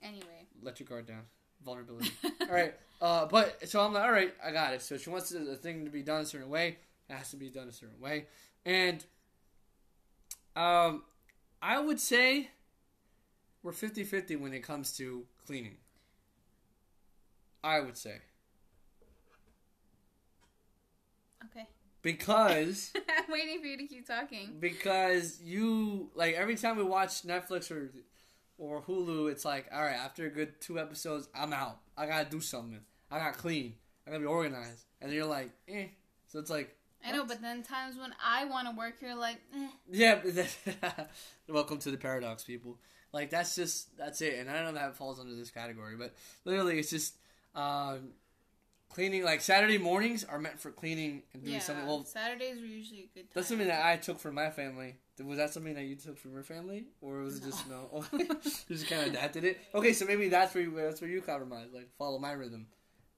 Anyway. 0.02 0.48
let 0.62 0.80
your 0.80 0.88
guard 0.88 1.08
down. 1.08 1.24
Vulnerability. 1.64 2.12
all 2.42 2.48
right, 2.48 2.74
uh, 3.02 3.26
but 3.28 3.68
so 3.70 3.82
I'm 3.82 3.94
like, 3.94 4.04
all 4.04 4.12
right, 4.12 4.34
I 4.44 4.52
got 4.52 4.74
it. 4.74 4.82
So 4.82 4.98
she 4.98 5.10
wants 5.10 5.30
the 5.30 5.40
the 5.40 5.56
thing 5.56 5.86
to 5.86 5.92
be 5.92 6.02
done 6.04 6.22
a 6.22 6.26
certain 6.26 6.50
way. 6.50 6.78
It 7.10 7.14
has 7.14 7.30
to 7.32 7.38
be 7.38 7.50
done 7.50 7.68
a 7.68 7.72
certain 7.74 8.00
way, 8.00 8.26
and 8.66 9.04
um, 10.56 11.04
I 11.62 11.80
would 11.80 12.00
say 12.00 12.50
we're 13.64 13.72
50-50 13.74 14.40
when 14.40 14.54
it 14.54 14.62
comes 14.64 14.96
to 14.98 15.24
cleaning. 15.46 15.78
I 17.64 17.80
would 17.80 17.98
say 17.98 18.18
Okay. 21.46 21.68
because 22.02 22.92
I'm 23.10 23.32
waiting 23.32 23.60
for 23.62 23.68
you 23.68 23.78
to 23.78 23.88
keep 23.88 24.08
talking. 24.08 24.58
because 24.60 25.42
you 25.42 26.10
like 26.16 26.36
every 26.36 26.56
time 26.56 26.78
we 26.78 26.84
watch 26.84 27.24
Netflix 27.24 27.70
or 27.72 27.92
or 28.62 28.80
Hulu, 28.84 29.32
it's 29.32 29.44
like, 29.44 29.66
all 29.74 29.82
right, 29.82 29.96
after 29.96 30.28
a 30.28 30.30
good 30.30 30.62
two 30.62 30.80
episodes, 30.80 31.28
I'm 31.34 31.52
out. 31.52 31.80
I 31.98 32.06
gotta 32.06 32.30
do 32.30 32.40
something. 32.40 32.80
I 33.10 33.18
gotta 33.18 33.36
clean. 33.38 33.74
I 34.06 34.12
gotta 34.12 34.22
be 34.22 34.28
organized. 34.28 34.86
And 35.02 35.10
then 35.10 35.18
you're 35.18 35.26
like, 35.26 35.50
eh. 35.68 35.88
So 36.28 36.38
it's 36.38 36.52
like, 36.52 36.78
I 37.04 37.12
know, 37.12 37.26
but 37.26 37.42
then 37.42 37.64
times 37.64 37.98
when 37.98 38.14
I 38.24 38.46
want 38.46 38.70
to 38.70 38.76
work, 38.78 38.98
you're 39.02 39.16
like, 39.16 39.38
eh. 39.56 39.68
yeah. 39.92 40.20
Welcome 41.50 41.80
to 41.80 41.90
the 41.90 41.98
paradox, 41.98 42.44
people. 42.44 42.78
Like 43.12 43.32
that's 43.32 43.56
just 43.56 43.98
that's 43.98 44.22
it. 44.22 44.36
And 44.38 44.48
I 44.48 44.54
don't 44.54 44.64
know 44.64 44.70
if 44.70 44.76
that 44.76 44.96
falls 44.96 45.20
under 45.20 45.34
this 45.34 45.50
category, 45.50 45.96
but 45.98 46.14
literally, 46.46 46.78
it's 46.78 46.92
just 46.92 47.16
um, 47.56 48.10
cleaning. 48.94 49.24
Like 49.24 49.42
Saturday 49.42 49.78
mornings 49.78 50.24
are 50.24 50.40
meant 50.40 50.60
for 50.60 50.72
cleaning 50.72 51.24
and 51.34 51.44
doing 51.44 51.56
yeah. 51.56 51.60
something. 51.60 51.86
Well, 51.86 52.06
Saturdays 52.06 52.60
were 52.60 52.66
usually 52.66 53.02
a 53.02 53.18
good 53.18 53.22
time. 53.22 53.32
That's 53.34 53.48
something 53.48 53.68
that 53.68 53.86
I 53.86 53.98
took 53.98 54.20
from 54.20 54.36
my 54.36 54.50
family. 54.50 54.96
Was 55.24 55.38
that 55.38 55.54
something 55.54 55.76
that 55.76 55.84
you 55.84 55.96
took 55.96 56.18
from 56.18 56.34
your 56.34 56.42
family, 56.42 56.86
or 57.00 57.20
was 57.20 57.38
it 57.38 57.44
just 57.44 57.70
no? 57.70 57.90
Oh, 57.94 58.06
you 58.18 58.28
just 58.70 58.88
kind 58.88 59.04
of 59.04 59.08
adapted 59.10 59.44
it. 59.44 59.60
Okay, 59.76 59.94
so 59.94 60.06
maybe 60.06 60.30
that's 60.30 60.56
where 60.56 60.64
you, 60.64 60.76
that's 60.76 61.00
where 61.00 61.10
you 61.10 61.22
compromise. 61.22 61.68
Like 61.74 61.90
follow 61.98 62.18
my 62.18 62.32
rhythm, 62.32 62.66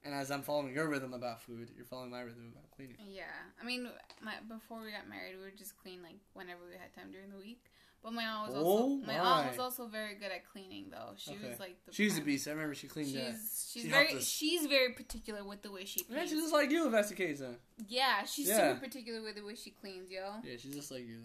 and 0.04 0.14
as 0.14 0.30
I'm 0.30 0.42
following 0.42 0.74
your 0.74 0.86
rhythm 0.88 1.14
about 1.14 1.42
food, 1.42 1.70
you're 1.74 1.86
following 1.86 2.10
my 2.10 2.20
rhythm 2.20 2.52
about 2.52 2.70
cleaning. 2.76 2.96
Yeah, 3.08 3.24
I 3.60 3.64
mean, 3.64 3.88
my 4.22 4.34
before 4.48 4.82
we 4.82 4.90
got 4.90 5.08
married, 5.08 5.36
we 5.38 5.44
would 5.44 5.56
just 5.56 5.78
clean 5.78 6.02
like 6.02 6.16
whenever 6.34 6.60
we 6.68 6.76
had 6.76 6.92
time 6.94 7.10
during 7.10 7.30
the 7.30 7.38
week. 7.38 7.64
But 8.04 8.12
my 8.12 8.24
aunt 8.26 8.48
was 8.52 8.56
also 8.58 8.82
Oh, 8.84 8.96
my 9.06 9.18
aunt 9.18 9.48
was 9.48 9.58
also 9.58 9.86
very 9.86 10.14
good 10.16 10.30
at 10.30 10.44
cleaning, 10.52 10.90
though. 10.90 11.14
She 11.16 11.30
Okay. 11.30 11.48
was 11.48 11.58
like 11.58 11.82
the 11.86 11.92
She's 11.92 12.18
a 12.18 12.20
beast. 12.20 12.46
I 12.46 12.50
remember 12.50 12.74
she 12.74 12.86
cleaned 12.86 13.14
that. 13.16 13.32
She's 13.32 13.70
she's 13.72 13.82
She 13.84 13.88
very 13.88 14.20
she's 14.20 14.66
very 14.66 14.92
particular 14.92 15.42
with 15.42 15.62
the 15.62 15.72
way 15.72 15.86
she 15.86 16.04
cleans. 16.04 16.20
Yeah, 16.20 16.26
she's 16.28 16.42
just 16.42 16.52
like 16.52 16.70
you. 16.70 16.84
If 16.86 16.92
that's 16.92 17.08
the 17.08 17.14
case, 17.14 17.40
then 17.40 17.56
yeah, 17.88 18.24
she's 18.24 18.48
Yeah. 18.48 18.74
super 18.74 18.80
particular 18.86 19.22
with 19.22 19.36
the 19.36 19.42
way 19.42 19.54
she 19.54 19.70
cleans, 19.70 20.10
yo. 20.10 20.34
yeah, 20.44 20.56
she's 20.58 20.74
just 20.74 20.90
like 20.90 21.00
you 21.06 21.16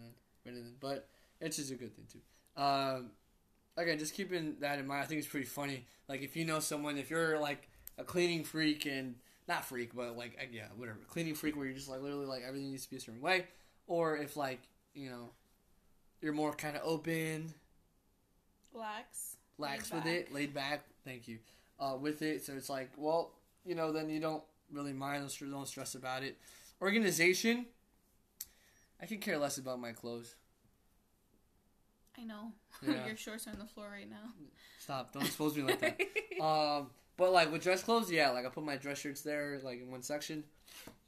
then. 0.45 0.75
But 0.79 1.09
it's 1.41 1.57
just 1.57 1.69
a 1.71 1.75
good 1.75 1.93
thing 1.93 2.05
too. 2.11 2.21
Um, 2.61 3.11
again, 3.75 3.99
just 3.99 4.13
keeping 4.13 4.55
that 4.61 4.79
in 4.79 4.87
mind. 4.87 5.03
I 5.03 5.05
think 5.05 5.19
it's 5.19 5.27
pretty 5.27 5.47
funny. 5.47 5.85
Like 6.07 6.21
if 6.21 6.37
you 6.37 6.45
know 6.45 6.59
someone, 6.61 6.97
if 6.97 7.09
you're 7.09 7.37
like 7.39 7.67
a 7.97 8.05
cleaning 8.05 8.45
freak 8.45 8.85
and 8.85 9.15
not 9.49 9.65
freak, 9.65 9.93
but 9.93 10.15
like 10.17 10.37
uh, 10.41 10.45
yeah, 10.49 10.67
whatever, 10.77 10.99
cleaning 11.09 11.35
freak 11.35 11.57
where 11.57 11.65
you're 11.65 11.75
just 11.75 11.89
like 11.89 12.01
literally 12.01 12.25
like 12.25 12.43
everything 12.47 12.71
needs 12.71 12.85
to 12.85 12.89
be 12.89 12.95
a 12.95 13.01
certain 13.01 13.19
way, 13.21 13.47
or 13.85 14.15
if 14.17 14.37
like 14.37 14.61
you 14.93 15.09
know 15.09 15.31
you're 16.21 16.34
more 16.34 16.53
kind 16.53 16.75
of 16.75 16.82
open, 16.84 17.53
Lax. 18.73 19.38
lax 19.58 19.91
with 19.91 20.05
it, 20.05 20.34
laid 20.34 20.53
back. 20.53 20.84
Thank 21.05 21.27
you. 21.27 21.39
Uh, 21.79 21.95
with 21.99 22.21
it, 22.21 22.43
so 22.45 22.53
it's 22.53 22.69
like 22.69 22.91
well, 22.97 23.32
you 23.65 23.75
know, 23.75 23.91
then 23.91 24.10
you 24.10 24.19
don't 24.19 24.43
really 24.71 24.93
mind, 24.93 25.21
don't 25.21 25.29
stress- 25.29 25.49
don't 25.51 25.67
stress 25.67 25.95
about 25.95 26.23
it. 26.23 26.38
Organization. 26.82 27.65
I 29.01 29.05
could 29.05 29.21
care 29.21 29.38
less 29.38 29.58
about 29.58 29.79
my 29.79 29.91
clothes. 29.93 30.36
I 32.17 32.23
know. 32.23 32.51
Yeah. 32.88 33.08
Your 33.08 33.17
shorts 33.17 33.45
are 33.47 33.49
on 33.51 33.60
the 33.60 33.65
floor 33.65 33.89
right 33.91 34.10
now. 34.10 34.32
Stop! 34.79 35.12
Don't 35.12 35.25
expose 35.25 35.55
me 35.58 35.63
like 35.63 35.79
that. 35.82 35.99
Um, 36.39 36.88
but 37.17 37.34
like 37.34 37.51
with 37.51 37.62
dress 37.63 37.84
clothes, 37.84 38.10
yeah, 38.10 38.29
like 38.29 38.45
I 38.45 38.49
put 38.49 38.63
my 38.63 38.77
dress 38.77 38.99
shirts 38.99 39.21
there, 39.21 39.60
like 39.62 39.82
in 39.82 39.91
one 39.91 40.01
section, 40.01 40.45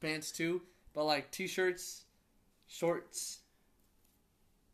pants 0.02 0.30
too. 0.34 0.62
But 0.94 1.06
like 1.06 1.32
t-shirts, 1.32 2.04
shorts, 2.68 3.40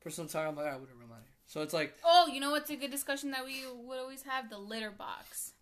personal 0.02 0.30
attire, 0.30 0.48
I'm 0.48 0.56
like, 0.56 0.66
whatever, 0.66 0.82
I'm 1.04 1.12
out 1.12 1.18
of 1.20 1.24
here. 1.24 1.34
So 1.48 1.62
it's 1.62 1.74
like, 1.74 1.94
oh, 2.04 2.28
you 2.32 2.40
know 2.40 2.52
what's 2.52 2.70
a 2.70 2.76
good 2.76 2.92
discussion 2.92 3.32
that 3.32 3.46
we 3.46 3.64
would 3.86 4.00
always 4.00 4.24
have? 4.24 4.50
The 4.50 4.58
litter 4.58 4.92
box. 4.92 5.54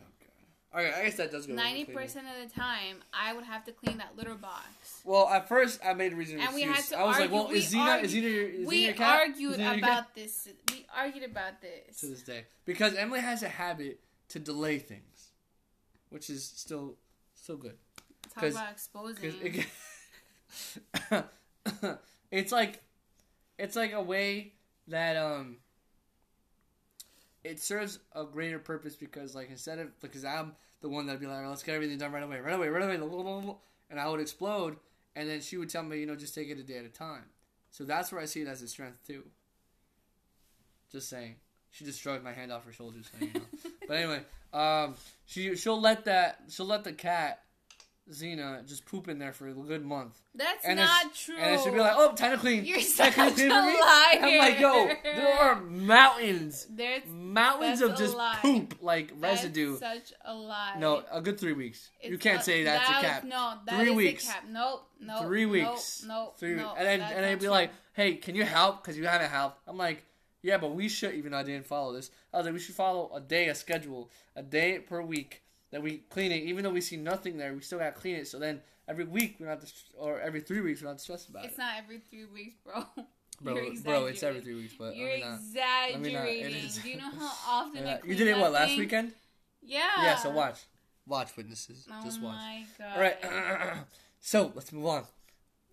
oh 0.00 0.04
god. 0.20 0.78
Alright, 0.78 0.94
I 0.94 1.04
guess 1.04 1.16
that 1.16 1.32
does 1.32 1.46
go. 1.46 1.54
Ninety 1.54 1.84
percent 1.84 2.26
of 2.26 2.48
the 2.48 2.54
time, 2.54 2.98
I 3.12 3.32
would 3.32 3.44
have 3.44 3.64
to 3.64 3.72
clean 3.72 3.98
that 3.98 4.16
litter 4.16 4.34
box. 4.34 4.66
Well, 5.04 5.28
at 5.28 5.48
first 5.48 5.80
I 5.84 5.94
made 5.94 6.12
a 6.12 6.16
reason. 6.16 6.40
And 6.40 6.54
we 6.54 6.62
had 6.62 6.84
to 6.84 6.98
I 6.98 7.04
was 7.04 7.18
like, 7.18 7.32
well, 7.32 7.48
we 7.48 7.56
is 7.56 7.68
Zena, 7.68 7.84
argu- 7.84 8.04
is 8.04 8.10
Zena 8.10 8.28
your, 8.28 8.46
is 8.48 8.56
Zena 8.56 8.68
we 8.68 8.84
your 8.84 8.94
cat? 8.94 9.20
argued 9.20 9.54
Zena 9.56 9.74
about 9.78 10.14
this. 10.14 10.48
We 10.70 10.86
argued 10.94 11.24
about 11.24 11.60
this. 11.62 12.00
to 12.00 12.06
this 12.06 12.22
day 12.22 12.44
because 12.66 12.94
Emily 12.94 13.20
has 13.20 13.42
a 13.42 13.48
habit 13.48 14.00
to 14.28 14.38
delay 14.38 14.78
things, 14.78 15.30
which 16.10 16.28
is 16.28 16.44
still 16.44 16.96
still 17.34 17.56
good. 17.56 17.76
Talk 18.34 18.44
about 18.44 18.70
exposing. 18.72 19.32
it- 19.42 19.66
it's 22.30 22.52
like 22.52 22.82
it's 23.60 23.76
like 23.76 23.92
a 23.92 24.02
way 24.02 24.52
that 24.88 25.16
um 25.16 25.56
it 27.44 27.60
serves 27.60 27.98
a 28.14 28.24
greater 28.24 28.58
purpose 28.58 28.96
because 28.96 29.34
like 29.34 29.50
instead 29.50 29.78
of 29.78 30.00
because 30.00 30.24
I'm 30.24 30.54
the 30.80 30.88
one 30.88 31.06
that'd 31.06 31.20
be 31.20 31.26
like 31.26 31.46
let's 31.46 31.62
get 31.62 31.74
everything 31.74 31.98
done 31.98 32.12
right 32.12 32.22
away 32.22 32.40
right 32.40 32.54
away 32.54 32.68
right 32.68 32.82
away 32.82 32.96
blah, 32.96 33.08
blah, 33.08 33.22
blah, 33.22 33.40
blah," 33.40 33.56
and 33.90 34.00
I 34.00 34.08
would 34.08 34.20
explode 34.20 34.76
and 35.14 35.28
then 35.28 35.40
she 35.40 35.56
would 35.56 35.68
tell 35.68 35.82
me 35.82 36.00
you 36.00 36.06
know 36.06 36.16
just 36.16 36.34
take 36.34 36.48
it 36.48 36.58
a 36.58 36.62
day 36.62 36.78
at 36.78 36.84
a 36.84 36.88
time. 36.88 37.24
So 37.70 37.84
that's 37.84 38.10
where 38.10 38.20
I 38.20 38.24
see 38.24 38.40
it 38.40 38.48
as 38.48 38.62
a 38.62 38.68
strength 38.68 39.06
too. 39.06 39.24
Just 40.90 41.08
saying. 41.08 41.36
She 41.72 41.84
just 41.84 42.00
shrugged 42.00 42.24
my 42.24 42.32
hand 42.32 42.50
off 42.50 42.64
her 42.64 42.72
shoulders 42.72 43.08
so 43.12 43.24
you 43.24 43.32
know. 43.32 43.46
but 43.86 43.96
anyway 43.96 44.22
um 44.52 44.94
she 45.26 45.54
she'll 45.54 45.80
let 45.80 46.06
that 46.06 46.40
she'll 46.48 46.66
let 46.66 46.82
the 46.82 46.92
cat 46.92 47.44
Xena 48.10 48.66
just 48.66 48.84
poop 48.86 49.08
in 49.08 49.18
there 49.18 49.32
for 49.32 49.48
a 49.48 49.52
good 49.52 49.84
month 49.84 50.20
That's 50.34 50.64
and 50.64 50.78
not 50.78 51.14
true. 51.14 51.36
And 51.38 51.54
then 51.56 51.62
she'll 51.62 51.72
be 51.72 51.78
like, 51.80 51.94
"Oh, 51.96 52.12
time 52.14 52.32
to 52.32 52.38
clean. 52.38 52.64
You're 52.64 52.78
time 52.78 52.84
such 52.86 53.14
to 53.14 53.30
clean 53.30 53.50
for 53.50 53.56
a 53.58 53.66
me." 53.66 53.80
liar. 53.80 54.18
I'm 54.20 54.38
like, 54.38 54.58
"Yo, 54.60 54.88
there 55.04 55.38
are 55.38 55.60
mountains, 55.60 56.66
There's 56.70 57.02
mountains 57.06 57.80
of 57.80 57.96
just 57.96 58.16
poop, 58.42 58.76
like 58.80 59.08
that's 59.20 59.42
residue." 59.44 59.76
Such 59.78 60.12
a 60.24 60.34
lie. 60.34 60.76
No, 60.78 61.02
a 61.10 61.20
good 61.20 61.38
three 61.38 61.52
weeks. 61.52 61.90
you 62.02 62.18
can't 62.18 62.36
not- 62.36 62.44
say 62.44 62.64
that's 62.64 62.88
that 62.88 62.98
a 63.02 63.06
cap. 63.06 63.22
was- 63.24 63.30
No, 63.30 63.58
that 63.66 63.76
Three 63.78 63.90
is 63.90 63.96
weeks. 63.96 64.28
a 64.28 64.32
cap. 64.32 64.44
Nope, 64.48 64.88
nope. 65.00 65.22
Three 65.22 65.44
nope, 65.44 65.52
weeks. 65.52 66.04
Nope, 66.06 66.38
Three, 66.38 66.54
nope, 66.54 66.74
and 66.78 66.86
then 66.86 67.00
and 67.00 67.24
they'd 67.24 67.34
be 67.36 67.40
true. 67.42 67.50
like, 67.50 67.70
"Hey, 67.92 68.14
can 68.16 68.34
you 68.34 68.44
help? 68.44 68.82
Because 68.82 68.96
you 68.98 69.06
haven't 69.06 69.30
helped." 69.30 69.60
I'm 69.68 69.76
like, 69.76 70.04
"Yeah, 70.42 70.58
but 70.58 70.74
we 70.74 70.88
should." 70.88 71.14
Even 71.14 71.32
though 71.32 71.38
I 71.38 71.42
didn't 71.42 71.66
follow 71.66 71.92
this, 71.92 72.10
I 72.32 72.38
was 72.38 72.46
like, 72.46 72.54
"We 72.54 72.60
should 72.60 72.74
follow 72.74 73.10
a 73.14 73.20
day, 73.20 73.48
a 73.48 73.54
schedule, 73.54 74.10
a 74.34 74.42
day 74.42 74.78
per 74.80 75.00
week 75.02 75.42
that 75.70 75.82
we 75.82 75.98
clean 76.10 76.32
it. 76.32 76.42
Even 76.44 76.64
though 76.64 76.70
we 76.70 76.80
see 76.80 76.96
nothing 76.96 77.36
there, 77.36 77.52
we 77.54 77.60
still 77.60 77.78
gotta 77.78 77.92
clean 77.92 78.16
it. 78.16 78.26
So 78.28 78.38
then 78.38 78.60
every 78.88 79.04
week 79.04 79.36
we 79.38 79.46
don't 79.46 79.58
have 79.60 79.64
to, 79.66 79.72
or 79.98 80.20
every 80.20 80.40
three 80.40 80.60
weeks 80.60 80.80
we 80.80 80.84
don't 80.84 80.92
have 80.92 80.98
to 80.98 81.02
stress 81.02 81.28
about 81.28 81.44
It's 81.44 81.52
it." 81.52 81.54
It's 81.54 81.58
not 81.58 81.74
every 81.78 81.98
three 82.10 82.26
weeks, 82.26 82.56
bro. 82.64 82.84
Bro, 83.42 83.54
bro, 83.84 84.04
it's 84.04 84.22
every 84.22 84.42
three 84.42 84.54
weeks, 84.54 84.74
but 84.78 84.94
You're 84.94 85.08
let 85.08 85.16
me 85.18 85.24
not. 85.24 85.38
exaggerating. 85.40 86.02
me 86.02 86.12
not. 86.12 86.26
It 86.28 86.52
is- 86.62 86.76
Do 86.76 86.90
you 86.90 86.98
know 86.98 87.08
how 87.10 87.32
often 87.62 87.86
I 87.86 87.96
clean 87.96 88.12
you 88.12 88.18
did 88.18 88.28
it 88.28 88.38
what 88.38 88.52
last 88.52 88.68
thing? 88.68 88.78
weekend? 88.80 89.12
Yeah. 89.62 89.80
Yeah, 90.02 90.16
so 90.16 90.28
watch. 90.28 90.58
Watch 91.06 91.34
witnesses. 91.38 91.86
Oh 91.90 92.04
Just 92.04 92.20
watch. 92.20 92.34
Oh 92.36 92.38
my 92.38 92.64
god. 92.78 92.94
All 92.96 93.00
right. 93.00 93.76
so 94.20 94.52
let's 94.54 94.70
move 94.74 94.84
on. 94.84 95.04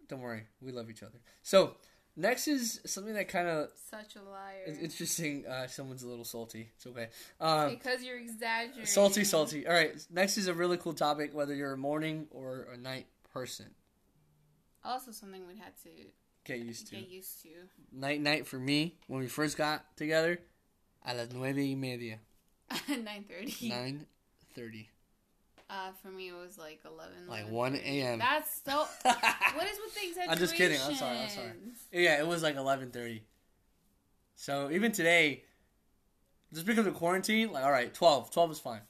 Don't 0.08 0.22
worry, 0.22 0.44
we 0.62 0.72
love 0.72 0.90
each 0.90 1.04
other. 1.04 1.20
So 1.44 1.76
next 2.18 2.48
is 2.50 2.82
something 2.86 3.14
that 3.14 3.30
kind 3.30 3.48
of 3.48 3.70
Such 3.90 4.16
a 4.18 4.22
liar. 4.22 4.64
is 4.66 4.80
interesting. 4.80 5.46
Uh, 5.48 5.68
someone's 5.68 6.04
a 6.04 6.08
little 6.10 6.26
salty. 6.26 6.70
It's 6.76 6.86
okay. 6.88 7.08
Um, 7.40 7.70
because 7.70 8.04
you're 8.04 8.18
exaggerating. 8.20 8.86
salty, 8.86 9.24
salty. 9.24 9.66
All 9.66 9.74
right. 9.74 9.94
Next 10.12 10.38
is 10.38 10.48
a 10.48 10.54
really 10.54 10.78
cool 10.78 10.94
topic. 10.94 11.34
Whether 11.34 11.56
you're 11.56 11.74
a 11.74 11.78
morning 11.78 12.28
or 12.32 12.68
a 12.74 12.78
night 12.78 13.06
person, 13.34 13.68
Also, 14.84 15.12
something 15.12 15.46
we'd 15.48 15.58
had 15.58 15.74
to 15.84 15.90
get 16.44 16.60
used 16.60 16.88
to. 16.88 16.96
get 16.96 17.08
used 17.10 17.42
to. 17.44 17.50
Night, 17.92 18.22
night 18.22 18.48
for 18.48 18.58
me. 18.60 18.98
When 19.08 19.20
we 19.22 19.28
first 19.28 19.58
got 19.58 19.96
together, 19.96 20.40
a 21.06 21.14
las 21.14 21.28
nueve 21.34 21.58
y 21.58 21.76
media, 21.76 22.20
Nine 22.90 23.24
thirty. 23.30 23.70
nine 23.70 24.06
thirty, 24.56 24.90
Uh, 25.70 25.92
for 26.02 26.10
me, 26.10 26.30
it 26.30 26.34
was 26.34 26.58
like 26.58 26.80
eleven. 26.86 27.28
like 27.28 27.50
one 27.50 27.76
a.m. 27.76 28.20
That's 28.20 28.62
so. 28.66 28.78
what 29.02 29.68
is 29.68 29.78
with 29.84 29.96
the 29.96 30.08
exaggerations? 30.08 30.30
I'm 30.30 30.38
just 30.38 30.56
kidding. 30.56 30.80
I'm 30.82 30.96
sorry. 30.96 31.18
I'm 31.18 31.30
sorry. 31.30 31.52
Yeah, 31.92 32.20
it 32.20 32.28
was 32.28 32.42
like 32.42 32.56
eleven 32.56 32.92
thirty. 32.92 33.24
So 34.38 34.70
even 34.72 34.92
today, 34.92 35.44
just 36.54 36.66
because 36.66 36.86
of 36.86 36.94
quarantine, 36.94 37.52
like 37.52 37.66
all 37.66 37.72
right, 37.72 37.94
12. 37.94 38.32
12 38.32 38.52
is 38.52 38.60
fine. 38.60 38.82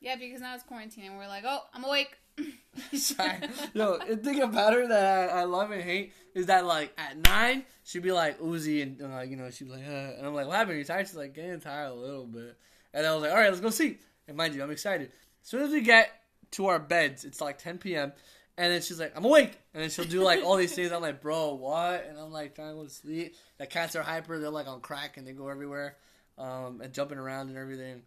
Yeah, 0.00 0.16
because 0.16 0.40
now 0.40 0.54
it's 0.54 0.62
quarantine, 0.62 1.04
and 1.06 1.16
we're 1.16 1.26
like, 1.26 1.44
oh, 1.46 1.60
I'm 1.74 1.84
awake. 1.84 2.16
Sorry. 2.92 3.38
Yo, 3.74 3.98
the 3.98 4.16
thing 4.16 4.42
about 4.42 4.74
her 4.74 4.86
that 4.86 5.30
I, 5.30 5.40
I 5.40 5.44
love 5.44 5.70
and 5.70 5.82
hate 5.82 6.12
is 6.34 6.46
that 6.46 6.64
like 6.64 6.92
at 6.96 7.16
nine 7.16 7.64
she'd 7.82 8.02
be 8.02 8.12
like 8.12 8.38
Uzi 8.40 8.82
and 8.82 9.02
uh, 9.02 9.20
you 9.20 9.36
know 9.36 9.50
she'd 9.50 9.64
be 9.64 9.72
like 9.72 9.86
uh, 9.86 10.16
and 10.16 10.26
I'm 10.26 10.34
like 10.34 10.46
what 10.46 10.56
happened? 10.56 10.78
You 10.78 10.84
tired? 10.84 11.06
She's 11.06 11.16
like 11.16 11.34
getting 11.34 11.60
tired 11.60 11.90
a 11.90 11.94
little 11.94 12.26
bit. 12.26 12.56
And 12.94 13.06
I 13.06 13.12
was 13.12 13.22
like 13.22 13.32
all 13.32 13.36
right, 13.36 13.48
let's 13.48 13.60
go 13.60 13.70
sleep. 13.70 14.00
And 14.28 14.36
mind 14.36 14.54
you, 14.54 14.62
I'm 14.62 14.70
excited. 14.70 15.10
As 15.42 15.48
soon 15.48 15.62
as 15.62 15.70
we 15.70 15.80
get 15.80 16.10
to 16.52 16.66
our 16.66 16.78
beds, 16.78 17.24
it's 17.24 17.40
like 17.40 17.58
10 17.58 17.78
p.m. 17.78 18.12
And 18.58 18.72
then 18.72 18.82
she's 18.82 19.00
like, 19.00 19.16
I'm 19.16 19.24
awake. 19.24 19.58
And 19.72 19.82
then 19.82 19.88
she'll 19.90 20.04
do 20.04 20.22
like 20.22 20.44
all 20.44 20.56
these 20.56 20.74
things. 20.74 20.92
I'm 20.92 21.00
like, 21.00 21.22
bro, 21.22 21.54
what? 21.54 22.06
And 22.08 22.18
I'm 22.18 22.30
like 22.30 22.54
trying 22.54 22.70
to 22.70 22.74
go 22.74 22.84
to 22.84 22.90
sleep. 22.90 23.34
The 23.58 23.66
cats 23.66 23.96
are 23.96 24.02
hyper. 24.02 24.38
They're 24.38 24.50
like 24.50 24.66
on 24.68 24.80
crack 24.80 25.16
and 25.16 25.26
they 25.26 25.32
go 25.32 25.48
everywhere 25.48 25.96
um, 26.36 26.80
and 26.82 26.92
jumping 26.92 27.18
around 27.18 27.48
and 27.48 27.56
everything. 27.56 28.02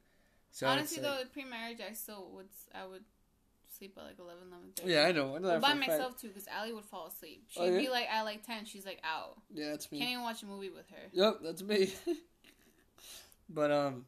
So 0.51 0.67
Honestly, 0.67 0.97
it's 0.97 1.07
like- 1.07 1.17
though, 1.19 1.29
pre-marriage, 1.33 1.79
I 1.89 1.93
still 1.93 2.29
would. 2.35 2.47
I 2.75 2.85
would 2.85 3.03
sleep 3.77 3.97
at 3.97 4.03
like 4.03 4.19
11, 4.19 4.43
11 4.47 4.69
yeah, 4.85 5.05
I 5.05 5.11
know. 5.11 5.35
I 5.35 5.39
know 5.39 5.47
Well, 5.47 5.59
by 5.59 5.73
myself 5.73 6.21
too, 6.21 6.27
because 6.27 6.47
Allie 6.47 6.73
would 6.73 6.85
fall 6.85 7.07
asleep. 7.07 7.45
She'd 7.49 7.59
Oh, 7.59 7.65
yeah? 7.65 7.79
be 7.79 7.89
like 7.89 8.07
at 8.07 8.21
like 8.21 8.45
ten. 8.45 8.65
She's 8.65 8.85
like 8.85 9.01
out. 9.03 9.37
Yeah, 9.51 9.69
that's 9.71 9.91
me. 9.91 9.97
Can't 9.99 10.11
even 10.11 10.23
watch 10.23 10.43
a 10.43 10.45
movie 10.45 10.69
with 10.69 10.87
her. 10.91 11.09
Yep, 11.11 11.39
that's 11.41 11.63
me. 11.63 11.91
but 13.49 13.71
um, 13.71 14.05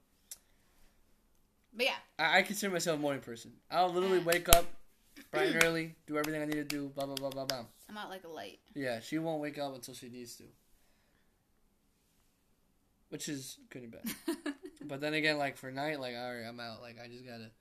But 1.76 1.86
yeah, 1.86 1.96
I, 2.18 2.40
I 2.40 2.42
consider 2.44 2.72
myself 2.72 2.98
a 2.98 3.02
morning 3.02 3.22
person. 3.22 3.52
I'll 3.70 3.92
literally 3.92 4.20
wake 4.20 4.48
up 4.50 4.66
bright 5.32 5.50
and 5.50 5.64
early, 5.64 5.96
do 6.08 6.18
everything 6.18 6.42
I 6.42 6.46
need 6.46 6.54
to 6.54 6.64
do, 6.64 6.90
blah 6.90 7.06
blah 7.06 7.16
blah 7.16 7.30
blah 7.30 7.46
blah. 7.46 7.66
I'm 7.90 7.98
out 7.98 8.10
like 8.10 8.24
a 8.24 8.30
light. 8.30 8.60
Yeah, 8.74 9.00
she 9.02 9.18
won't 9.18 9.42
wake 9.42 9.58
up 9.58 9.76
until 9.76 9.94
she 9.94 10.10
needs 10.10 10.36
to, 10.38 10.44
which 13.10 13.28
is 13.28 13.58
good 13.70 13.84
and 13.84 13.92
bad. 13.92 14.54
but 14.86 15.02
then 15.02 15.14
again, 15.14 15.38
like 15.38 15.58
for 15.58 15.70
night, 15.72 16.00
like 16.00 16.16
all 16.16 16.34
right, 16.34 16.46
I'm 16.48 16.60
out. 16.60 16.82
Like 16.82 16.98
I 17.04 17.08
just 17.08 17.26
gotta, 17.26 17.52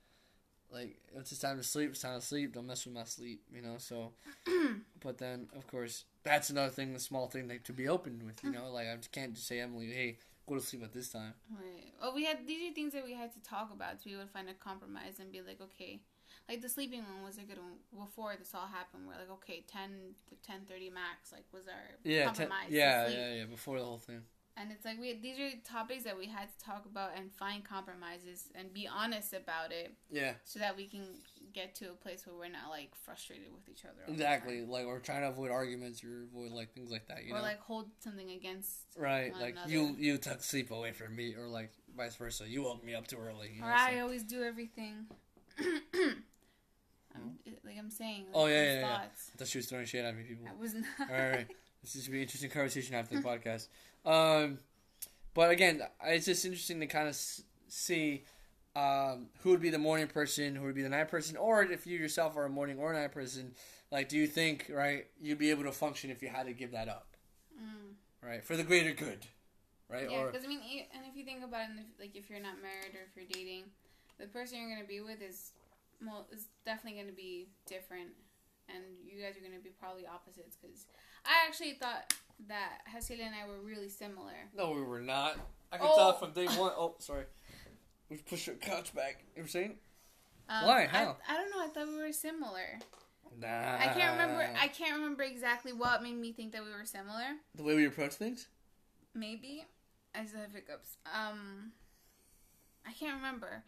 like 0.73 0.97
it's 1.17 1.39
time 1.39 1.57
to 1.57 1.63
sleep, 1.63 1.91
it's 1.91 2.01
time 2.01 2.21
to 2.21 2.27
sleep. 2.27 2.55
Don't 2.55 2.67
mess 2.67 2.85
with 2.85 2.95
my 2.95 3.05
sleep, 3.05 3.43
you 3.53 3.63
know. 3.63 3.77
So, 3.79 4.13
but 5.01 5.19
then 5.19 5.49
of 5.57 5.67
course 5.67 6.05
that's 6.23 6.51
another 6.51 6.71
thing, 6.71 6.93
the 6.93 7.01
small 7.01 7.29
thing 7.29 7.49
that 7.49 7.65
to 7.65 7.73
be 7.73 7.89
open 7.89 8.23
with, 8.27 8.43
you 8.43 8.51
mm. 8.51 8.55
know. 8.55 8.71
Like 8.71 8.89
I 8.89 8.97
just 8.97 9.13
can't 9.13 9.35
just 9.35 9.47
say 9.47 9.61
Emily, 9.61 9.87
hey, 9.87 10.19
go 10.49 10.55
to 10.55 10.61
sleep 10.61 10.83
at 10.83 10.93
this 10.93 11.11
time. 11.11 11.35
Right. 11.51 11.93
Well, 12.01 12.15
we 12.15 12.25
had 12.25 12.47
these 12.47 12.71
are 12.71 12.75
things 12.75 12.93
that 12.93 13.05
we 13.05 13.15
had 13.15 13.33
to 13.35 13.43
talk 13.43 13.71
about 13.73 13.99
to 14.01 14.05
be 14.05 14.13
able 14.13 14.25
to 14.25 14.29
find 14.29 14.49
a 14.49 14.55
compromise 14.55 15.21
and 15.21 15.33
be 15.33 15.41
like, 15.41 15.61
okay, 15.61 16.01
like 16.49 16.61
the 16.61 16.69
sleeping 16.69 17.01
one 17.01 17.25
was 17.25 17.39
a 17.39 17.43
good 17.43 17.59
one 17.59 18.07
before 18.07 18.35
this 18.39 18.55
all 18.55 18.67
happened. 18.67 19.05
We're 19.07 19.15
like, 19.15 19.31
okay, 19.43 19.65
ten 19.67 20.15
to 20.29 20.37
ten 20.43 20.61
thirty 20.69 20.91
max, 20.91 21.33
like 21.33 21.45
was 21.53 21.69
our 21.69 21.99
Yeah, 22.03 22.27
compromise. 22.27 22.69
to 22.69 22.75
yeah, 22.75 23.09
yeah, 23.09 23.35
yeah. 23.35 23.45
Before 23.45 23.79
the 23.79 23.85
whole 23.85 23.99
thing. 23.99 24.23
And 24.57 24.71
it's 24.71 24.85
like 24.85 25.01
we 25.01 25.19
these 25.21 25.39
are 25.41 25.51
topics 25.69 26.05
that 26.05 26.17
we 26.17 26.27
had 26.27 26.47
to 26.57 26.65
talk 26.65 26.87
about 26.87 27.11
and 27.17 27.33
find 27.33 27.65
compromises 27.65 28.45
and 28.55 28.73
be 28.73 28.87
honest 28.87 29.33
about 29.35 29.73
it, 29.73 29.93
Yeah, 30.13 30.35
so 30.45 30.61
that 30.61 30.77
we 30.77 30.87
can 30.87 31.03
get 31.53 31.75
to 31.77 31.87
a 31.91 31.95
place 31.95 32.25
where 32.27 32.37
we're 32.37 32.53
not 32.53 32.71
like 32.71 32.93
frustrated 33.05 33.49
with 33.53 33.69
each 33.69 33.85
other. 33.85 34.01
exactly. 34.13 34.63
Like 34.63 34.87
we're 34.87 35.01
trying 35.01 35.23
to 35.23 35.29
avoid 35.29 35.51
arguments 35.51 36.05
or 36.05 36.23
avoid 36.33 36.53
like 36.53 36.73
things 36.73 36.91
like 36.93 37.09
that. 37.09 37.25
You 37.25 37.35
or 37.35 37.39
know, 37.39 37.43
like 37.43 37.61
hold 37.61 37.91
something 37.99 38.31
against. 38.31 38.77
right? 38.97 39.33
Like 39.35 39.55
another. 39.55 39.73
you 39.73 39.97
you 39.99 40.19
took 40.19 40.41
sleep 40.45 40.71
away 40.71 40.93
from 40.93 41.17
me, 41.17 41.35
or 41.35 41.49
like 41.49 41.73
vice 41.97 42.15
versa. 42.15 42.49
You 42.49 42.63
woke 42.63 42.85
me 42.85 42.95
up 42.95 43.09
too 43.09 43.19
early. 43.19 43.51
You 43.57 43.61
know, 43.63 43.67
Or 43.67 43.73
I 43.73 43.95
so- 43.97 44.03
always 44.03 44.23
do 44.23 44.43
everything. 44.45 45.07
I'm, 47.15 47.23
hmm? 47.23 47.51
like 47.65 47.77
I'm 47.79 47.91
saying. 47.91 48.27
Like, 48.27 48.35
Oh, 48.35 48.47
yeah, 48.47 48.63
yeah, 48.63 48.81
yeah. 48.81 48.89
thoughts. 48.99 49.31
I 49.35 49.39
thought 49.39 49.49
she 49.49 49.59
was 49.59 49.67
throwing 49.67 49.87
shade 49.87 50.05
at 50.05 50.17
me, 50.17 50.23
people. 50.25 50.47
I 50.49 50.61
was 50.61 50.75
not. 50.75 50.85
all 51.01 51.07
right, 51.09 51.23
all 51.25 51.31
right. 51.31 51.47
This 51.83 51.97
is 51.97 52.07
gonna 52.07 52.13
be 52.13 52.19
an 52.19 52.23
interesting 52.23 52.51
conversation 52.51 52.95
after 52.95 53.17
the 53.17 53.23
podcast. 53.29 53.69
Um, 54.05 54.59
but 55.35 55.51
again, 55.51 55.83
it's 56.05 56.27
just 56.27 56.45
interesting 56.45 56.81
to 56.81 56.87
kind 56.87 57.09
of 57.09 57.17
see 57.69 58.25
um, 58.77 59.27
who 59.41 59.51
would 59.51 59.61
be 59.61 59.71
the 59.71 59.79
morning 59.79 60.07
person, 60.07 60.57
who 60.57 60.65
would 60.67 60.75
be 60.75 60.83
the 60.83 60.89
night 60.89 61.09
person, 61.09 61.37
or 61.37 61.63
if 61.63 61.87
you 61.87 61.99
yourself 61.99 62.37
are 62.37 62.45
a 62.45 62.51
morning 62.51 62.79
or 62.79 62.93
night 62.93 63.13
person. 63.13 63.55
Like, 63.91 64.09
do 64.09 64.17
you 64.17 64.27
think 64.27 64.71
right 64.73 65.07
you'd 65.21 65.39
be 65.39 65.51
able 65.51 65.65
to 65.65 65.73
function 65.73 66.11
if 66.11 66.23
you 66.23 66.29
had 66.29 66.47
to 66.47 66.53
give 66.53 66.73
that 66.73 66.89
up, 66.89 67.17
Mm. 67.57 67.95
right, 68.21 68.43
for 68.45 68.57
the 68.57 68.65
greater 68.65 68.93
good, 68.93 69.27
right? 69.89 70.11
Yeah, 70.11 70.25
because 70.27 70.45
I 70.45 70.49
mean, 70.49 70.61
and 70.93 71.05
if 71.07 71.17
you 71.17 71.25
think 71.25 71.45
about 71.45 71.71
it, 71.71 71.87
like 72.01 72.17
if 72.17 72.29
you're 72.29 72.41
not 72.41 72.61
married 72.61 72.95
or 72.95 73.03
if 73.09 73.15
you're 73.15 73.27
dating, 73.31 73.65
the 74.19 74.27
person 74.27 74.59
you're 74.59 74.75
gonna 74.75 74.87
be 74.89 75.01
with 75.01 75.23
is, 75.23 75.53
well, 76.05 76.27
is 76.33 76.49
definitely 76.67 77.01
gonna 77.01 77.13
be 77.13 77.49
different, 77.67 78.11
and 78.69 78.83
you 79.07 79.21
guys 79.23 79.37
are 79.37 79.41
gonna 79.41 79.63
be 79.63 79.71
probably 79.71 80.07
opposites. 80.07 80.57
Because 80.61 80.87
I 81.25 81.47
actually 81.47 81.75
thought 81.75 82.13
that 82.49 82.81
Hasilia 82.93 83.27
and 83.27 83.35
I 83.35 83.47
were 83.49 83.61
really 83.61 83.89
similar. 83.89 84.33
no, 84.57 84.71
we 84.73 84.83
were 84.83 85.01
not. 85.01 85.37
I 85.73 85.79
can 85.79 85.87
Oh. 85.91 85.97
tell 85.97 86.13
from 86.15 86.33
day 86.33 86.47
one. 86.47 86.73
Oh, 86.77 86.95
sorry. 86.99 87.25
We 88.09 88.19
pushed 88.19 88.47
your 88.47 88.57
couch 88.57 88.95
back. 88.95 89.25
You 89.35 89.41
know 89.41 89.45
what 89.45 89.51
saying? 89.51 89.79
Um, 90.49 90.67
Why? 90.67 90.83
I- 90.83 90.87
How? 90.87 91.17
I, 91.29 91.35
don't 91.35 91.51
know. 91.51 91.65
I 91.65 91.69
thought 91.69 91.89
we 91.89 91.97
were 91.97 92.13
similar. 92.13 92.79
Nah. 93.41 93.77
I 93.81 93.87
can't 93.89 94.13
remember. 94.13 94.49
I 94.61 94.69
can't 94.69 94.95
remember 94.95 95.23
exactly 95.25 95.73
what 95.73 96.03
made 96.03 96.17
me 96.17 96.33
think 96.33 96.53
that 96.53 96.63
we 96.65 96.71
were 96.71 96.85
similar. 96.85 97.25
the 97.55 97.63
way 97.63 97.75
we 97.75 97.87
approach 97.87 98.13
things. 98.15 98.47
Maybe 99.15 99.65
I 100.15 100.23
just 100.23 100.35
have 100.37 100.53
hiccups. 100.53 100.99
Um, 101.13 101.73
I 102.87 102.93
can't 102.93 103.17
remember. 103.17 103.65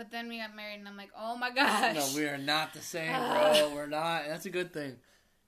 But 0.00 0.10
then 0.10 0.30
we 0.30 0.38
got 0.38 0.56
married, 0.56 0.78
and 0.78 0.88
I'm 0.88 0.96
like, 0.96 1.10
oh 1.14 1.36
my 1.36 1.50
gosh. 1.50 1.94
No, 1.94 2.08
we 2.16 2.26
are 2.26 2.38
not 2.38 2.72
the 2.72 2.80
same, 2.80 3.12
bro. 3.12 3.70
We're 3.74 3.86
not. 3.86 4.22
That's 4.26 4.46
a 4.46 4.50
good 4.50 4.72
thing, 4.72 4.96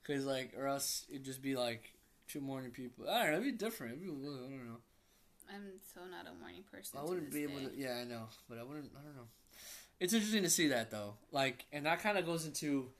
cause 0.07 0.27
like, 0.27 0.53
or 0.59 0.67
else 0.67 1.07
it'd 1.09 1.25
just 1.25 1.41
be 1.41 1.57
like 1.57 1.95
two 2.29 2.43
morning 2.43 2.71
people. 2.71 3.09
I 3.09 3.23
don't 3.23 3.33
know. 3.33 3.38
It'd 3.38 3.45
be 3.45 3.53
different. 3.53 3.95
It'd 3.95 4.05
be, 4.05 4.11
I 4.11 4.12
don't 4.12 4.69
know. 4.69 4.77
I'm 5.49 5.81
so 5.95 6.03
not 6.03 6.31
a 6.31 6.38
morning 6.38 6.65
person. 6.71 6.99
I 7.01 7.03
wouldn't 7.03 7.33
be 7.33 7.45
able 7.45 7.61
day. 7.61 7.65
to. 7.65 7.79
Yeah, 7.79 8.01
I 8.03 8.05
know, 8.05 8.25
but 8.47 8.59
I 8.59 8.62
wouldn't. 8.62 8.91
I 8.95 9.03
don't 9.03 9.17
know. 9.17 9.29
It's 9.99 10.12
interesting 10.12 10.43
to 10.43 10.51
see 10.51 10.69
that 10.69 10.91
though. 10.91 11.15
Like, 11.31 11.65
and 11.73 11.87
that 11.87 12.01
kind 12.01 12.19
of 12.19 12.27
goes 12.27 12.45
into 12.45 12.91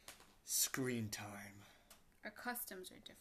screen 0.47 1.11
time. 1.11 1.61
Our 2.25 2.31
customs 2.31 2.91
are 2.91 3.01
different. 3.01 3.19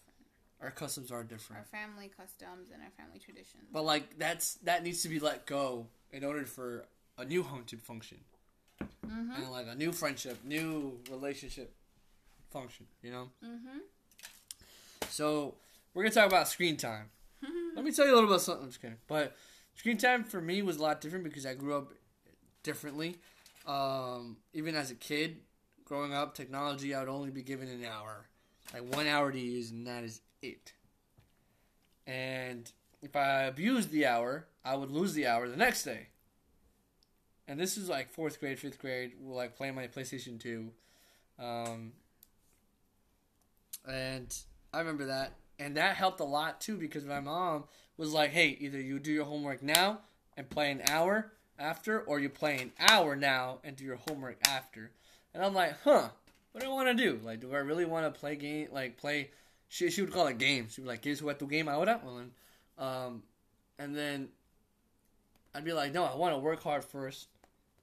Our 0.62 0.72
customs 0.72 1.12
are 1.12 1.24
different. 1.26 1.64
Our 1.64 1.80
family 1.80 2.10
customs 2.16 2.70
and 2.74 2.82
our 2.82 2.92
family 2.92 3.20
traditions. 3.20 3.64
but 3.74 3.84
like 3.84 4.18
that's 4.18 4.54
that 4.64 4.86
needs 4.86 5.04
to 5.04 5.10
be 5.10 5.20
let 5.20 5.46
go 5.46 5.88
in 6.14 6.24
order 6.24 6.46
for 6.46 6.86
a 7.22 7.26
new 7.26 7.44
home 7.44 7.64
to 7.68 7.78
function, 7.78 8.18
mm-hmm. 8.82 9.32
and 9.36 9.52
like 9.52 9.68
a 9.68 9.76
new 9.76 9.92
friendship, 9.92 10.40
new 10.44 11.00
relationship 11.10 11.74
function. 12.50 12.88
You 13.02 13.12
know. 13.12 13.30
Mm-hmm. 13.44 13.80
So 15.10 15.56
we're 15.94 16.04
gonna 16.04 16.14
talk 16.14 16.28
about 16.28 16.48
screen 16.48 16.78
time. 16.78 17.10
Let 17.76 17.86
me 17.86 17.92
tell 17.92 18.06
you 18.06 18.14
a 18.14 18.16
little 18.16 18.28
bit 18.28 18.34
about 18.36 18.42
something. 18.42 18.64
I'm 18.64 18.70
just 18.70 18.82
kidding. 18.82 18.98
But 19.08 19.36
screen 19.76 19.98
time 19.98 20.24
for 20.24 20.42
me 20.42 20.62
was 20.62 20.78
a 20.78 20.82
lot 20.82 21.02
different 21.02 21.24
because 21.24 21.46
I 21.46 21.54
grew 21.54 21.76
up 21.76 21.94
differently. 22.64 23.18
Um, 23.68 24.38
even 24.54 24.76
as 24.76 24.92
a 24.92 24.96
kid, 24.96 25.38
growing 25.86 26.14
up, 26.14 26.34
technology 26.34 26.96
I 26.96 27.00
would 27.00 27.10
only 27.10 27.30
be 27.30 27.44
given 27.44 27.68
an 27.68 27.86
hour, 27.86 28.26
like 28.74 28.96
one 28.96 29.08
hour 29.08 29.32
to 29.32 29.40
use, 29.40 29.72
and 29.72 29.86
that 29.88 30.04
is 30.04 30.22
it. 30.42 30.74
And 32.08 32.72
if 33.02 33.16
I 33.16 33.44
abused 33.44 33.92
the 33.92 34.06
hour, 34.06 34.48
I 34.64 34.76
would 34.76 34.92
lose 34.92 35.14
the 35.14 35.28
hour 35.28 35.48
the 35.48 35.58
next 35.58 35.84
day. 35.84 36.08
And 37.52 37.60
this 37.60 37.76
is 37.76 37.90
like 37.90 38.10
fourth 38.10 38.40
grade, 38.40 38.58
fifth 38.58 38.80
grade. 38.80 39.12
We're 39.20 39.36
like 39.36 39.58
playing 39.58 39.76
my 39.76 39.88
PlayStation 39.88 40.40
Two. 40.40 40.70
Um, 41.38 41.92
and 43.86 44.34
I 44.74 44.80
remember 44.80 45.08
that. 45.08 45.34
And 45.60 45.76
that 45.76 45.98
helped 45.98 46.22
a 46.22 46.24
lot 46.24 46.62
too 46.62 46.78
because 46.78 47.04
my 47.04 47.20
mom 47.20 47.66
was 47.98 48.14
like, 48.14 48.32
hey, 48.32 48.56
either 48.62 48.80
you 48.80 49.00
do 49.00 49.12
your 49.12 49.26
homework 49.26 49.62
now 49.62 50.00
and 50.38 50.50
play 50.50 50.72
an 50.72 50.82
hour 50.88 51.34
after, 51.60 52.00
or 52.00 52.22
you 52.22 52.30
play 52.30 52.58
an 52.60 52.72
hour 52.80 53.18
now 53.18 53.58
and 53.66 53.76
do 53.76 53.84
your 53.84 54.00
homework 54.08 54.38
after. 54.48 54.90
And 55.34 55.44
I'm 55.44 55.54
like, 55.54 55.76
huh, 55.84 56.08
what 56.54 56.64
do 56.64 56.70
I 56.70 56.74
want 56.74 56.88
to 56.88 57.04
do? 57.04 57.20
Like, 57.22 57.42
do 57.42 57.54
I 57.54 57.58
really 57.58 57.84
want 57.84 58.06
to 58.06 58.18
play 58.18 58.38
game? 58.38 58.70
Like, 58.72 58.96
play. 58.96 59.32
She, 59.68 59.92
she 59.92 60.02
would 60.02 60.14
call 60.14 60.28
it 60.28 60.38
games. 60.38 60.76
She 60.76 60.82
would 60.82 60.86
be 60.86 60.92
like, 60.92 61.02
¿Quieres 61.02 61.22
jugar 61.22 61.38
tu 61.38 61.48
game 61.48 61.68
ahora? 61.68 62.00
Well, 62.02 62.16
then, 62.16 62.32
um, 62.78 63.24
and 63.78 63.94
then 63.94 64.30
I'd 65.54 65.66
be 65.66 65.74
like, 65.74 65.94
no, 65.94 66.06
I 66.06 66.16
want 66.16 66.34
to 66.34 66.40
work 66.40 66.64
hard 66.64 66.86
first 66.86 67.28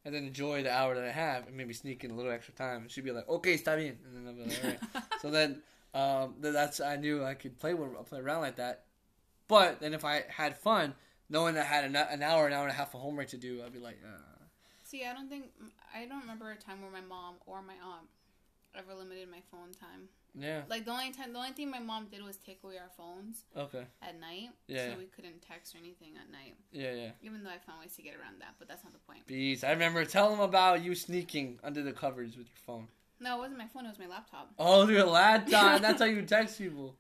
and 0.09 0.17
then 0.17 0.25
enjoy 0.25 0.63
the 0.63 0.73
hour 0.73 0.95
that 0.95 1.05
I 1.05 1.11
have 1.11 1.49
and 1.49 1.55
maybe 1.55 1.75
sneak 1.75 2.03
in 2.03 2.11
a 2.11 2.15
little 2.15 2.33
extra 2.33 2.55
time. 2.55 2.81
And 2.81 2.91
she'd 2.91 3.05
be 3.05 3.13
like, 3.13 3.29
okay, 3.29 3.59
está 3.59 3.77
bien. 3.77 3.99
And 4.07 4.17
then 4.17 4.27
I'd 4.27 4.37
be 4.37 4.43
like, 4.43 4.65
all 4.65 4.71
right. 4.71 5.05
so 5.21 5.31
then 5.31 5.61
um, 5.93 6.37
that's 6.41 6.81
I 6.81 6.97
knew 6.97 7.23
I 7.23 7.35
could 7.35 7.61
play 7.61 7.75
with, 7.75 7.91
play 8.07 8.19
around 8.19 8.41
like 8.41 8.57
that. 8.57 8.85
But 9.49 9.81
then 9.81 9.93
if 9.93 10.07
I 10.07 10.25
had 10.29 10.57
fun, 10.57 10.95
knowing 11.29 11.57
that 11.57 11.67
I 11.67 11.67
had 11.67 11.85
an, 11.85 11.95
an 11.95 12.23
hour, 12.23 12.47
an 12.47 12.55
hour 12.55 12.63
and 12.63 12.71
a 12.71 12.75
half 12.75 12.95
of 12.95 13.03
homework 13.03 13.29
to 13.29 13.37
do, 13.37 13.63
I'd 13.63 13.75
be 13.75 13.81
like, 13.81 13.99
uh. 14.03 14.45
See, 14.83 15.05
I 15.05 15.13
don't 15.13 15.29
think 15.29 15.45
I 15.95 16.07
don't 16.07 16.23
remember 16.23 16.51
a 16.53 16.57
time 16.57 16.81
where 16.81 16.91
my 16.91 17.03
mom 17.07 17.35
or 17.45 17.61
my 17.61 17.75
aunt 17.75 18.09
ever 18.75 18.95
limited 18.95 19.31
my 19.31 19.43
phone 19.51 19.75
time. 19.79 20.09
Yeah, 20.39 20.63
Like 20.69 20.85
the 20.85 20.91
only 20.93 21.11
time, 21.13 21.33
the 21.33 21.39
only 21.39 21.53
thing 21.53 21.71
my 21.71 21.79
mom 21.81 22.07
did 22.11 22.23
was 22.23 22.37
take 22.37 22.61
away 22.65 22.79
our 22.79 22.91
phones 22.97 23.45
okay, 23.57 23.85
at 24.03 24.19
night, 24.21 24.51
Yeah, 24.67 24.85
so 24.85 24.91
yeah. 24.91 24.97
we 24.99 25.05
couldn't 25.07 25.43
text 25.43 25.75
or 25.75 25.79
anything 25.79 26.13
at 26.23 26.31
night. 26.31 26.55
yeah, 26.73 26.93
yeah. 26.93 27.11
Even 27.23 27.43
though 27.45 27.51
I 27.51 27.59
found 27.59 27.81
ways 27.81 27.95
to 27.97 28.03
get 28.03 28.15
around 28.15 28.41
that, 28.41 28.55
but 28.59 28.69
that's 28.69 28.85
not 28.85 28.93
the 28.93 28.99
point. 29.01 29.27
Bees, 29.27 29.65
I 29.65 29.71
remember 29.73 30.05
tell 30.05 30.31
them 30.31 30.41
about 30.41 30.83
you 30.83 30.95
sneaking 30.95 31.59
under 31.65 31.83
the 31.83 31.93
covers 31.93 32.37
with 32.37 32.47
your 32.47 32.63
phone. 32.67 32.89
No, 33.21 33.37
it 33.37 33.39
wasn't 33.41 33.59
my 33.59 33.67
phone; 33.67 33.85
it 33.85 33.89
was 33.89 33.99
my 33.99 34.07
laptop. 34.07 34.53
Oh, 34.61 34.89
your 34.89 35.05
laptop. 35.05 35.81
That's 35.83 35.99
how 36.01 36.07
you 36.07 36.23
text 36.23 36.57
people. 36.59 36.95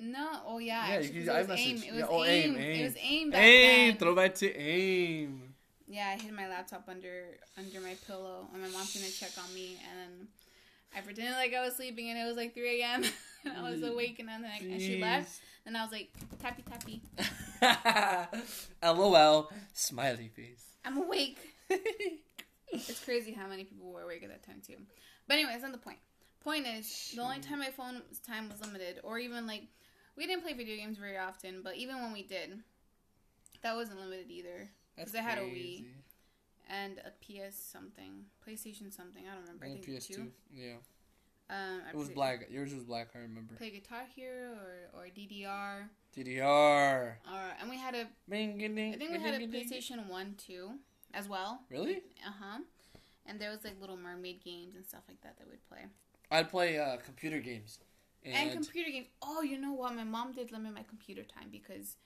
No, 0.00 0.40
oh 0.46 0.58
yeah, 0.58 0.88
Yeah, 0.88 0.94
actually, 0.96 1.12
you 1.20 1.26
'cause 1.26 1.28
can 1.28 1.36
it 1.36 1.48
was 1.48 1.58
iMessage. 1.60 1.66
aim. 1.66 1.76
It 1.76 1.92
was 1.92 2.00
Yeah, 2.00 2.06
oh, 2.10 2.24
aim. 2.24 2.56
aim, 2.56 2.80
It 2.80 2.84
was 2.84 2.96
aim. 3.00 3.30
Back 3.30 3.40
Aim. 3.40 3.88
then. 3.90 3.96
Throw 3.98 4.14
back 4.16 4.34
to 4.34 4.56
aim. 4.56 5.54
Yeah, 5.86 6.08
I 6.08 6.20
hid 6.20 6.32
my 6.32 6.48
laptop 6.48 6.88
under 6.88 7.38
under 7.56 7.80
my 7.80 7.94
pillow, 8.06 8.48
and 8.52 8.62
my 8.62 8.68
mom 8.68 8.86
gonna 8.92 9.10
check 9.10 9.30
on 9.38 9.54
me, 9.54 9.78
and 9.88 10.00
then 10.00 10.28
I 10.96 11.00
pretended 11.00 11.34
like 11.34 11.54
I 11.54 11.64
was 11.64 11.76
sleeping, 11.76 12.10
and 12.10 12.18
it 12.18 12.24
was 12.24 12.36
like 12.36 12.54
3 12.54 12.82
a.m. 12.82 13.04
and 13.44 13.52
I 13.58 13.70
was 13.70 13.80
mm. 13.80 13.90
awake, 13.90 14.18
and 14.18 14.28
then 14.28 14.42
like, 14.42 14.62
and 14.62 14.80
she 14.80 15.00
left, 15.00 15.40
and 15.66 15.76
I 15.76 15.82
was 15.82 15.92
like 15.92 16.10
tappy 16.40 16.62
tappy, 16.62 17.02
LOL. 18.82 19.50
Smiley 19.72 20.28
face. 20.28 20.64
I'm 20.84 20.98
awake. 20.98 21.38
It's 22.74 23.04
crazy 23.04 23.32
how 23.32 23.46
many 23.46 23.62
people 23.62 23.92
were 23.92 24.02
awake 24.02 24.24
at 24.24 24.30
that 24.30 24.42
time 24.42 24.60
too. 24.66 24.74
But 25.28 25.34
anyway, 25.34 25.52
that's 25.52 25.62
not 25.62 25.70
the 25.70 25.78
point. 25.78 25.98
Point 26.42 26.66
is, 26.66 27.12
the 27.14 27.22
only 27.22 27.38
time 27.38 27.60
my 27.60 27.70
phone 27.70 28.02
time 28.26 28.48
was 28.48 28.60
limited, 28.60 28.98
or 29.04 29.18
even 29.20 29.46
like 29.46 29.62
we 30.16 30.26
didn't 30.26 30.42
play 30.42 30.54
video 30.54 30.76
games 30.76 30.98
very 30.98 31.16
often, 31.16 31.60
but 31.62 31.76
even 31.76 32.02
when 32.02 32.12
we 32.12 32.24
did, 32.24 32.58
that 33.62 33.76
wasn't 33.76 34.00
limited 34.00 34.28
either. 34.28 34.68
Because 34.96 35.14
I 35.14 35.20
had 35.20 35.38
a 35.38 35.42
Wii. 35.42 35.84
And 36.68 36.98
a 37.04 37.10
PS 37.20 37.56
something, 37.56 38.24
PlayStation 38.46 38.92
something, 38.92 39.24
I 39.30 39.34
don't 39.34 39.42
remember. 39.42 39.64
I 39.66 39.68
think 39.68 39.84
PS2. 39.86 40.14
two. 40.14 40.32
Yeah. 40.52 40.74
Um, 41.50 41.82
It 41.92 41.96
was 41.96 42.08
black. 42.08 42.46
Yours 42.50 42.72
was 42.72 42.84
black. 42.84 43.08
I 43.14 43.18
remember. 43.18 43.54
play 43.54 43.70
Guitar 43.70 44.04
Hero 44.16 44.52
or, 44.52 45.02
or 45.02 45.06
DDR. 45.08 45.88
DDR. 46.16 47.16
Or, 47.30 47.42
and 47.60 47.68
we 47.68 47.76
had 47.76 47.94
a, 47.94 48.06
Bing, 48.28 48.56
ding, 48.58 48.94
I 48.94 48.96
think 48.96 49.10
we 49.12 49.18
had 49.18 49.34
a 49.34 49.38
ding, 49.40 49.50
ding. 49.50 49.68
PlayStation 49.68 50.08
1 50.08 50.34
too, 50.38 50.70
as 51.12 51.28
well. 51.28 51.60
Really? 51.70 51.96
Uh 52.26 52.32
huh. 52.40 52.58
And 53.26 53.38
there 53.38 53.50
was 53.50 53.62
like 53.64 53.78
little 53.80 53.96
mermaid 53.98 54.42
games 54.42 54.74
and 54.74 54.86
stuff 54.86 55.02
like 55.08 55.20
that 55.22 55.38
that 55.38 55.48
we'd 55.48 55.66
play. 55.68 55.84
I'd 56.30 56.48
play 56.50 56.78
uh, 56.78 56.96
computer 57.04 57.40
games. 57.40 57.78
And, 58.24 58.34
And, 58.34 58.52
computer 58.52 58.90
games. 58.90 59.08
Oh, 59.22 59.42
you 59.42 59.58
know 59.58 59.72
what? 59.72 59.94
My 59.94 60.04
mom 60.04 60.32
did 60.32 60.50
limit 60.50 60.72
my 60.74 60.82
computer 60.84 61.22
time 61.24 61.48
because 61.52 61.96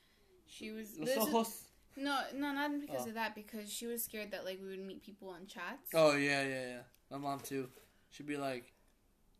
she 0.46 0.72
was. 0.72 0.96
Los 0.98 1.06
this 1.08 1.16
is- 1.16 1.22
ojos. 1.22 1.62
No, 1.98 2.20
no, 2.34 2.52
not 2.52 2.80
because 2.80 3.04
Oh. 3.06 3.08
of 3.08 3.14
that. 3.14 3.34
Because 3.34 3.70
she 3.72 3.86
was 3.86 4.04
scared 4.04 4.30
that 4.30 4.44
like 4.44 4.58
we 4.60 4.68
would 4.68 4.80
meet 4.86 5.02
people 5.02 5.28
on 5.30 5.46
chats. 5.46 5.90
Oh 5.94 6.16
yeah, 6.16 6.42
yeah, 6.42 6.66
yeah. 6.68 6.82
My 7.10 7.18
mom 7.18 7.40
too. 7.40 7.68
She'd 8.10 8.26
be 8.26 8.36
like, 8.36 8.72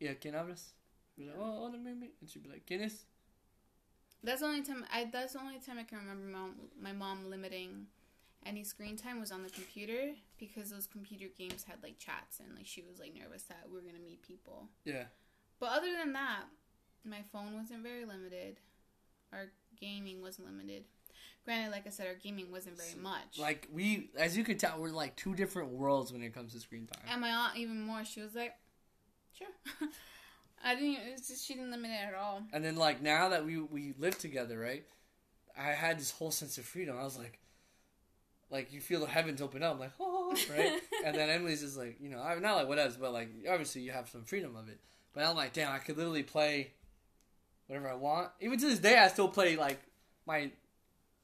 "Yeah, 0.01 0.15
¿quién 0.15 0.35
hablas?" 0.35 0.73
Be 1.17 1.25
like, 1.27 1.37
"Oh, 1.39 1.53
hola, 1.67 1.79
mimi," 1.79 2.11
and 2.21 2.29
she'd 2.31 2.43
be 2.43 2.49
like, 2.51 2.67
"¿Quién 2.67 2.83
es?" 2.85 3.05
That's 4.23 4.41
the 4.41 4.47
only 4.47 4.63
time. 4.63 4.85
I. 4.93 5.05
That's 5.11 5.33
the 5.35 5.41
only 5.41 5.59
time 5.61 5.79
I 5.79 5.85
can 5.85 5.99
remember 5.99 6.27
my, 6.27 6.91
my 6.91 6.93
mom 6.93 7.31
limiting 7.31 7.87
any 8.47 8.65
screen 8.65 8.97
time 8.97 9.21
was 9.21 9.31
on 9.33 9.43
the 9.43 9.51
computer 9.51 10.13
because 10.39 10.71
those 10.71 10.87
computer 10.87 11.27
games 11.37 11.65
had 11.65 11.83
like 11.83 11.99
chats 11.99 12.39
and 12.41 12.55
like 12.57 12.67
she 12.67 12.83
was 12.83 12.99
like 12.99 13.13
nervous 13.15 13.43
that 13.45 13.65
we 13.69 13.75
were 13.77 13.83
gonna 13.83 14.05
meet 14.05 14.23
people. 14.23 14.69
Yeah. 14.85 15.05
But 15.61 15.71
other 15.73 15.93
than 15.93 16.13
that, 16.13 16.45
my 17.05 17.23
phone 17.33 17.57
wasn't 17.57 17.83
very 17.83 18.05
limited. 18.05 18.59
Our 19.33 19.47
gaming 19.81 20.21
wasn't 20.23 20.47
limited. 20.47 20.85
Granted, 21.45 21.71
like 21.71 21.87
I 21.87 21.91
said, 21.91 22.07
our 22.07 22.15
gaming 22.15 22.53
wasn't 22.53 22.77
very 22.77 23.01
much. 23.01 23.39
Like 23.39 23.69
we, 23.73 24.11
as 24.19 24.37
you 24.37 24.45
could 24.45 24.59
tell, 24.59 24.79
we're 24.79 24.91
like 24.91 25.17
two 25.17 25.35
different 25.35 25.71
worlds 25.71 26.13
when 26.13 26.23
it 26.23 26.35
comes 26.35 26.53
to 26.53 26.61
screen 26.61 26.87
time. 26.87 27.03
and 27.11 27.21
my 27.21 27.31
aunt 27.31 27.57
even 27.57 27.81
more. 27.81 28.05
She 28.05 28.21
was 28.21 28.35
like, 28.35 28.55
"Sure." 29.33 29.49
I 30.65 30.75
didn't. 30.75 30.97
It 30.97 31.17
just 31.27 31.47
she 31.47 31.55
didn't 31.55 31.71
limit 31.71 31.91
it 31.91 32.09
at 32.09 32.15
all. 32.15 32.43
And 32.53 32.65
then 32.65 32.77
like 32.77 33.01
now 33.01 33.31
that 33.31 33.45
we 33.45 33.61
we 33.61 33.95
live 33.99 34.19
together, 34.19 34.59
right? 34.59 34.85
I 35.57 35.73
had 35.73 35.99
this 35.99 36.11
whole 36.11 36.31
sense 36.31 36.59
of 36.59 36.65
freedom. 36.65 36.97
I 36.99 37.05
was 37.05 37.19
like, 37.19 37.39
like 38.51 38.73
you 38.73 38.81
feel 38.81 39.01
the 39.01 39.07
heavens 39.07 39.41
open 39.41 39.63
up, 39.63 39.79
like 39.81 39.93
oh, 40.01 40.35
right. 40.51 40.81
and 41.05 41.17
then 41.17 41.31
Emily's 41.31 41.63
just 41.63 41.79
like, 41.79 41.97
you 42.01 42.11
know, 42.11 42.21
I'm 42.21 42.43
not 42.43 42.57
like 42.57 42.69
what 42.69 42.79
else, 42.79 42.97
but 42.97 43.13
like 43.13 43.31
obviously 43.51 43.83
you 43.83 43.93
have 43.93 44.09
some 44.09 44.25
freedom 44.25 44.57
of 44.57 44.69
it. 44.69 44.81
But 45.15 45.25
I'm 45.25 45.37
like, 45.37 45.53
damn, 45.53 45.73
I 45.73 45.79
could 45.79 45.97
literally 45.97 46.23
play 46.23 46.73
whatever 47.67 47.89
I 47.89 47.95
want. 47.95 48.31
Even 48.41 48.59
to 48.59 48.67
this 48.67 48.79
day, 48.79 48.99
I 48.99 49.09
still 49.09 49.29
play 49.29 49.57
like 49.57 49.81
my 50.27 50.51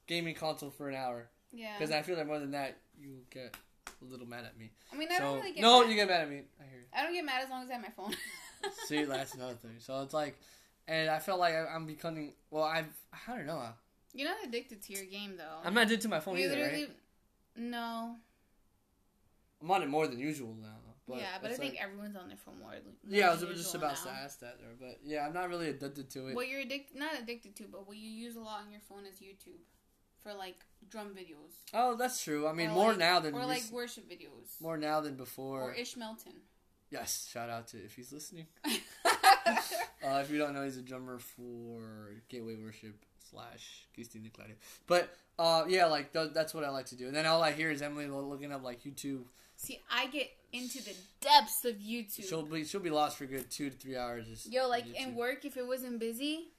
gaming 0.06 0.34
console 0.34 0.70
for 0.70 0.88
an 0.88 0.94
hour 0.94 1.28
Yeah. 1.52 1.76
because 1.78 1.92
I 1.92 2.02
feel 2.02 2.16
like 2.16 2.26
more 2.26 2.38
than 2.38 2.52
that, 2.52 2.76
you 2.98 3.18
get 3.30 3.54
a 4.00 4.04
little 4.04 4.26
mad 4.26 4.44
at 4.44 4.58
me. 4.58 4.70
I 4.92 4.96
mean, 4.96 5.08
I 5.10 5.16
so 5.18 5.24
don't 5.24 5.36
really 5.38 5.52
get. 5.52 5.60
no, 5.62 5.80
mad. 5.82 5.90
you 5.90 5.96
get 5.96 6.08
mad 6.08 6.20
at 6.22 6.30
me. 6.30 6.42
I 6.60 6.64
hear. 6.64 6.78
you. 6.80 6.86
I 6.96 7.02
don't 7.02 7.12
get 7.12 7.24
mad 7.24 7.42
as 7.44 7.50
long 7.50 7.62
as 7.64 7.70
I 7.70 7.74
have 7.74 7.82
my 7.82 7.88
phone. 7.96 8.14
See, 8.86 9.04
that's 9.04 9.34
another 9.34 9.54
thing. 9.54 9.76
So 9.78 10.00
it's 10.02 10.14
like, 10.14 10.38
and 10.88 11.08
I 11.10 11.18
felt 11.18 11.40
like 11.40 11.54
I'm 11.54 11.86
becoming. 11.86 12.32
Well, 12.50 12.64
I've. 12.64 12.86
I 13.28 13.36
don't 13.36 13.46
know. 13.46 13.62
You're 14.12 14.28
not 14.28 14.38
addicted 14.44 14.82
to 14.82 14.92
your 14.92 15.04
game 15.04 15.36
though. 15.36 15.58
I'm 15.64 15.74
not 15.74 15.84
addicted 15.84 16.02
to 16.02 16.08
my 16.08 16.20
phone 16.20 16.36
You 16.36 16.44
either, 16.46 16.56
literally. 16.56 16.82
right? 16.84 16.90
No. 17.56 18.16
I'm 19.62 19.70
on 19.70 19.82
it 19.82 19.88
more 19.88 20.06
than 20.06 20.18
usual 20.18 20.54
now. 20.60 20.68
But 21.06 21.18
yeah, 21.18 21.26
but 21.40 21.48
I 21.48 21.50
it's 21.50 21.60
think 21.60 21.76
everyone's 21.82 22.16
on 22.16 22.28
their 22.28 22.36
phone 22.38 22.58
more. 22.60 22.72
yeah, 23.06 23.28
I 23.28 23.32
was 23.34 23.42
just 23.42 23.74
about 23.74 23.96
now. 24.04 24.10
to 24.10 24.16
ask 24.16 24.40
that 24.40 24.58
there, 24.58 24.70
but 24.80 25.00
yeah, 25.04 25.26
I'm 25.26 25.34
not 25.34 25.50
really 25.50 25.68
addicted 25.68 26.08
to 26.10 26.28
it. 26.28 26.34
What 26.34 26.48
you're 26.48 26.60
addicted, 26.60 26.96
not 26.98 27.10
addicted 27.20 27.54
to, 27.56 27.64
but 27.70 27.86
what 27.86 27.98
you 27.98 28.08
use 28.08 28.36
a 28.36 28.40
lot 28.40 28.62
on 28.64 28.70
your 28.72 28.80
phone 28.88 29.04
is 29.04 29.16
YouTube 29.16 29.60
for 30.24 30.34
like 30.34 30.56
drum 30.90 31.10
videos. 31.14 31.52
Oh, 31.72 31.94
that's 31.94 32.24
true. 32.24 32.48
I 32.48 32.52
mean, 32.52 32.70
Or 32.70 32.74
more 32.74 32.88
like- 32.90 32.98
now 32.98 33.20
than 33.20 33.34
or 33.34 33.46
like 33.46 33.62
worship 33.70 34.10
videos. 34.10 34.60
more 34.60 34.76
now 34.76 35.00
than 35.00 35.14
before. 35.14 35.60
Or 35.62 35.72
Ish 35.74 35.96
Melton. 35.96 36.32
yes, 36.90 37.28
shout 37.30 37.48
out 37.48 37.68
to 37.68 37.76
if 37.78 37.94
he's 37.94 38.12
listening. 38.12 38.46
uh, 38.64 40.20
if 40.22 40.30
you 40.30 40.38
don't 40.38 40.54
know, 40.54 40.64
he's 40.64 40.76
a 40.76 40.82
drummer 40.82 41.18
for 41.18 42.14
Gateway 42.28 42.56
Worship 42.56 42.96
slash 43.30 43.86
Christine 43.94 44.22
D'Clario. 44.24 44.54
But 44.86 45.14
uh, 45.38 45.64
yeah, 45.68 45.86
like 45.86 46.12
th- 46.12 46.32
that's 46.34 46.54
what 46.54 46.64
I 46.64 46.70
like 46.70 46.86
to 46.86 46.96
do. 46.96 47.06
And 47.06 47.14
then 47.16 47.26
all 47.26 47.42
I 47.42 47.52
hear 47.52 47.70
is 47.70 47.82
Emily 47.82 48.06
looking 48.06 48.52
up 48.52 48.62
like 48.64 48.82
YouTube. 48.82 49.24
See, 49.56 49.80
I 49.90 50.06
get 50.08 50.30
into 50.52 50.82
the 50.82 50.94
depths 51.20 51.64
of 51.64 51.76
YouTube. 51.76 52.28
She'll 52.28 52.42
be 52.42 52.64
she'll 52.64 52.80
be 52.80 52.90
lost 52.90 53.16
for 53.18 53.24
a 53.24 53.26
good 53.28 53.50
two 53.50 53.70
to 53.70 53.76
three 53.76 53.96
hours. 53.96 54.26
Just 54.28 54.52
Yo, 54.52 54.68
like 54.68 54.86
in 54.94 55.14
work, 55.14 55.44
if 55.44 55.56
it 55.56 55.66
wasn't 55.66 55.98
busy, 55.98 56.50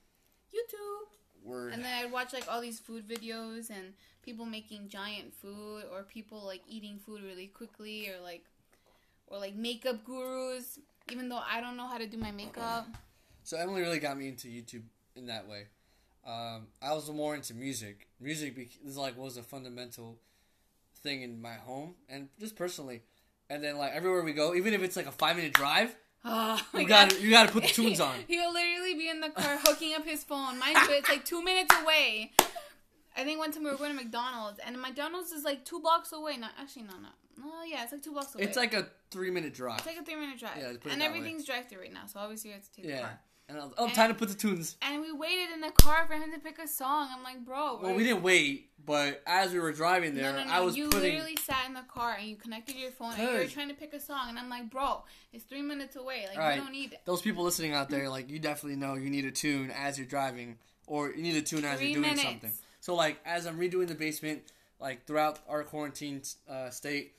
YouTube. 0.54 1.08
Word. 1.46 1.74
And 1.74 1.84
then 1.84 1.94
I'd 1.94 2.12
watch 2.12 2.34
like 2.34 2.46
all 2.50 2.62
these 2.62 2.80
food 2.80 3.08
videos 3.08 3.70
and 3.70 3.94
people 4.24 4.46
making 4.46 4.90
giant 4.90 5.34
food 5.34 5.84
or 5.92 6.04
people 6.04 6.44
like 6.46 6.62
eating 6.68 6.98
food 6.98 7.24
really 7.24 7.48
quickly 7.48 8.10
or 8.10 8.22
like 8.24 8.44
or 9.28 9.38
like 9.38 9.56
makeup 9.56 10.04
gurus 10.04 10.80
even 11.12 11.30
though 11.30 11.42
I 11.48 11.62
don't 11.62 11.78
know 11.78 11.88
how 11.88 11.98
to 11.98 12.08
do 12.08 12.18
my 12.18 12.32
makeup. 12.32 12.88
So 13.44 13.58
Emily 13.58 13.82
really 13.82 14.00
got 14.00 14.18
me 14.18 14.28
into 14.28 14.48
YouTube 14.48 14.84
in 15.16 15.28
that 15.28 15.48
way. 15.48 15.68
Um, 16.26 16.68
I 16.82 16.94
was 16.94 17.10
more 17.12 17.36
into 17.36 17.54
music. 17.54 18.08
Music 18.20 18.56
be- 18.56 18.70
is 18.84 18.98
like 18.98 19.18
was 19.18 19.38
a 19.38 19.44
fundamental 19.44 20.18
thing 21.04 21.22
in 21.22 21.40
my 21.42 21.54
home 21.54 21.96
and 22.10 22.30
just 22.40 22.56
personally. 22.56 23.04
And 23.50 23.64
then 23.64 23.78
like 23.78 23.94
everywhere 23.94 24.24
we 24.24 24.34
go, 24.34 24.56
even 24.56 24.74
if 24.74 24.82
it's 24.82 24.96
like 24.96 25.06
a 25.06 25.12
five 25.12 25.36
minute 25.36 25.54
drive, 25.54 25.96
Oh 26.28 26.60
you 26.74 26.88
got 26.88 27.12
to 27.12 27.22
you 27.22 27.30
got 27.30 27.46
to 27.48 27.54
put 27.54 27.64
the 27.64 27.70
tunes 27.80 28.00
on. 28.00 28.16
He'll 28.28 28.52
literally 28.52 28.96
be 28.96 29.10
in 29.10 29.20
the 29.22 29.30
car 29.30 29.58
hooking 29.64 29.94
up 29.94 30.06
his 30.06 30.24
phone. 30.24 30.58
Mind 30.58 30.78
you, 30.88 30.96
it's 30.96 31.08
like 31.10 31.24
two 31.24 31.44
minutes 31.44 31.74
away. 31.82 32.32
I 33.18 33.24
think 33.24 33.40
one 33.40 33.52
time 33.52 33.64
we 33.64 33.70
were 33.70 33.78
going 33.78 33.96
to 33.96 34.04
McDonald's, 34.04 34.60
and 34.66 34.82
McDonald's 34.82 35.32
is 35.32 35.44
like 35.44 35.64
two 35.64 35.80
blocks 35.80 36.12
away. 36.12 36.36
Not 36.38 36.52
actually, 36.60 36.84
no, 36.84 36.94
no. 37.02 37.10
No, 37.38 37.64
yeah, 37.66 37.84
it's 37.84 37.92
like 37.92 38.02
two 38.02 38.12
blocks 38.12 38.34
away. 38.34 38.44
It's 38.44 38.58
like 38.58 38.74
a 38.74 38.88
three 39.12 39.30
minute 39.30 39.54
drive. 39.54 39.78
it's 39.80 39.88
like 39.88 39.98
a 39.98 40.04
three 40.04 40.16
minute 40.16 40.40
drive, 40.40 40.58
Yeah, 40.58 40.92
and 40.92 41.02
everything's 41.04 41.46
drive 41.46 41.68
through 41.70 41.82
right 41.82 41.94
now. 41.94 42.08
So 42.08 42.20
obviously, 42.20 42.50
you 42.50 42.56
have 42.56 42.64
to 42.64 42.72
take 42.74 42.86
the 42.88 43.00
car. 43.02 43.20
And 43.48 43.60
I 43.60 43.64
was, 43.66 43.74
oh, 43.78 43.88
time 43.90 44.10
to 44.10 44.16
put 44.16 44.30
the 44.30 44.34
tunes. 44.36 44.76
And 44.82 45.02
we 45.02 45.12
waited 45.12 45.52
in 45.54 45.62
the 45.62 45.70
car 45.72 46.08
for 46.08 46.14
him 46.16 46.32
to 46.34 46.40
pick 46.40 46.58
a 46.58 46.68
song. 46.68 47.10
I'm 47.16 47.22
like, 47.24 47.46
bro. 47.46 47.80
Well, 47.80 47.94
we're- 47.94 48.04
didn't 48.04 48.24
wait, 48.24 48.72
but 48.84 49.22
as 49.28 49.54
we 49.54 49.60
were 49.60 49.72
driving 49.72 50.16
there, 50.16 50.32
no, 50.34 50.40
no, 50.40 50.46
no. 50.46 50.52
I 50.52 50.62
was 50.62 50.76
you 50.76 50.90
putting. 50.90 51.14
literally 51.14 51.38
sat 51.38 51.68
in 51.68 51.76
the 51.76 51.84
car 51.88 52.16
and 52.20 52.28
you 52.28 52.38
connected 52.38 52.76
your 52.76 52.90
phone 52.90 53.14
and 53.14 53.22
you 53.22 53.38
were 53.38 53.46
trying 53.46 53.68
to 53.70 53.76
pick 53.76 53.94
a 53.94 54.00
song, 54.00 54.30
and 54.30 54.40
I'm 54.40 54.50
like, 54.50 54.72
bro, 54.72 55.04
it's 55.32 55.44
three 55.44 55.62
minutes 55.62 55.96
away. 55.96 56.26
Like, 56.36 56.56
we 56.56 56.62
don't 56.64 56.72
need 56.72 56.94
it. 56.94 57.02
Those 57.06 57.22
people 57.22 57.44
listening 57.44 57.74
out 57.74 57.90
there, 57.90 58.10
like 58.10 58.32
you 58.32 58.40
definitely 58.40 58.78
know 58.78 58.96
you 58.96 59.12
need 59.12 59.26
a 59.26 59.32
tune 59.32 59.70
as 59.72 60.00
you're 60.00 60.08
driving, 60.08 60.58
or 60.88 61.12
you 61.12 61.22
need 61.22 61.36
a 61.36 61.42
tune 61.44 61.66
as 61.66 61.78
Three 61.78 61.92
you're 61.92 62.02
doing 62.02 62.16
minutes. 62.16 62.24
something. 62.24 62.52
So 62.82 62.96
like 62.96 63.20
as 63.26 63.46
I'm 63.46 63.60
redoing 63.60 63.88
the 63.88 63.96
basement, 63.96 64.42
like 64.80 65.06
throughout 65.06 65.38
our 65.48 65.64
quarantine 65.64 66.24
uh, 66.50 66.72
state, 66.72 67.14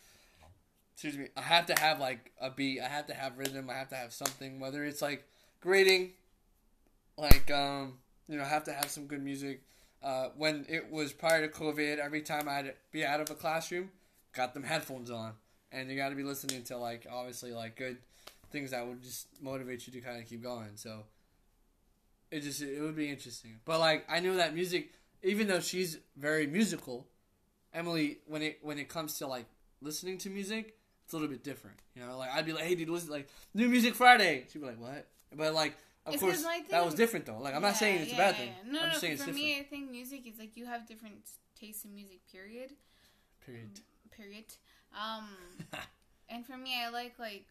excuse 0.95 1.17
me, 1.17 1.29
I 1.37 1.43
have 1.43 1.67
to 1.67 1.75
have 1.81 2.01
like 2.01 2.33
a 2.41 2.51
beat. 2.51 2.81
I 2.81 2.89
have 2.89 3.07
to 3.07 3.15
have 3.15 3.39
rhythm. 3.39 3.71
I 3.71 3.75
have 3.75 3.89
to 3.91 3.97
have 3.97 4.12
something. 4.12 4.59
Whether 4.61 4.85
it's 4.85 5.03
like 5.03 5.25
grading, 5.66 6.12
like 7.18 7.50
um, 7.50 7.94
you 8.29 8.38
know, 8.38 8.44
have 8.44 8.64
to 8.64 8.72
have 8.72 8.88
some 8.88 9.07
good 9.07 9.22
music. 9.22 9.62
Uh, 10.02 10.29
when 10.37 10.64
it 10.68 10.90
was 10.90 11.12
prior 11.12 11.46
to 11.46 11.52
COVID, 11.52 11.98
every 11.98 12.22
time 12.22 12.48
I'd 12.48 12.74
be 12.92 13.05
out 13.05 13.20
of 13.20 13.29
a 13.31 13.35
classroom, 13.35 13.90
got 14.33 14.55
them 14.55 14.62
headphones 14.72 15.11
on, 15.11 15.33
and 15.72 15.90
you 15.90 15.96
got 15.96 16.11
to 16.11 16.14
be 16.14 16.22
listening 16.22 16.62
to 16.64 16.79
like 16.79 17.07
obviously 17.12 17.52
like 17.52 17.76
good 17.76 17.98
things 18.50 18.70
that 18.70 18.87
would 18.87 19.02
just 19.02 19.26
motivate 19.42 19.87
you 19.87 19.92
to 19.94 20.00
kind 20.00 20.22
of 20.22 20.29
keep 20.29 20.42
going. 20.42 20.70
So 20.76 21.00
it 22.31 22.40
just 22.40 22.62
it 22.62 22.81
would 22.81 22.96
be 22.96 23.11
interesting. 23.11 23.57
But 23.64 23.81
like 23.81 24.07
I 24.09 24.20
knew 24.20 24.37
that 24.37 24.55
music, 24.55 24.92
even 25.24 25.48
though 25.48 25.61
she's 25.61 25.98
very 26.16 26.46
musical, 26.46 27.09
Emily 27.74 28.18
when 28.26 28.42
it 28.42 28.61
when 28.62 28.79
it 28.79 28.88
comes 28.88 29.18
to 29.18 29.26
like 29.26 29.46
listening 29.81 30.18
to 30.18 30.31
music, 30.31 30.76
it's 31.05 31.12
a 31.12 31.16
little 31.16 31.29
bit 31.29 31.42
different. 31.42 31.79
You 31.96 32.07
know, 32.07 32.16
like 32.16 32.31
I'd 32.31 32.46
be 32.46 32.52
like, 32.52 32.64
hey, 32.64 32.76
dude, 32.76 32.88
listen, 32.88 33.11
like 33.11 33.29
new 33.52 33.68
music 33.68 33.96
Friday. 33.96 34.44
She'd 34.52 34.61
be 34.61 34.66
like, 34.66 34.81
what? 34.81 35.09
But 35.37 35.55
like. 35.55 35.77
Of 36.07 36.14
It's 36.14 36.22
course, 36.22 36.44
that 36.70 36.85
was 36.85 36.94
different 36.94 37.27
though. 37.27 37.38
Like 37.40 37.57
I'm 37.57 37.62
not 37.62 37.77
saying 37.77 38.03
it's 38.03 38.12
a 38.12 38.16
bad 38.16 38.37
yeah, 38.38 38.38
thing. 38.38 38.53
yeah. 38.64 38.72
No, 38.72 38.79
I'm 38.79 38.85
no, 38.87 38.90
just 38.90 39.01
saying 39.01 39.16
for 39.16 39.22
it's 39.25 39.27
different. 39.27 39.44
me, 39.44 39.59
I 39.59 39.62
think 39.64 39.90
music 39.90 40.25
is 40.29 40.38
like 40.38 40.57
you 40.57 40.64
have 40.66 40.87
different 40.87 41.16
tastes 41.59 41.85
in 41.85 41.96
music. 41.96 42.20
Period. 42.31 42.70
Period. 43.44 43.81
Period. 44.16 44.44
Um, 44.94 45.27
and 46.29 46.46
for 46.46 46.57
me, 46.57 46.75
I 46.81 46.90
like 46.90 47.18
like 47.18 47.46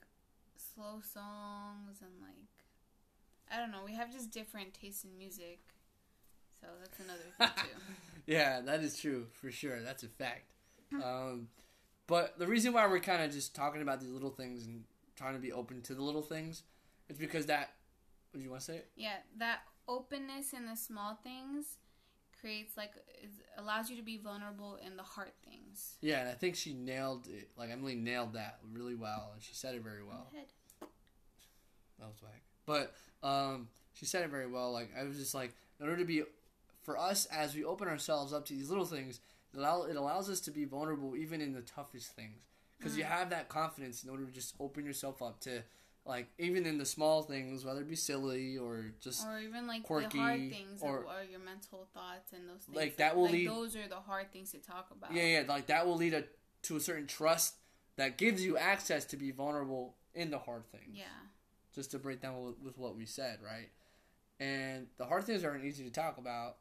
slow 0.56 1.02
songs 1.02 2.00
and 2.02 2.12
like 2.22 2.48
I 3.52 3.58
don't 3.60 3.72
know. 3.72 3.84
We 3.86 3.94
have 3.96 4.12
just 4.12 4.32
different 4.32 4.74
tastes 4.74 5.04
in 5.04 5.18
music, 5.18 5.60
so 6.62 6.68
that's 6.80 7.00
another 7.00 7.28
thing 7.38 7.50
too. 7.58 7.94
yeah, 8.26 8.62
that 8.62 8.82
is 8.82 8.98
true 8.98 9.28
for 9.34 9.52
sure. 9.52 9.82
That's 9.82 10.04
a 10.04 10.08
fact. 10.08 10.52
Um, 11.04 11.50
but 12.08 12.40
the 12.40 12.48
reason 12.48 12.72
why 12.72 12.88
we're 12.88 13.00
kind 13.00 13.22
of 13.22 13.32
just 13.32 13.54
talking 13.54 13.82
about 13.82 14.00
these 14.00 14.12
little 14.12 14.30
things 14.30 14.66
and 14.66 14.84
trying 15.18 15.34
to 15.34 15.40
be 15.40 15.52
open 15.52 15.82
to 15.82 15.94
the 15.94 16.02
little 16.04 16.22
things 16.22 16.64
is 17.10 17.18
because 17.18 17.48
that. 17.48 17.72
You 18.42 18.50
want 18.50 18.62
to 18.62 18.66
say 18.66 18.76
it? 18.78 18.90
Yeah, 18.96 19.18
that 19.38 19.60
openness 19.88 20.54
in 20.54 20.66
the 20.66 20.76
small 20.76 21.16
things 21.24 21.78
creates 22.40 22.78
like 22.78 22.92
allows 23.58 23.90
you 23.90 23.96
to 23.96 24.04
be 24.04 24.18
vulnerable 24.18 24.78
in 24.86 24.98
the 24.98 25.04
hard 25.04 25.32
things. 25.48 25.96
Yeah, 26.02 26.20
and 26.20 26.30
I 26.30 26.34
think 26.34 26.56
she 26.56 26.74
nailed 26.74 27.28
it. 27.28 27.50
Like 27.58 27.72
Emily 27.72 27.96
nailed 27.96 28.34
that 28.34 28.60
really 28.72 28.96
well, 28.96 29.32
and 29.34 29.42
she 29.42 29.54
said 29.54 29.76
it 29.76 29.84
very 29.84 30.04
well. 30.04 30.28
That 32.00 32.08
was 32.08 32.22
whack. 32.22 32.42
But 32.66 32.94
um, 33.28 33.70
she 33.94 34.06
said 34.06 34.24
it 34.24 34.30
very 34.30 34.48
well. 34.48 34.72
Like 34.72 34.92
I 35.00 35.04
was 35.04 35.18
just 35.18 35.34
like, 35.34 35.56
in 35.80 35.88
order 35.88 35.98
to 35.98 36.06
be, 36.06 36.24
for 36.84 36.98
us 36.98 37.26
as 37.28 37.56
we 37.56 37.64
open 37.64 37.88
ourselves 37.88 38.34
up 38.34 38.46
to 38.46 38.54
these 38.54 38.70
little 38.70 38.86
things, 38.86 39.20
it, 39.54 39.58
allow, 39.58 39.84
it 39.84 39.96
allows 39.96 40.30
us 40.30 40.40
to 40.42 40.52
be 40.52 40.66
vulnerable 40.66 41.16
even 41.16 41.42
in 41.42 41.54
the 41.54 41.62
toughest 41.62 42.16
things. 42.16 42.42
Because 42.78 42.98
you 42.98 43.06
have 43.06 43.30
that 43.30 43.48
confidence 43.48 44.04
in 44.04 44.10
order 44.10 44.26
to 44.26 44.32
just 44.32 44.54
open 44.60 44.86
yourself 44.86 45.22
up 45.22 45.40
to, 45.40 45.64
like 46.06 46.28
even 46.38 46.66
in 46.66 46.78
the 46.78 46.86
small 46.86 47.24
things, 47.24 47.66
whether 47.66 47.82
it 47.82 47.90
be 47.90 47.96
silly 47.96 48.58
or 48.58 48.94
just 49.02 49.26
Or 49.26 49.40
even 49.40 49.66
like 49.68 49.82
the 49.88 49.88
hard 49.88 50.12
things 50.52 50.82
or- 50.82 51.04
or, 51.04 51.24
your 51.24 51.40
mental 51.40 51.88
thoughts 51.94 52.32
and 52.32 52.48
those 52.48 52.64
things. 52.66 52.76
Like, 52.76 52.98
that 52.98 53.16
will 53.16 53.28
lead- 53.30 53.48
Those 53.50 53.76
are 53.76 53.88
the 53.88 54.00
hard 54.02 54.32
things 54.32 54.52
to 54.52 54.60
talk 54.60 54.92
about. 54.92 55.14
yeah, 55.14 55.40
yeah, 55.42 55.44
like 55.48 55.66
that 55.68 55.86
will 55.88 55.96
lead 55.96 56.14
a, 56.14 56.26
to 56.64 56.76
a 56.76 56.80
certain 56.80 57.08
trust 57.08 57.56
that 57.96 58.18
gives 58.18 58.44
you 58.46 58.56
access 58.58 59.06
to 59.06 59.18
be 59.18 59.32
vulnerable 59.32 59.98
in 60.14 60.30
the 60.32 60.40
hard 60.40 60.66
things. 60.68 60.96
Yeah. 60.96 61.06
just 61.74 61.92
to 61.92 62.00
break 62.00 62.22
down 62.22 62.42
with, 62.42 62.58
with 62.60 62.78
what 62.78 62.96
we 62.96 63.06
said, 63.06 63.42
right? 63.42 63.70
And 64.40 64.88
the 64.98 65.06
hard 65.06 65.26
things 65.26 65.44
aren't 65.44 65.66
easy 65.66 65.84
to 65.84 65.90
talk 65.92 66.18
about, 66.18 66.58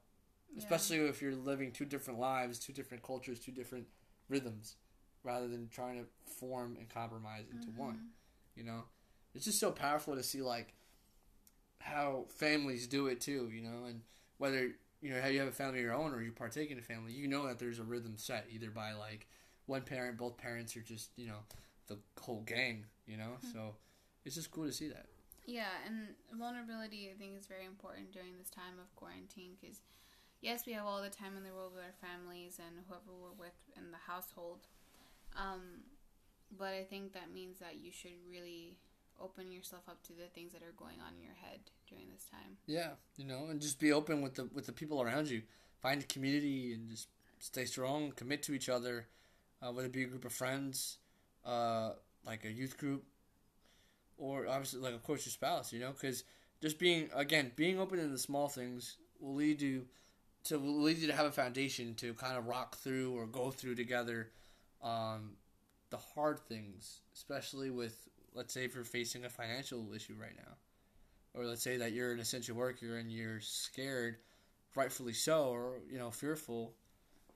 Yeah. 0.50 0.58
especially 0.58 0.98
if 1.06 1.22
you're 1.22 1.36
living 1.36 1.70
two 1.70 1.84
different 1.84 2.18
lives, 2.18 2.58
two 2.58 2.72
different 2.72 3.02
cultures, 3.04 3.38
two 3.38 3.52
different 3.52 3.86
rhythms, 4.28 4.74
rather 5.22 5.46
than 5.46 5.68
trying 5.68 6.02
to 6.04 6.08
form 6.32 6.76
and 6.78 6.88
compromise 6.88 7.44
into 7.50 7.68
Mm-hmm. 7.68 7.78
one. 7.80 8.10
You 8.56 8.64
know, 8.64 8.84
it's 9.34 9.44
just 9.44 9.58
so 9.60 9.70
powerful 9.70 10.14
to 10.14 10.22
see 10.22 10.42
like 10.42 10.74
how 11.80 12.24
families 12.28 12.86
do 12.86 13.06
it 13.08 13.20
too. 13.20 13.50
You 13.52 13.62
know, 13.62 13.84
and 13.88 14.00
whether 14.38 14.70
you 15.00 15.10
know 15.10 15.20
how 15.20 15.28
you 15.28 15.38
have 15.40 15.48
a 15.48 15.52
family 15.52 15.78
of 15.78 15.84
your 15.84 15.94
own 15.94 16.12
or 16.12 16.22
you 16.22 16.32
partake 16.32 16.70
in 16.70 16.78
a 16.78 16.82
family, 16.82 17.12
you 17.12 17.28
know 17.28 17.46
that 17.46 17.58
there's 17.58 17.78
a 17.78 17.84
rhythm 17.84 18.14
set 18.16 18.46
either 18.50 18.70
by 18.70 18.92
like 18.92 19.26
one 19.66 19.82
parent, 19.82 20.16
both 20.18 20.36
parents, 20.36 20.76
or 20.76 20.80
just 20.80 21.10
you 21.16 21.26
know 21.26 21.38
the 21.88 21.98
whole 22.20 22.42
gang. 22.42 22.84
You 23.06 23.16
know, 23.18 23.36
Hmm. 23.42 23.52
so 23.52 23.74
it's 24.24 24.34
just 24.34 24.50
cool 24.50 24.64
to 24.66 24.72
see 24.72 24.88
that. 24.88 25.06
Yeah, 25.46 25.68
and 25.86 26.14
vulnerability 26.38 27.10
I 27.14 27.18
think 27.18 27.36
is 27.38 27.46
very 27.46 27.66
important 27.66 28.12
during 28.12 28.38
this 28.38 28.48
time 28.48 28.78
of 28.80 28.94
quarantine 28.96 29.52
because 29.60 29.80
yes, 30.40 30.64
we 30.66 30.72
have 30.72 30.86
all 30.86 31.02
the 31.02 31.10
time 31.10 31.36
in 31.36 31.42
the 31.42 31.52
world 31.52 31.72
with 31.74 31.84
our 31.84 31.92
families 32.00 32.58
and 32.58 32.84
whoever 32.88 33.12
we're 33.12 33.36
with 33.38 33.56
in 33.76 33.90
the 33.90 33.98
household. 34.06 34.60
Um, 35.36 35.84
but 36.56 36.72
I 36.72 36.84
think 36.84 37.12
that 37.12 37.30
means 37.32 37.58
that 37.58 37.76
you 37.76 37.92
should 37.92 38.16
really 38.30 38.78
open 39.20 39.52
yourself 39.52 39.82
up 39.88 40.02
to 40.04 40.12
the 40.12 40.26
things 40.34 40.52
that 40.52 40.62
are 40.62 40.74
going 40.76 40.96
on 41.06 41.14
in 41.16 41.22
your 41.22 41.34
head 41.34 41.60
during 41.88 42.06
this 42.12 42.24
time. 42.30 42.56
Yeah, 42.66 42.90
you 43.16 43.24
know, 43.24 43.46
and 43.50 43.60
just 43.60 43.78
be 43.78 43.92
open 43.92 44.22
with 44.22 44.34
the 44.34 44.48
with 44.52 44.66
the 44.66 44.72
people 44.72 45.02
around 45.02 45.28
you. 45.28 45.42
Find 45.80 46.02
a 46.02 46.06
community 46.06 46.72
and 46.72 46.88
just 46.88 47.08
stay 47.38 47.64
strong. 47.64 48.12
Commit 48.12 48.42
to 48.44 48.54
each 48.54 48.68
other. 48.68 49.06
Uh, 49.62 49.72
whether 49.72 49.86
it 49.86 49.92
be 49.92 50.02
a 50.02 50.06
group 50.06 50.24
of 50.26 50.32
friends, 50.32 50.98
uh, 51.46 51.92
like 52.26 52.44
a 52.44 52.50
youth 52.50 52.76
group, 52.76 53.04
or 54.18 54.46
obviously, 54.46 54.80
like 54.80 54.94
of 54.94 55.02
course, 55.02 55.24
your 55.24 55.30
spouse. 55.30 55.72
You 55.72 55.80
know, 55.80 55.92
because 55.92 56.24
just 56.60 56.78
being 56.78 57.08
again 57.14 57.52
being 57.56 57.78
open 57.78 57.98
in 57.98 58.10
the 58.10 58.18
small 58.18 58.48
things 58.48 58.96
will 59.20 59.34
lead 59.34 59.62
you 59.62 59.86
to 60.44 60.58
will 60.58 60.82
lead 60.82 60.98
you 60.98 61.06
to 61.06 61.14
have 61.14 61.26
a 61.26 61.32
foundation 61.32 61.94
to 61.94 62.14
kind 62.14 62.36
of 62.36 62.46
rock 62.46 62.76
through 62.76 63.12
or 63.12 63.26
go 63.26 63.50
through 63.50 63.74
together. 63.74 64.30
Um, 64.82 65.36
the 65.90 65.96
hard 65.96 66.40
things, 66.40 67.00
especially 67.14 67.70
with 67.70 68.08
let's 68.34 68.52
say 68.52 68.64
if 68.64 68.74
you're 68.74 68.84
facing 68.84 69.24
a 69.24 69.30
financial 69.30 69.92
issue 69.94 70.14
right 70.20 70.36
now 70.36 70.54
or 71.34 71.44
let's 71.44 71.62
say 71.62 71.76
that 71.76 71.92
you're 71.92 72.12
an 72.12 72.20
essential 72.20 72.56
worker 72.56 72.96
and 72.96 73.10
you're 73.10 73.40
scared, 73.40 74.16
rightfully 74.74 75.12
so, 75.12 75.48
or 75.48 75.80
you 75.90 75.98
know 75.98 76.10
fearful, 76.10 76.74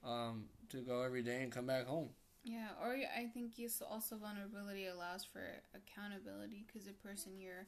um, 0.04 0.44
to 0.70 0.78
go 0.78 1.02
every 1.02 1.22
day 1.22 1.42
and 1.42 1.52
come 1.52 1.66
back 1.66 1.86
home. 1.86 2.10
Yeah, 2.44 2.68
or 2.82 2.92
I 2.94 3.26
think 3.26 3.52
also 3.90 4.16
vulnerability 4.16 4.86
allows 4.86 5.24
for 5.24 5.42
accountability 5.74 6.64
because 6.66 6.86
the 6.86 6.92
person 6.92 7.32
you're 7.38 7.66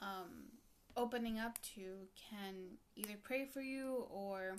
um, 0.00 0.44
opening 0.96 1.38
up 1.38 1.60
to 1.74 2.06
can 2.30 2.54
either 2.96 3.14
pray 3.22 3.44
for 3.44 3.60
you 3.60 4.06
or 4.10 4.56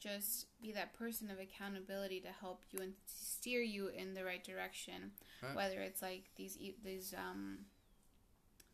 just 0.00 0.46
be 0.62 0.72
that 0.72 0.94
person 0.94 1.30
of 1.30 1.38
accountability 1.38 2.20
to 2.20 2.28
help 2.40 2.62
you 2.70 2.80
and 2.80 2.94
steer 3.06 3.60
you 3.60 3.88
in 3.88 4.14
the 4.14 4.24
right 4.24 4.42
direction. 4.42 5.12
Right. 5.42 5.54
Whether 5.54 5.80
it's 5.80 6.02
like 6.02 6.24
these 6.36 6.58
these 6.82 7.14
um 7.16 7.58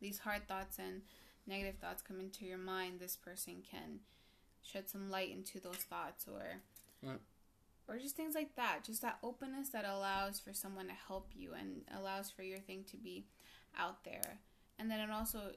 these 0.01 0.19
hard 0.21 0.47
thoughts 0.47 0.79
and 0.79 1.03
negative 1.47 1.77
thoughts 1.81 2.03
come 2.03 2.21
into 2.21 2.45
your 2.45 2.59
mind, 2.59 3.01
this 3.01 3.17
person 3.17 3.63
can 3.69 4.01
shed 4.63 4.89
some 4.89 5.11
light 5.11 5.31
into 5.31 5.61
those 5.61 5.77
thoughts 5.77 6.27
or 6.29 6.61
Right. 7.03 7.21
or 7.89 7.99
just 7.99 8.17
things 8.17 8.35
like 8.35 8.55
that. 8.57 8.81
Just 8.85 9.03
that 9.03 9.19
openness 9.23 9.69
that 9.71 9.85
allows 9.85 10.39
for 10.41 10.53
someone 10.53 10.87
to 10.87 10.95
help 11.09 11.31
you 11.35 11.53
and 11.55 11.83
allows 11.97 12.31
for 12.31 12.43
your 12.43 12.59
thing 12.59 12.85
to 12.91 12.97
be 12.97 13.27
out 13.79 14.05
there. 14.05 14.39
And 14.79 14.91
then 14.91 15.01
it 15.01 15.11
also 15.11 15.53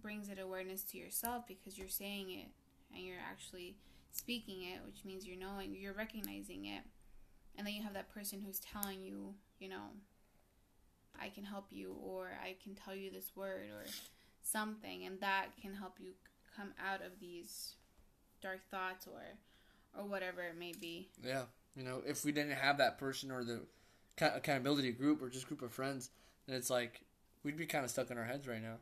brings 0.00 0.28
it 0.28 0.38
awareness 0.38 0.82
to 0.84 0.98
yourself 0.98 1.46
because 1.48 1.76
you're 1.78 1.88
saying 1.88 2.30
it 2.30 2.48
and 2.94 3.04
you're 3.04 3.16
actually 3.28 3.76
speaking 4.12 4.62
it, 4.62 4.80
which 4.86 5.04
means 5.04 5.26
you're 5.26 5.38
knowing, 5.38 5.74
you're 5.78 5.92
recognizing 5.92 6.66
it. 6.66 6.82
And 7.56 7.66
then 7.66 7.74
you 7.74 7.82
have 7.82 7.94
that 7.94 8.12
person 8.12 8.40
who's 8.44 8.60
telling 8.60 9.02
you, 9.02 9.34
you 9.58 9.68
know, 9.68 9.90
I 11.20 11.28
can 11.28 11.44
help 11.44 11.66
you, 11.70 11.96
or 12.02 12.30
I 12.42 12.56
can 12.62 12.74
tell 12.74 12.94
you 12.94 13.10
this 13.10 13.32
word, 13.34 13.68
or 13.70 13.84
something, 14.42 15.04
and 15.04 15.20
that 15.20 15.48
can 15.60 15.74
help 15.74 15.94
you 15.98 16.12
come 16.56 16.72
out 16.82 17.00
of 17.04 17.12
these 17.20 17.74
dark 18.40 18.60
thoughts 18.70 19.06
or 19.06 19.22
or 19.98 20.08
whatever 20.08 20.42
it 20.42 20.56
may 20.58 20.72
be. 20.80 21.08
Yeah, 21.22 21.42
you 21.76 21.82
know, 21.82 22.02
if 22.06 22.24
we 22.24 22.32
didn't 22.32 22.52
have 22.52 22.78
that 22.78 22.98
person 22.98 23.30
or 23.30 23.44
the 23.44 23.60
accountability 24.20 24.92
group 24.92 25.22
or 25.22 25.28
just 25.28 25.48
group 25.48 25.62
of 25.62 25.72
friends, 25.72 26.10
then 26.46 26.56
it's 26.56 26.70
like 26.70 27.00
we'd 27.42 27.56
be 27.56 27.66
kind 27.66 27.84
of 27.84 27.90
stuck 27.90 28.10
in 28.10 28.18
our 28.18 28.24
heads 28.24 28.46
right 28.46 28.62
now. 28.62 28.76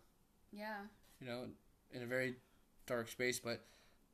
Yeah. 0.52 0.78
You 1.20 1.26
know, 1.26 1.44
in 1.92 2.02
a 2.02 2.06
very 2.06 2.36
dark 2.86 3.08
space, 3.08 3.40
but 3.40 3.64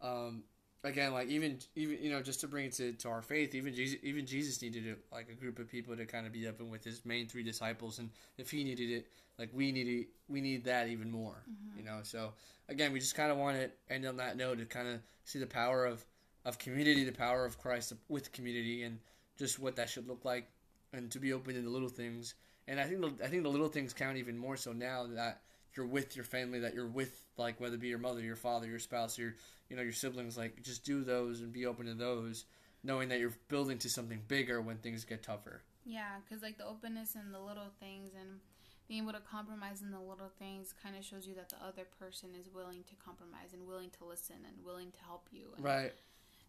um, 0.01 0.45
again, 0.85 1.13
like 1.13 1.29
even 1.29 1.59
even 1.75 1.99
you 2.01 2.11
know, 2.11 2.23
just 2.23 2.41
to 2.41 2.49
bring 2.49 2.67
it 2.67 2.73
to, 2.75 2.93
to 2.93 3.09
our 3.09 3.23
faith, 3.23 3.55
even 3.55 3.75
Jesus, 3.75 3.99
even 4.03 4.27
Jesus 4.27 4.63
needed 4.63 4.87
it, 4.87 4.99
like 5.11 5.29
a 5.31 5.35
group 5.35 5.59
of 5.59 5.69
people 5.69 5.97
to 5.97 6.05
kind 6.05 6.27
of 6.27 6.33
be 6.33 6.47
up 6.47 6.61
and 6.61 6.71
with 6.71 6.85
his 6.85 7.05
main 7.05 7.27
three 7.27 7.43
disciples, 7.43 7.99
and 7.99 8.11
if 8.39 8.51
he 8.51 8.63
needed 8.63 8.91
it, 8.91 9.07
like 9.39 9.51
we 9.53 9.73
need 9.73 9.89
it, 9.89 10.09
we 10.29 10.41
need 10.41 10.65
that 10.65 10.89
even 10.89 11.11
more. 11.11 11.43
Mm-hmm. 11.51 11.79
You 11.79 11.85
know, 11.85 11.99
so 12.03 12.33
again, 12.69 12.93
we 12.93 13.01
just 13.01 13.17
kind 13.17 13.33
of 13.33 13.39
want 13.39 13.57
to 13.57 13.71
end 13.93 14.07
on 14.07 14.19
that 14.19 14.37
note 14.37 14.59
to 14.59 14.67
kind 14.67 14.87
of 14.87 15.01
see 15.25 15.39
the 15.39 15.47
power 15.47 15.87
of 15.87 16.05
of 16.45 16.59
community, 16.59 17.05
the 17.05 17.13
power 17.13 17.45
of 17.47 17.59
Christ 17.59 17.95
with 18.09 18.31
community, 18.33 18.83
and 18.83 18.99
just 19.39 19.59
what 19.59 19.77
that 19.77 19.89
should 19.89 20.07
look 20.07 20.25
like, 20.25 20.49
and 20.93 21.11
to 21.11 21.19
be 21.19 21.33
open 21.33 21.55
to 21.55 21.63
the 21.63 21.71
little 21.71 21.89
things. 21.89 22.35
And 22.69 22.79
I 22.79 22.85
think 22.85 23.01
the, 23.01 23.25
I 23.25 23.29
think 23.29 23.43
the 23.43 23.49
little 23.49 23.69
things 23.69 23.93
count 23.93 24.19
even 24.19 24.39
more 24.39 24.57
so 24.57 24.73
now 24.73 25.07
that 25.15 25.41
you're 25.77 25.87
with 25.87 26.17
your 26.17 26.25
family, 26.25 26.61
that 26.61 26.75
you're 26.75 26.87
with 26.87 27.25
like 27.37 27.61
whether 27.61 27.75
it 27.75 27.81
be 27.81 27.89
your 27.89 27.99
mother, 27.99 28.21
your 28.21 28.37
father, 28.37 28.67
your 28.67 28.79
spouse, 28.79 29.19
your 29.19 29.35
you 29.69 29.77
know 29.77 29.83
your 29.83 29.93
siblings. 29.93 30.37
Like 30.37 30.63
just 30.63 30.85
do 30.85 31.05
those 31.05 31.41
and 31.41 31.53
be 31.53 31.67
open 31.67 31.87
to 31.87 31.95
those, 31.95 32.45
knowing 32.83 33.09
that 33.09 33.21
you're 33.21 33.35
building 33.49 33.79
to 33.79 33.89
something 33.91 34.21
bigger 34.29 34.61
when 34.61 34.79
things 34.79 35.05
get 35.05 35.23
tougher. 35.23 35.63
Yeah, 35.85 36.17
because 36.25 36.43
like 36.43 36.59
the 36.59 36.67
openness 36.67 37.15
and 37.15 37.35
the 37.35 37.41
little 37.41 37.71
things 37.81 38.13
and 38.19 38.41
being 38.89 39.03
able 39.03 39.13
to 39.13 39.21
compromise 39.21 39.83
in 39.83 39.91
the 39.91 39.99
little 39.99 40.31
things 40.39 40.75
kind 40.83 40.97
of 40.97 41.05
shows 41.05 41.27
you 41.27 41.35
that 41.35 41.49
the 41.49 41.57
other 41.57 41.85
person 41.99 42.31
is 42.39 42.49
willing 42.55 42.85
to 42.85 42.95
compromise 43.03 43.53
and 43.53 43.67
willing 43.67 43.91
to 43.99 44.05
listen 44.05 44.37
and 44.47 44.65
willing 44.65 44.91
to 44.93 44.99
help 45.07 45.27
you. 45.31 45.47
And 45.57 45.65
right. 45.65 45.93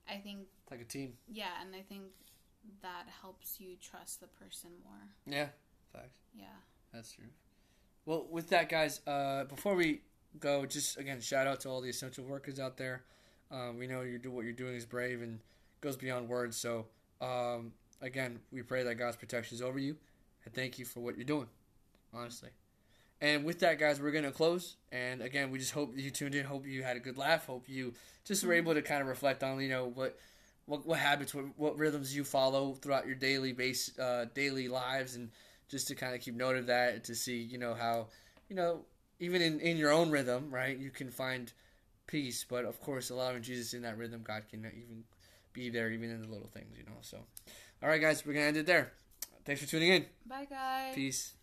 I 0.09 0.17
think 0.17 0.47
it's 0.61 0.71
like 0.71 0.81
a 0.81 0.85
team. 0.85 1.13
Yeah, 1.27 1.51
and 1.61 1.75
I 1.75 1.81
think 1.81 2.03
that 2.81 3.05
helps 3.21 3.59
you 3.59 3.75
trust 3.81 4.19
the 4.19 4.27
person 4.27 4.71
more. 4.83 5.07
Yeah, 5.25 5.47
facts. 5.93 6.19
Yeah, 6.37 6.45
that's 6.93 7.11
true. 7.13 7.25
Well, 8.05 8.27
with 8.29 8.49
that, 8.49 8.69
guys, 8.69 9.01
uh, 9.07 9.45
before 9.45 9.75
we 9.75 10.01
go, 10.39 10.65
just 10.65 10.97
again, 10.97 11.21
shout 11.21 11.47
out 11.47 11.61
to 11.61 11.69
all 11.69 11.81
the 11.81 11.89
essential 11.89 12.23
workers 12.23 12.59
out 12.59 12.77
there. 12.77 13.03
Um, 13.51 13.77
we 13.79 13.87
know 13.87 14.01
you 14.01 14.19
do 14.19 14.29
what 14.29 14.43
you're 14.43 14.53
doing 14.53 14.75
is 14.75 14.85
brave 14.85 15.21
and 15.21 15.39
goes 15.81 15.97
beyond 15.97 16.29
words. 16.29 16.55
So, 16.55 16.85
um, 17.19 17.71
again, 18.01 18.39
we 18.51 18.61
pray 18.61 18.83
that 18.83 18.95
God's 18.95 19.17
protection 19.17 19.55
is 19.55 19.61
over 19.61 19.79
you, 19.79 19.95
and 20.45 20.53
thank 20.53 20.77
you 20.77 20.85
for 20.85 20.99
what 20.99 21.15
you're 21.15 21.25
doing. 21.25 21.47
Honestly. 22.13 22.49
And 23.21 23.43
with 23.43 23.59
that, 23.59 23.79
guys, 23.79 23.99
we're 23.99 24.11
gonna 24.11 24.31
close. 24.31 24.75
And 24.91 25.21
again, 25.21 25.49
we 25.49 25.57
just 25.57 25.71
hope 25.71 25.97
you 25.97 26.11
tuned 26.11 26.35
in. 26.35 26.45
Hope 26.45 26.67
you 26.67 26.83
had 26.83 26.97
a 26.97 26.99
good 26.99 27.17
laugh. 27.17 27.47
Hope 27.47 27.67
you 27.67 27.93
just 28.23 28.43
were 28.43 28.53
able 28.53 28.75
to 28.75 28.83
kind 28.83 29.01
of 29.01 29.07
reflect 29.07 29.43
on, 29.43 29.59
you 29.61 29.69
know, 29.69 29.87
what 29.87 30.19
what, 30.67 30.85
what 30.85 30.99
habits, 30.99 31.33
what, 31.33 31.45
what 31.57 31.77
rhythms 31.77 32.15
you 32.15 32.23
follow 32.23 32.73
throughout 32.73 33.05
your 33.05 33.15
daily 33.15 33.53
base, 33.53 33.97
uh, 33.99 34.25
daily 34.33 34.67
lives, 34.67 35.15
and 35.15 35.29
just 35.67 35.87
to 35.87 35.95
kind 35.95 36.15
of 36.15 36.21
keep 36.21 36.35
note 36.35 36.55
of 36.55 36.67
that, 36.67 37.03
to 37.05 37.15
see, 37.15 37.37
you 37.37 37.57
know, 37.57 37.73
how, 37.73 38.07
you 38.49 38.55
know, 38.55 38.81
even 39.19 39.41
in 39.41 39.59
in 39.59 39.77
your 39.77 39.91
own 39.91 40.09
rhythm, 40.09 40.49
right, 40.51 40.77
you 40.77 40.89
can 40.89 41.09
find 41.09 41.51
peace. 42.07 42.45
But 42.47 42.65
of 42.65 42.79
course, 42.81 43.09
allowing 43.09 43.41
Jesus 43.41 43.73
in 43.73 43.81
that 43.83 43.97
rhythm, 43.97 44.21
God 44.23 44.43
can 44.49 44.59
even 44.59 45.03
be 45.53 45.69
there, 45.69 45.91
even 45.91 46.09
in 46.09 46.21
the 46.21 46.27
little 46.27 46.49
things, 46.49 46.77
you 46.77 46.83
know. 46.83 46.97
So, 47.01 47.19
all 47.81 47.89
right, 47.89 48.01
guys, 48.01 48.25
we're 48.25 48.33
gonna 48.33 48.45
end 48.45 48.57
it 48.57 48.65
there. 48.65 48.91
Thanks 49.45 49.61
for 49.61 49.67
tuning 49.67 49.89
in. 49.89 50.05
Bye, 50.25 50.47
guys. 50.49 50.95
Peace. 50.95 51.34